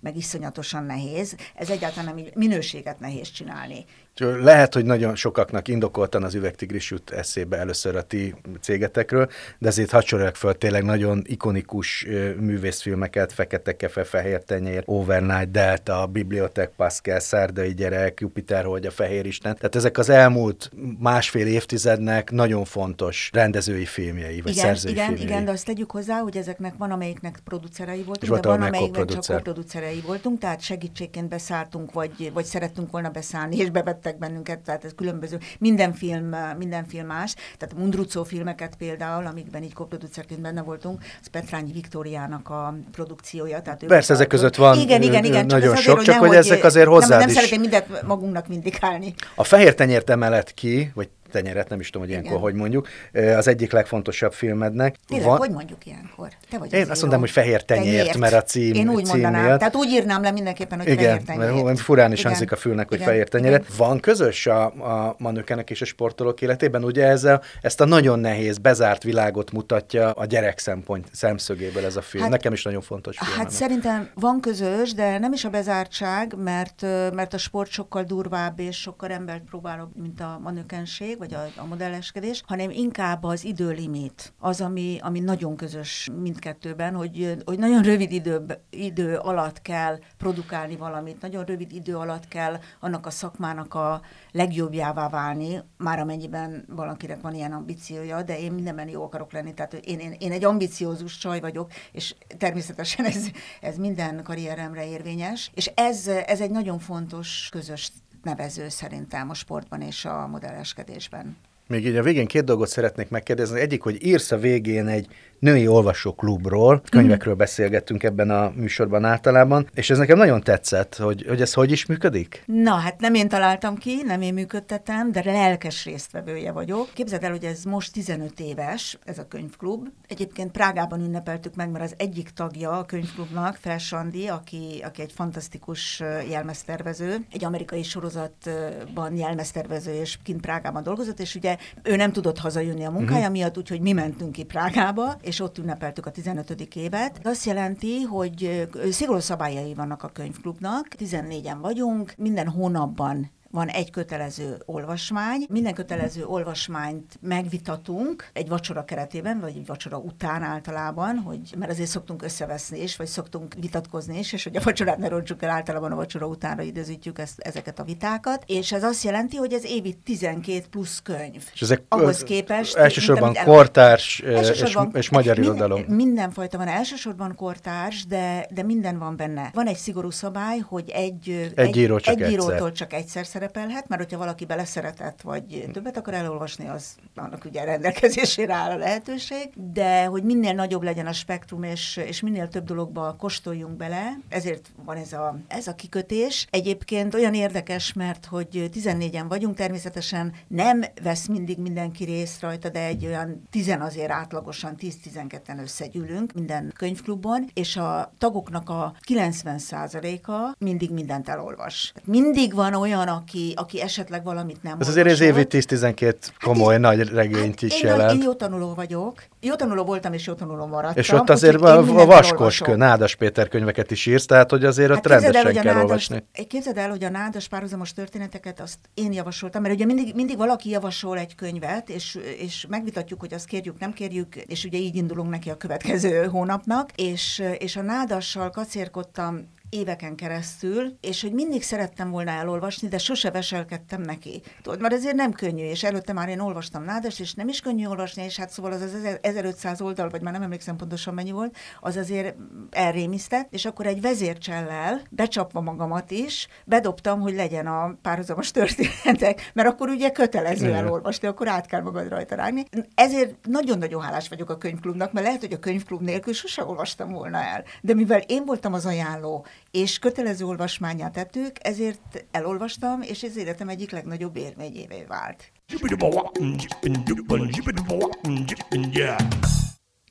meg 0.00 0.16
iszonyatosan 0.16 0.84
nehéz. 0.84 1.36
Ez 1.54 1.70
egyáltalán 1.70 2.14
nem 2.14 2.24
minőséget 2.34 3.00
nehéz 3.00 3.30
csinálni. 3.30 3.84
Lehet, 4.18 4.74
hogy 4.74 4.84
nagyon 4.84 5.14
sokaknak 5.14 5.68
indokoltan 5.68 6.22
az 6.22 6.34
üvegtigris 6.34 6.90
jut 6.90 7.10
eszébe 7.10 7.56
először 7.56 7.96
a 7.96 8.02
ti 8.02 8.34
cégetekről, 8.60 9.28
de 9.58 9.68
ezért 9.68 9.90
hadsorolják 9.90 10.34
föl 10.34 10.54
tényleg 10.54 10.84
nagyon 10.84 11.22
ikonikus 11.26 12.06
művészfilmeket, 12.38 13.32
Fekete 13.32 13.76
Kefe, 13.76 14.04
Fehér 14.04 14.42
Tenyér, 14.42 14.82
Overnight, 14.86 15.50
Delta, 15.50 16.06
Bibliotek 16.06 16.70
Pascal, 16.76 17.20
Szárdai 17.20 17.74
Gyerek, 17.74 18.20
Jupiter, 18.20 18.64
hogy 18.64 18.86
a 18.86 18.90
Fehér 18.90 19.26
Isten. 19.26 19.54
Tehát 19.54 19.76
ezek 19.76 19.98
az 19.98 20.08
elmúlt 20.08 20.70
másfél 20.98 21.46
évtizednek 21.46 22.30
nagyon 22.30 22.64
fontos 22.64 23.30
rendezői 23.32 23.84
filmjei, 23.84 24.40
vagy 24.40 24.52
igen, 24.52 24.64
szerzői 24.64 24.92
igen, 24.92 25.06
filmjei. 25.06 25.26
Igen, 25.26 25.44
de 25.44 25.50
azt 25.50 25.64
tegyük 25.64 25.90
hozzá, 25.90 26.18
hogy 26.18 26.36
ezeknek 26.36 26.74
van, 26.78 26.90
amelyiknek 26.90 27.38
producerei 27.44 28.02
voltunk, 28.02 28.40
de 28.40 28.48
van, 28.48 28.62
amelyiknek 28.62 29.18
csak 29.18 29.42
producerei 29.42 30.02
voltunk, 30.06 30.38
tehát 30.38 30.60
segítségként 30.60 31.28
beszálltunk, 31.28 31.92
vagy, 31.92 32.30
vagy 32.32 32.44
szerettünk 32.44 32.90
volna 32.90 33.10
beszállni, 33.10 33.56
és 33.56 33.70
bevett 33.70 34.05
szerettek 34.06 34.18
bennünket, 34.18 34.58
tehát 34.58 34.84
ez 34.84 34.90
különböző, 34.96 35.38
minden 35.58 35.92
film, 35.92 36.36
minden 36.58 36.86
film 36.86 37.06
más, 37.06 37.34
tehát 37.34 37.74
a 37.74 37.78
Mundrucó 37.78 38.24
filmeket 38.24 38.74
például, 38.78 39.26
amikben 39.26 39.62
így 39.62 39.72
koproducerként 39.72 40.40
benne 40.40 40.62
voltunk, 40.62 41.02
az 41.20 41.26
Petrányi 41.26 41.72
Viktóriának 41.72 42.48
a 42.48 42.74
produkciója. 42.92 43.62
Tehát 43.62 43.84
Persze, 43.86 44.12
ezek 44.12 44.26
között 44.26 44.56
van 44.56 44.78
igen, 44.78 45.02
igen, 45.02 45.24
igen, 45.24 45.46
nagyon 45.46 45.74
csak 45.74 45.82
sok, 45.82 46.02
csak 46.02 46.18
hogy 46.18 46.34
ezek 46.34 46.64
azért 46.64 46.88
hozzád 46.88 47.08
nem, 47.08 47.18
nem 47.18 47.28
is... 47.28 47.34
szeretném 47.34 47.60
mindent 47.60 48.02
magunknak 48.02 48.46
vindikálni. 48.46 49.14
A 49.34 49.44
fehér 49.44 49.74
tenyért 49.74 50.10
emelet 50.10 50.54
ki, 50.54 50.90
vagy 50.94 51.08
tenyeret, 51.36 51.68
nem 51.68 51.80
is 51.80 51.90
tudom, 51.90 52.02
hogy 52.02 52.10
ilyenkor 52.10 52.30
Igen. 52.32 52.42
hogy 52.42 52.54
mondjuk, 52.54 52.88
az 53.36 53.48
egyik 53.48 53.72
legfontosabb 53.72 54.32
filmednek. 54.32 54.96
Tényleg, 55.06 55.28
Van... 55.28 55.38
hogy 55.38 55.50
mondjuk 55.50 55.86
ilyenkor? 55.86 56.28
Te 56.50 56.58
vagy 56.58 56.72
Én 56.72 56.90
azt 56.90 57.00
mondom, 57.00 57.20
hogy 57.20 57.30
fehér 57.30 57.64
tenyért, 57.64 57.96
tenyért, 57.96 58.18
mert 58.18 58.34
a 58.34 58.42
cím 58.42 58.74
Én 58.74 58.88
úgy 58.88 59.04
cím 59.04 59.12
mondanám, 59.12 59.44
miatt. 59.44 59.58
tehát 59.58 59.74
úgy 59.76 59.88
írnám 59.88 60.22
le 60.22 60.30
mindenképpen, 60.30 60.78
hogy 60.78 60.88
Igen, 60.88 61.20
fehér 61.24 61.46
tenyért. 61.46 61.64
mert 61.64 61.78
furán 61.80 62.12
is 62.12 62.22
hangzik 62.22 62.52
a 62.52 62.56
fülnek, 62.56 62.88
hogy 62.88 62.96
Igen. 62.96 63.08
fehér 63.08 63.28
tenyeret. 63.28 63.64
Igen. 63.64 63.76
Van 63.76 64.00
közös 64.00 64.46
a, 64.46 64.64
a 64.64 65.14
manőkenek 65.18 65.70
és 65.70 65.80
a 65.80 65.84
sportolók 65.84 66.40
életében? 66.42 66.84
Ugye 66.84 67.06
ez 67.06 67.24
a, 67.24 67.40
ezt 67.62 67.80
a 67.80 67.84
nagyon 67.84 68.18
nehéz, 68.18 68.58
bezárt 68.58 69.02
világot 69.02 69.52
mutatja 69.52 70.10
a 70.10 70.24
gyerek 70.24 70.58
szempont, 70.58 71.08
szemszögéből 71.12 71.84
ez 71.84 71.96
a 71.96 72.02
film. 72.02 72.22
Hát, 72.22 72.32
Nekem 72.32 72.52
is 72.52 72.62
nagyon 72.62 72.80
fontos 72.80 73.18
film. 73.18 73.38
Hát 73.38 73.50
szerintem 73.50 74.10
van 74.14 74.40
közös, 74.40 74.94
de 74.94 75.18
nem 75.18 75.32
is 75.32 75.44
a 75.44 75.48
bezártság, 75.50 76.34
mert, 76.36 76.82
mert 77.14 77.34
a 77.34 77.38
sport 77.38 77.70
sokkal 77.70 78.02
durvább 78.02 78.60
és 78.60 78.80
sokkal 78.80 79.10
embert 79.10 79.42
próbálok, 79.42 79.88
mint 79.94 80.20
a 80.20 80.40
manőkenség, 80.42 81.16
vagy 81.28 81.52
a, 81.56 81.60
a 81.60 81.66
modelles 81.66 82.06
kereskedés, 82.12 82.42
hanem 82.46 82.70
inkább 82.70 83.24
az 83.24 83.44
időlimit, 83.44 84.32
az, 84.38 84.60
ami, 84.60 84.98
ami 85.00 85.20
nagyon 85.20 85.56
közös 85.56 86.08
mindkettőben, 86.22 86.94
hogy, 86.94 87.36
hogy 87.44 87.58
nagyon 87.58 87.82
rövid 87.82 88.12
idő, 88.12 88.44
idő 88.70 89.16
alatt 89.16 89.62
kell 89.62 89.98
produkálni 90.18 90.76
valamit, 90.76 91.20
nagyon 91.20 91.44
rövid 91.44 91.72
idő 91.72 91.96
alatt 91.96 92.28
kell 92.28 92.58
annak 92.80 93.06
a 93.06 93.10
szakmának 93.10 93.74
a 93.74 94.00
legjobbjává 94.32 95.08
válni, 95.08 95.62
már 95.76 95.98
amennyiben 95.98 96.64
valakinek 96.68 97.20
van 97.20 97.34
ilyen 97.34 97.52
ambíciója, 97.52 98.22
de 98.22 98.38
én 98.38 98.52
mindenben 98.52 98.88
jó 98.88 99.02
akarok 99.02 99.32
lenni, 99.32 99.54
tehát 99.54 99.74
én, 99.74 99.98
én, 99.98 100.14
én 100.18 100.32
egy 100.32 100.44
ambiciózus 100.44 101.18
csaj 101.18 101.40
vagyok, 101.40 101.70
és 101.92 102.14
természetesen 102.38 103.04
ez, 103.04 103.26
ez 103.60 103.76
minden 103.76 104.22
karrieremre 104.22 104.88
érvényes, 104.88 105.50
és 105.54 105.66
ez, 105.74 106.06
ez 106.06 106.40
egy 106.40 106.50
nagyon 106.50 106.78
fontos 106.78 107.48
közös 107.50 107.90
nevező 108.26 108.68
szerintem 108.68 109.30
a 109.30 109.34
sportban 109.34 109.80
és 109.80 110.04
a 110.04 110.26
modelleskedésben. 110.26 111.36
Még 111.68 111.86
így 111.86 111.96
a 111.96 112.02
végén 112.02 112.26
két 112.26 112.44
dolgot 112.44 112.68
szeretnék 112.68 113.08
megkérdezni. 113.08 113.60
Egyik, 113.60 113.82
hogy 113.82 114.06
írsz 114.06 114.32
a 114.32 114.38
végén 114.38 114.86
egy 114.86 115.06
női 115.38 115.66
olvasóklubról, 115.66 116.82
könyvekről 116.90 117.34
beszélgettünk 117.34 118.02
ebben 118.02 118.30
a 118.30 118.52
műsorban 118.54 119.04
általában, 119.04 119.68
és 119.74 119.90
ez 119.90 119.98
nekem 119.98 120.16
nagyon 120.16 120.40
tetszett, 120.40 120.96
hogy, 120.96 121.24
hogy 121.28 121.40
ez 121.40 121.52
hogy 121.52 121.72
is 121.72 121.86
működik? 121.86 122.42
Na, 122.46 122.74
hát 122.74 123.00
nem 123.00 123.14
én 123.14 123.28
találtam 123.28 123.76
ki, 123.76 124.02
nem 124.04 124.20
én 124.20 124.34
működtetem, 124.34 125.12
de 125.12 125.22
lelkes 125.24 125.84
résztvevője 125.84 126.52
vagyok. 126.52 126.90
Képzeld 126.94 127.24
el, 127.24 127.30
hogy 127.30 127.44
ez 127.44 127.62
most 127.62 127.92
15 127.92 128.40
éves, 128.40 128.98
ez 129.04 129.18
a 129.18 129.28
könyvklub. 129.28 129.88
Egyébként 130.08 130.50
Prágában 130.50 131.00
ünnepeltük 131.00 131.54
meg, 131.54 131.70
mert 131.70 131.84
az 131.84 131.94
egyik 131.96 132.30
tagja 132.30 132.70
a 132.70 132.84
könyvklubnak, 132.84 133.56
Felsandi, 133.56 134.26
aki, 134.26 134.82
aki 134.84 135.02
egy 135.02 135.12
fantasztikus 135.12 136.02
jelmeztervező, 136.30 137.16
egy 137.32 137.44
amerikai 137.44 137.82
sorozatban 137.82 139.16
jelmeztervező, 139.16 139.92
és 139.92 140.18
kint 140.22 140.40
Prágában 140.40 140.82
dolgozott, 140.82 141.20
és 141.20 141.34
ugye 141.34 141.55
ő 141.82 141.96
nem 141.96 142.12
tudott 142.12 142.38
hazajönni 142.38 142.84
a 142.84 142.90
munkája 142.90 143.18
uh-huh. 143.18 143.32
miatt, 143.32 143.58
úgyhogy 143.58 143.80
mi 143.80 143.92
mentünk 143.92 144.32
ki 144.32 144.44
Prágába, 144.44 145.16
és 145.22 145.40
ott 145.40 145.58
ünnepeltük 145.58 146.06
a 146.06 146.10
15. 146.10 146.50
évet. 146.74 147.20
Azt 147.22 147.44
jelenti, 147.44 148.02
hogy 148.02 148.68
szigorú 148.90 149.18
szabályai 149.18 149.74
vannak 149.74 150.02
a 150.02 150.08
könyvklubnak, 150.08 150.88
14-en 150.98 151.58
vagyunk, 151.60 152.14
minden 152.16 152.48
hónapban 152.48 153.34
van 153.56 153.68
egy 153.68 153.90
kötelező 153.90 154.56
olvasmány. 154.64 155.46
Minden 155.48 155.74
kötelező 155.74 156.24
olvasmányt 156.24 157.18
megvitatunk 157.20 158.28
egy 158.32 158.48
vacsora 158.48 158.84
keretében, 158.84 159.40
vagy 159.40 159.56
egy 159.56 159.66
vacsora 159.66 159.96
után 159.98 160.42
általában, 160.42 161.16
hogy, 161.16 161.54
mert 161.58 161.70
azért 161.70 161.88
szoktunk 161.88 162.22
összeveszni 162.22 162.82
is, 162.82 162.96
vagy 162.96 163.06
szoktunk 163.06 163.54
vitatkozni 163.60 164.18
is, 164.18 164.32
és 164.32 164.44
hogy 164.44 164.56
a 164.56 164.60
vacsorát 164.64 164.98
ne 164.98 165.08
roncsuk 165.08 165.42
el, 165.42 165.50
általában 165.50 165.92
a 165.92 165.94
vacsora 165.94 166.26
utánra 166.26 166.62
időzítjük 166.62 167.18
ezt, 167.18 167.40
ezeket 167.40 167.78
a 167.78 167.84
vitákat. 167.84 168.42
És 168.46 168.72
ez 168.72 168.82
azt 168.82 169.04
jelenti, 169.04 169.36
hogy 169.36 169.52
ez 169.52 169.64
évi 169.64 169.94
12 170.04 170.64
plusz 170.70 171.00
könyv. 171.02 171.42
És 171.52 171.62
ezek 171.62 171.82
ahhoz 171.88 172.22
képest... 172.22 172.76
Elsősorban 172.76 173.30
mint, 173.30 173.44
kortárs 173.44 174.20
elsősorban, 174.20 174.90
és, 174.94 174.98
és 174.98 175.10
magyar 175.10 175.38
irodalom. 175.38 175.78
Minden, 175.78 175.96
mindenfajta 175.96 176.58
van, 176.58 176.68
elsősorban 176.68 177.34
kortárs, 177.34 178.06
de, 178.06 178.46
de 178.50 178.62
minden 178.62 178.98
van 178.98 179.16
benne. 179.16 179.50
Van 179.54 179.66
egy 179.66 179.76
szigorú 179.76 180.10
szabály, 180.10 180.58
hogy 180.58 180.90
egy, 180.90 181.28
egy, 181.28 181.52
egy, 181.54 181.76
író 181.76 181.98
csak 181.98 182.20
egy 182.20 182.30
írótól 182.30 182.72
csak 182.72 182.92
egyszer 182.92 183.26
szerepelhet, 183.46 183.88
mert 183.88 184.02
hogyha 184.02 184.18
valaki 184.18 184.44
beleszeretett, 184.44 185.20
vagy 185.20 185.68
többet 185.72 185.96
akar 185.96 186.14
elolvasni, 186.14 186.68
az 186.68 186.96
annak 187.14 187.44
ugye 187.44 187.64
rendelkezésére 187.64 188.54
áll 188.54 188.70
a 188.70 188.76
lehetőség, 188.76 189.50
de 189.72 190.04
hogy 190.04 190.22
minél 190.22 190.52
nagyobb 190.52 190.82
legyen 190.82 191.06
a 191.06 191.12
spektrum, 191.12 191.62
és, 191.62 191.96
és 191.96 192.20
minél 192.20 192.48
több 192.48 192.64
dologba 192.64 193.16
kóstoljunk 193.18 193.76
bele, 193.76 194.18
ezért 194.28 194.68
van 194.84 194.96
ez 194.96 195.12
a, 195.12 195.38
ez 195.48 195.66
a 195.66 195.74
kikötés. 195.74 196.46
Egyébként 196.50 197.14
olyan 197.14 197.34
érdekes, 197.34 197.92
mert 197.92 198.24
hogy 198.24 198.70
14-en 198.74 199.24
vagyunk, 199.28 199.56
természetesen 199.56 200.32
nem 200.48 200.84
vesz 201.02 201.26
mindig 201.26 201.58
mindenki 201.58 202.04
részt 202.04 202.40
rajta, 202.40 202.68
de 202.68 202.84
egy 202.84 203.06
olyan 203.06 203.42
tizen 203.50 203.80
azért 203.80 204.10
átlagosan 204.10 204.74
10-12-en 204.78 205.60
összegyűlünk 205.62 206.32
minden 206.32 206.72
könyvklubon, 206.76 207.50
és 207.54 207.76
a 207.76 208.12
tagoknak 208.18 208.68
a 208.68 208.94
90%-a 209.08 210.54
mindig 210.58 210.90
mindent 210.90 211.28
elolvas. 211.28 211.92
Mindig 212.04 212.54
van 212.54 212.74
olyan, 212.74 213.08
aki, 213.08 213.35
aki 213.54 213.80
esetleg 213.80 214.24
valamit 214.24 214.62
nem 214.62 214.76
Ez 214.80 214.88
azért 214.88 215.10
az 215.10 215.20
évi 215.20 215.46
10-12 215.48 216.14
komoly 216.44 216.72
hát 216.72 216.82
nagy 216.82 217.08
regényt 217.08 217.62
is 217.62 217.82
én, 217.82 217.88
jelent. 217.88 218.12
Én 218.12 218.22
jó 218.22 218.34
tanuló 218.34 218.74
vagyok. 218.74 219.22
Jó 219.40 219.54
tanuló 219.54 219.84
voltam, 219.84 220.12
és 220.12 220.26
jó 220.26 220.34
tanuló 220.34 220.66
maradtam. 220.66 221.02
És 221.02 221.12
ott 221.12 221.30
azért 221.30 221.60
a, 221.60 221.78
a 221.78 222.06
vaskos 222.06 222.58
kö, 222.58 222.76
Nádas 222.76 223.14
Péter 223.14 223.48
könyveket 223.48 223.90
is 223.90 224.06
írsz, 224.06 224.26
tehát 224.26 224.50
hogy 224.50 224.64
azért 224.64 224.88
hát 224.88 224.98
ott 224.98 225.06
rendesen 225.06 225.46
el, 225.46 225.52
kell 225.52 225.64
nádas, 225.64 225.82
olvasni. 225.82 226.24
Képzeld 226.48 226.76
el, 226.76 226.90
hogy 226.90 227.04
a 227.04 227.10
Nádas 227.10 227.48
párhuzamos 227.48 227.92
történeteket 227.92 228.60
azt 228.60 228.78
én 228.94 229.12
javasoltam, 229.12 229.62
mert 229.62 229.74
ugye 229.74 229.84
mindig, 229.84 230.14
mindig 230.14 230.36
valaki 230.36 230.70
javasol 230.70 231.18
egy 231.18 231.34
könyvet, 231.34 231.88
és, 231.88 232.18
és 232.38 232.66
megvitatjuk, 232.68 233.20
hogy 233.20 233.34
azt 233.34 233.46
kérjük, 233.46 233.78
nem 233.78 233.92
kérjük, 233.92 234.36
és 234.36 234.64
ugye 234.64 234.78
így 234.78 234.96
indulunk 234.96 235.30
neki 235.30 235.50
a 235.50 235.56
következő 235.56 236.24
hónapnak, 236.24 236.90
és, 236.94 237.42
és 237.58 237.76
a 237.76 237.82
Nádassal 237.82 238.50
kacérkodtam 238.50 239.54
éveken 239.70 240.14
keresztül, 240.14 240.96
és 241.00 241.22
hogy 241.22 241.32
mindig 241.32 241.62
szerettem 241.62 242.10
volna 242.10 242.30
elolvasni, 242.30 242.88
de 242.88 242.98
sose 242.98 243.30
veselkedtem 243.30 244.00
neki. 244.00 244.42
Tudod, 244.62 244.80
mert 244.80 244.94
ezért 244.94 245.14
nem 245.14 245.32
könnyű, 245.32 245.64
és 245.64 245.84
előtte 245.84 246.12
már 246.12 246.28
én 246.28 246.40
olvastam 246.40 246.84
Nádas, 246.84 247.20
és 247.20 247.34
nem 247.34 247.48
is 247.48 247.60
könnyű 247.60 247.86
olvasni, 247.86 248.22
és 248.22 248.36
hát 248.36 248.50
szóval 248.50 248.72
az 248.72 248.80
az 248.80 249.18
1500 249.20 249.80
oldal, 249.80 250.08
vagy 250.08 250.20
már 250.20 250.32
nem 250.32 250.42
emlékszem 250.42 250.76
pontosan 250.76 251.14
mennyi 251.14 251.30
volt, 251.30 251.56
az 251.80 251.96
azért 251.96 252.36
elrémisztett, 252.70 253.52
és 253.52 253.64
akkor 253.64 253.86
egy 253.86 254.00
vezércsellel, 254.00 255.02
becsapva 255.10 255.60
magamat 255.60 256.10
is, 256.10 256.48
bedobtam, 256.64 257.20
hogy 257.20 257.34
legyen 257.34 257.66
a 257.66 257.98
párhuzamos 258.02 258.50
történetek, 258.50 259.50
mert 259.54 259.68
akkor 259.68 259.88
ugye 259.88 260.10
kötelező 260.10 260.72
elolvasni, 260.72 261.28
akkor 261.28 261.48
át 261.48 261.66
kell 261.66 261.80
magad 261.80 262.08
rajta 262.08 262.34
rágni. 262.34 262.64
Ezért 262.94 263.34
nagyon-nagyon 263.42 264.02
hálás 264.02 264.28
vagyok 264.28 264.50
a 264.50 264.58
könyvklubnak, 264.58 265.12
mert 265.12 265.26
lehet, 265.26 265.40
hogy 265.40 265.52
a 265.52 265.58
könyvklub 265.58 266.02
nélkül 266.02 266.32
sose 266.32 266.64
olvastam 266.64 267.12
volna 267.12 267.38
el. 267.42 267.64
De 267.80 267.94
mivel 267.94 268.20
én 268.20 268.44
voltam 268.44 268.72
az 268.72 268.86
ajánló, 268.86 269.46
és 269.76 269.98
kötelező 269.98 270.44
olvasmányát 270.44 271.12
tettük, 271.12 271.56
ezért 271.62 272.24
elolvastam, 272.30 273.02
és 273.02 273.22
ez 273.22 273.36
életem 273.36 273.68
egyik 273.68 273.90
legnagyobb 273.90 274.36
érményévé 274.36 275.04
vált. 275.08 275.52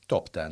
Top 0.06 0.28
10. 0.28 0.42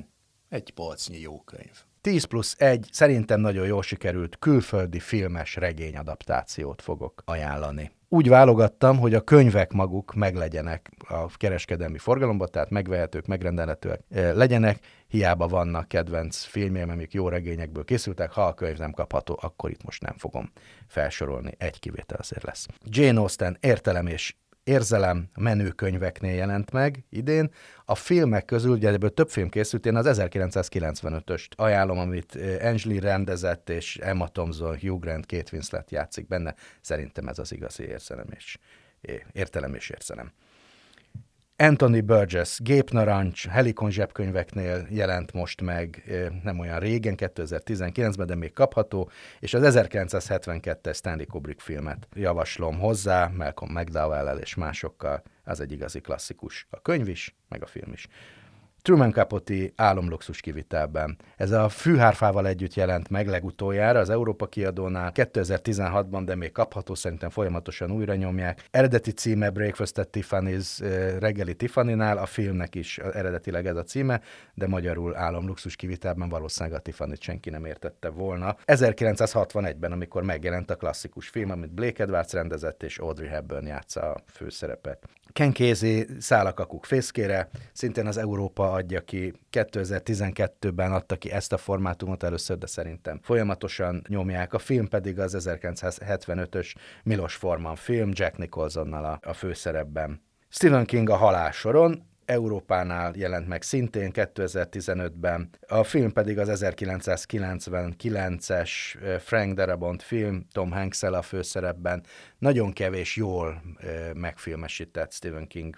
Egy 0.48 0.70
polcnyi 0.70 1.20
jó 1.20 1.40
könyv. 1.40 1.82
10 2.00 2.24
plusz 2.24 2.54
1 2.58 2.88
szerintem 2.92 3.40
nagyon 3.40 3.66
jól 3.66 3.82
sikerült 3.82 4.38
külföldi 4.38 5.00
filmes 5.00 5.54
regényadaptációt 5.54 6.82
fogok 6.82 7.22
ajánlani 7.24 7.92
úgy 8.14 8.28
válogattam, 8.28 8.98
hogy 8.98 9.14
a 9.14 9.20
könyvek 9.20 9.72
maguk 9.72 10.14
meglegyenek 10.14 10.90
a 11.08 11.36
kereskedelmi 11.36 11.98
forgalomban, 11.98 12.48
tehát 12.50 12.70
megvehetők, 12.70 13.26
megrendelhetőek 13.26 14.00
eh, 14.10 14.34
legyenek, 14.34 14.78
hiába 15.06 15.48
vannak 15.48 15.88
kedvenc 15.88 16.42
filmjeim, 16.42 16.90
amik 16.90 17.12
jó 17.12 17.28
regényekből 17.28 17.84
készültek, 17.84 18.32
ha 18.32 18.42
a 18.42 18.54
könyv 18.54 18.78
nem 18.78 18.92
kapható, 18.92 19.38
akkor 19.42 19.70
itt 19.70 19.84
most 19.84 20.02
nem 20.02 20.14
fogom 20.18 20.50
felsorolni, 20.86 21.54
egy 21.58 21.78
kivétel 21.78 22.18
azért 22.18 22.44
lesz. 22.44 22.66
Jane 22.84 23.18
Austen 23.20 23.56
értelem 23.60 24.06
és 24.06 24.34
Érzelem 24.64 25.28
menőkönyveknél 25.34 26.34
jelent 26.34 26.70
meg 26.70 27.04
idén. 27.10 27.50
A 27.84 27.94
filmek 27.94 28.44
közül, 28.44 28.70
ugye 28.70 28.88
ebből 28.88 29.14
több 29.14 29.30
film 29.30 29.48
készült, 29.48 29.86
én 29.86 29.96
az 29.96 30.20
1995-öst 30.20 31.48
ajánlom, 31.56 31.98
amit 31.98 32.36
eh, 32.36 32.68
Angeli 32.68 32.98
rendezett, 32.98 33.70
és 33.70 33.96
Emma 33.96 34.28
Thompson, 34.28 34.78
Hugh 34.78 35.00
Grant, 35.00 35.26
Kate 35.26 35.50
Winslet 35.52 35.90
játszik 35.90 36.26
benne. 36.26 36.54
Szerintem 36.80 37.28
ez 37.28 37.38
az 37.38 37.52
igazi 37.52 37.82
érzelem 37.82 38.26
és 38.36 38.58
értelem 39.32 39.74
és 39.74 39.90
érzelem. 39.90 40.32
Anthony 41.57 42.00
Burgess, 42.05 42.61
Gépnarancs, 42.61 43.46
Helikon 43.46 43.90
zsebkönyveknél 43.90 44.86
jelent 44.90 45.32
most 45.32 45.61
meg 45.61 46.02
nem 46.42 46.59
olyan 46.59 46.78
régen, 46.78 47.14
2019-ben, 47.16 48.26
de 48.26 48.34
még 48.34 48.52
kapható, 48.52 49.11
és 49.40 49.55
az 49.55 49.76
1972-es 49.76 50.94
Stanley 50.94 51.26
Kubrick 51.26 51.61
filmet 51.61 52.09
javaslom 52.14 52.78
hozzá, 52.78 53.30
Malcolm 53.36 53.72
McDowell-el 53.72 54.38
és 54.38 54.55
másokkal, 54.55 55.22
az 55.44 55.61
egy 55.61 55.72
igazi 55.72 56.00
klasszikus. 56.00 56.66
A 56.70 56.80
könyv 56.80 57.09
is, 57.09 57.34
meg 57.48 57.62
a 57.62 57.66
film 57.66 57.92
is. 57.92 58.09
Truman 58.85 59.12
Capote 59.12 59.55
álomluxus 59.76 60.41
kivitelben. 60.41 61.18
Ez 61.37 61.51
a 61.51 61.68
fűhárfával 61.68 62.47
együtt 62.47 62.74
jelent 62.74 63.09
meg 63.09 63.28
legutoljára 63.28 63.99
az 63.99 64.11
Európa 64.11 64.47
kiadónál 64.47 65.12
2016-ban, 65.14 66.22
de 66.24 66.35
még 66.35 66.53
kapható, 66.53 66.95
szerintem 66.95 67.30
folyamatosan 67.30 67.91
újra 67.91 68.14
nyomják. 68.14 68.64
Eredeti 68.70 69.11
címe 69.11 69.51
Breakfast 69.51 69.99
at 69.99 70.09
Tiffany's 70.12 70.78
reggeli 71.18 71.55
Tiffany-nál, 71.55 72.18
a 72.18 72.26
filmnek 72.26 72.74
is 72.74 72.99
eredetileg 72.99 73.66
ez 73.66 73.76
a 73.76 73.82
címe, 73.82 74.20
de 74.55 74.66
magyarul 74.66 75.16
álomluxus 75.16 75.76
kivitelben 75.76 76.28
valószínűleg 76.28 76.78
a 76.78 76.82
Tiffany 76.82 77.14
senki 77.20 77.51
nem 77.51 77.64
értette 77.64 78.09
volna. 78.09 78.57
1961-ben, 78.66 79.93
amikor 79.93 80.22
megjelent 80.22 80.70
a 80.70 80.76
klasszikus 80.76 81.28
film, 81.28 81.51
amit 81.51 81.74
Blake 81.74 82.03
Edwards 82.03 82.32
rendezett, 82.32 82.82
és 82.82 82.99
Audrey 82.99 83.28
Hepburn 83.28 83.66
játsza 83.66 84.01
a 84.01 84.22
főszerepet. 84.26 85.09
Ken 85.32 85.53
Casey 85.53 86.07
szállakakuk 86.18 86.85
fészkére, 86.85 87.49
szintén 87.72 88.07
az 88.07 88.16
Európa 88.16 88.73
adja 88.74 89.00
ki, 89.00 89.32
2012-ben 89.52 90.92
adta 90.92 91.16
ki 91.16 91.30
ezt 91.30 91.52
a 91.52 91.56
formátumot 91.56 92.22
először, 92.22 92.58
de 92.58 92.66
szerintem 92.66 93.20
folyamatosan 93.22 94.02
nyomják. 94.08 94.54
A 94.54 94.58
film 94.58 94.88
pedig 94.88 95.18
az 95.18 95.36
1975-ös 95.38 96.74
Milos 97.02 97.34
Forman 97.34 97.76
film, 97.76 98.10
Jack 98.12 98.36
Nicholsonnal 98.36 99.04
a, 99.04 99.18
a 99.22 99.32
főszerepben. 99.32 100.22
Stephen 100.48 100.84
King 100.84 101.10
a 101.10 101.16
halálsoron, 101.16 102.12
Európánál 102.24 103.12
jelent 103.16 103.48
meg 103.48 103.62
szintén 103.62 104.10
2015-ben. 104.14 105.48
A 105.68 105.82
film 105.82 106.12
pedig 106.12 106.38
az 106.38 106.62
1999-es 106.64 108.70
Frank 109.20 109.54
Darabont 109.54 110.02
film, 110.02 110.46
Tom 110.52 110.70
hanks 110.70 111.02
a 111.02 111.22
főszerepben. 111.22 112.02
Nagyon 112.38 112.72
kevés 112.72 113.16
jól 113.16 113.62
megfilmesített 114.14 115.12
Stephen 115.12 115.46
King 115.46 115.76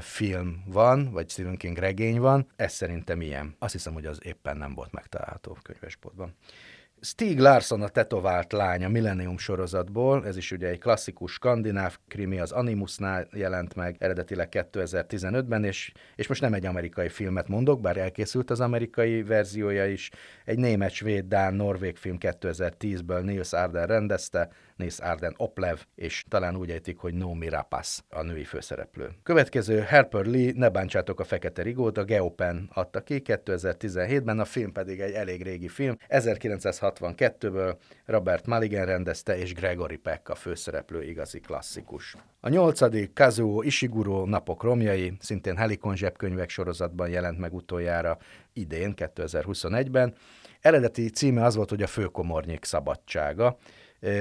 film 0.00 0.62
van, 0.66 1.10
vagy 1.12 1.30
Stephen 1.30 1.56
King 1.56 1.78
regény 1.78 2.20
van, 2.20 2.46
ez 2.56 2.72
szerintem 2.72 3.20
ilyen. 3.20 3.56
Azt 3.58 3.72
hiszem, 3.72 3.92
hogy 3.92 4.06
az 4.06 4.18
éppen 4.22 4.56
nem 4.56 4.74
volt 4.74 4.92
megtalálható 4.92 5.56
könyvesboltban. 5.62 6.34
Stieg 7.00 7.38
Larsson 7.38 7.82
a 7.82 7.88
tetovált 7.88 8.52
lány 8.52 8.84
a 8.84 8.88
Millennium 8.88 9.38
sorozatból, 9.38 10.26
ez 10.26 10.36
is 10.36 10.52
ugye 10.52 10.68
egy 10.68 10.78
klasszikus 10.78 11.32
skandináv 11.32 11.96
krimi, 12.08 12.38
az 12.38 12.52
Animusnál 12.52 13.28
jelent 13.32 13.74
meg 13.74 13.96
eredetileg 13.98 14.48
2015-ben, 14.50 15.64
és, 15.64 15.92
és 16.16 16.26
most 16.26 16.40
nem 16.40 16.54
egy 16.54 16.66
amerikai 16.66 17.08
filmet 17.08 17.48
mondok, 17.48 17.80
bár 17.80 17.96
elkészült 17.96 18.50
az 18.50 18.60
amerikai 18.60 19.22
verziója 19.22 19.86
is, 19.86 20.10
egy 20.44 20.58
német, 20.58 20.90
svéd, 20.90 21.24
dán, 21.24 21.54
norvég 21.54 21.96
film 21.96 22.16
2010-ből 22.20 23.22
Nils 23.22 23.52
Arden 23.52 23.86
rendezte, 23.86 24.50
Nils 24.78 24.98
Arden 24.98 25.34
Oplev, 25.36 25.78
és 25.94 26.24
talán 26.28 26.56
úgy 26.56 26.70
ejtik, 26.70 26.98
hogy 26.98 27.14
Nomi 27.14 27.48
Rapace 27.48 28.02
a 28.08 28.22
női 28.22 28.44
főszereplő. 28.44 29.10
Következő 29.22 29.80
Harper 29.80 30.24
Lee, 30.24 30.52
Ne 30.54 30.68
bántsátok 30.68 31.20
a 31.20 31.24
fekete 31.24 31.62
rigót, 31.62 31.98
a 31.98 32.04
Geopen 32.04 32.70
adta 32.74 33.00
ki 33.00 33.22
2017-ben, 33.24 34.38
a 34.38 34.44
film 34.44 34.72
pedig 34.72 35.00
egy 35.00 35.12
elég 35.12 35.42
régi 35.42 35.68
film, 35.68 35.96
1962-ből 36.08 37.76
Robert 38.04 38.46
Mulligan 38.46 38.86
rendezte, 38.86 39.38
és 39.38 39.54
Gregory 39.54 39.96
Peck 39.96 40.28
a 40.28 40.34
főszereplő 40.34 41.02
igazi 41.02 41.40
klasszikus. 41.40 42.16
A 42.40 42.48
nyolcadik 42.48 43.12
Kazuo 43.12 43.62
Ishiguro 43.62 44.26
Napok 44.26 44.62
romjai, 44.62 45.16
szintén 45.20 45.56
Helikon 45.56 45.96
zsebkönyvek 45.96 46.48
sorozatban 46.48 47.08
jelent 47.08 47.38
meg 47.38 47.54
utoljára 47.54 48.18
idén, 48.52 48.94
2021-ben. 48.96 50.14
Eredeti 50.60 51.08
címe 51.08 51.44
az 51.44 51.54
volt, 51.54 51.70
hogy 51.70 51.82
a 51.82 51.86
főkomornyék 51.86 52.64
szabadsága, 52.64 53.58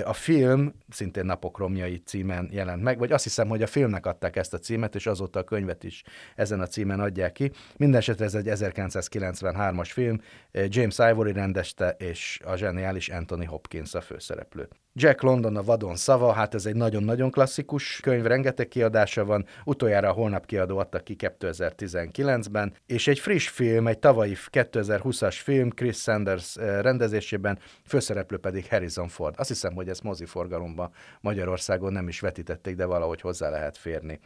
a 0.03 0.13
film 0.13 0.73
szintén 0.89 1.25
Napok 1.25 1.57
romjai 1.57 1.97
címen 1.97 2.49
jelent 2.51 2.83
meg, 2.83 2.97
vagy 2.97 3.11
azt 3.11 3.23
hiszem, 3.23 3.47
hogy 3.47 3.61
a 3.61 3.67
filmnek 3.67 4.05
adták 4.05 4.35
ezt 4.35 4.53
a 4.53 4.57
címet, 4.57 4.95
és 4.95 5.07
azóta 5.07 5.39
a 5.39 5.43
könyvet 5.43 5.83
is 5.83 6.03
ezen 6.35 6.59
a 6.59 6.67
címen 6.67 6.99
adják 6.99 7.31
ki. 7.31 7.51
Mindenesetre 7.77 8.25
ez 8.25 8.35
egy 8.35 8.47
1993-as 8.49 9.89
film, 9.91 10.21
James 10.51 10.97
Ivory 10.97 11.31
rendeste, 11.31 11.89
és 11.89 12.39
a 12.43 12.55
zseniális 12.55 13.09
Anthony 13.09 13.47
Hopkins 13.47 13.93
a 13.93 14.01
főszereplő. 14.01 14.67
Jack 14.99 15.21
London 15.21 15.55
a 15.55 15.63
vadon 15.63 15.95
szava, 15.95 16.31
hát 16.31 16.53
ez 16.53 16.65
egy 16.65 16.75
nagyon-nagyon 16.75 17.31
klasszikus 17.31 17.99
könyv, 17.99 18.23
rengeteg 18.23 18.67
kiadása 18.67 19.25
van, 19.25 19.45
utoljára 19.65 20.09
a 20.09 20.11
holnap 20.11 20.45
kiadó 20.45 20.77
adta 20.77 20.99
ki 20.99 21.15
2019-ben, 21.19 22.73
és 22.85 23.07
egy 23.07 23.19
friss 23.19 23.47
film, 23.47 23.87
egy 23.87 23.99
tavalyi 23.99 24.35
2020-as 24.51 25.37
film 25.43 25.69
Chris 25.69 25.97
Sanders 25.97 26.55
rendezésében, 26.55 27.59
főszereplő 27.85 28.37
pedig 28.37 28.69
Harrison 28.69 29.07
Ford. 29.07 29.35
Azt 29.37 29.49
hiszem, 29.49 29.73
hogy 29.73 29.89
ezt 29.89 30.03
moziforgalomba 30.03 30.91
Magyarországon 31.21 31.91
nem 31.91 32.07
is 32.07 32.19
vetítették, 32.19 32.75
de 32.75 32.85
valahogy 32.85 33.21
hozzá 33.21 33.49
lehet 33.49 33.77
férni 33.77 34.19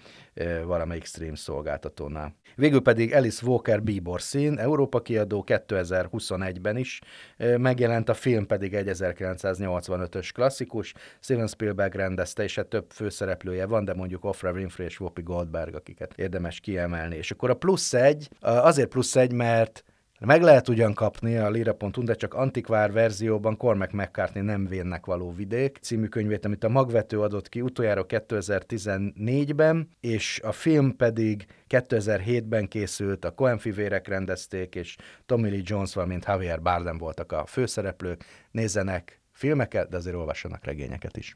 valamelyik 0.65 1.05
stream 1.05 1.35
szolgáltatónál. 1.35 2.35
Végül 2.55 2.81
pedig 2.81 3.13
Alice 3.13 3.45
Walker 3.45 3.83
Bíbor 3.83 4.21
szín, 4.21 4.57
Európa 4.57 5.01
kiadó 5.01 5.43
2021-ben 5.47 6.77
is 6.77 7.01
megjelent, 7.57 8.09
a 8.09 8.13
film 8.13 8.45
pedig 8.45 8.73
egy 8.73 8.87
1985-ös 8.91 10.29
klasszikus, 10.33 10.59
Steven 11.19 11.47
Spielberg 11.47 11.93
rendezte, 11.93 12.43
és 12.43 12.55
hát 12.55 12.67
több 12.67 12.85
főszereplője 12.91 13.65
van, 13.65 13.85
de 13.85 13.93
mondjuk 13.93 14.25
Oprah 14.25 14.55
Winfrey 14.55 14.85
és 14.85 14.99
Whoopi 14.99 15.21
Goldberg, 15.21 15.75
akiket 15.75 16.13
érdemes 16.15 16.59
kiemelni. 16.59 17.15
És 17.15 17.31
akkor 17.31 17.49
a 17.49 17.55
plusz 17.55 17.93
egy, 17.93 18.29
azért 18.39 18.89
plusz 18.89 19.15
egy, 19.15 19.33
mert 19.33 19.83
meg 20.25 20.41
lehet 20.41 20.69
ugyan 20.69 20.93
kapni 20.93 21.37
a 21.37 21.49
lira.hu, 21.49 22.03
de 22.03 22.13
csak 22.13 22.33
antikvár 22.33 22.91
verzióban 22.91 23.57
Cormac 23.57 23.93
McCartney 23.93 24.43
nem 24.43 24.65
vénnek 24.65 25.05
való 25.05 25.33
vidék 25.33 25.77
című 25.81 26.05
könyvét, 26.05 26.45
amit 26.45 26.63
a 26.63 26.69
magvető 26.69 27.19
adott 27.19 27.49
ki 27.49 27.61
utoljára 27.61 28.05
2014-ben, 28.07 29.89
és 29.99 30.39
a 30.43 30.51
film 30.51 30.95
pedig 30.95 31.45
2007-ben 31.69 32.67
készült, 32.67 33.25
a 33.25 33.31
Coen 33.31 33.57
fivérek 33.57 34.07
rendezték, 34.07 34.75
és 34.75 34.97
Tommy 35.25 35.49
Lee 35.49 35.61
Jones, 35.63 35.93
valamint 35.93 36.25
Javier 36.25 36.61
Bardem 36.61 36.97
voltak 36.97 37.31
a 37.31 37.45
főszereplők. 37.45 38.25
Nézzenek 38.51 39.20
filmeket, 39.41 39.89
de 39.89 39.97
azért 39.97 40.15
olvassanak 40.15 40.65
regényeket 40.65 41.17
is. 41.17 41.35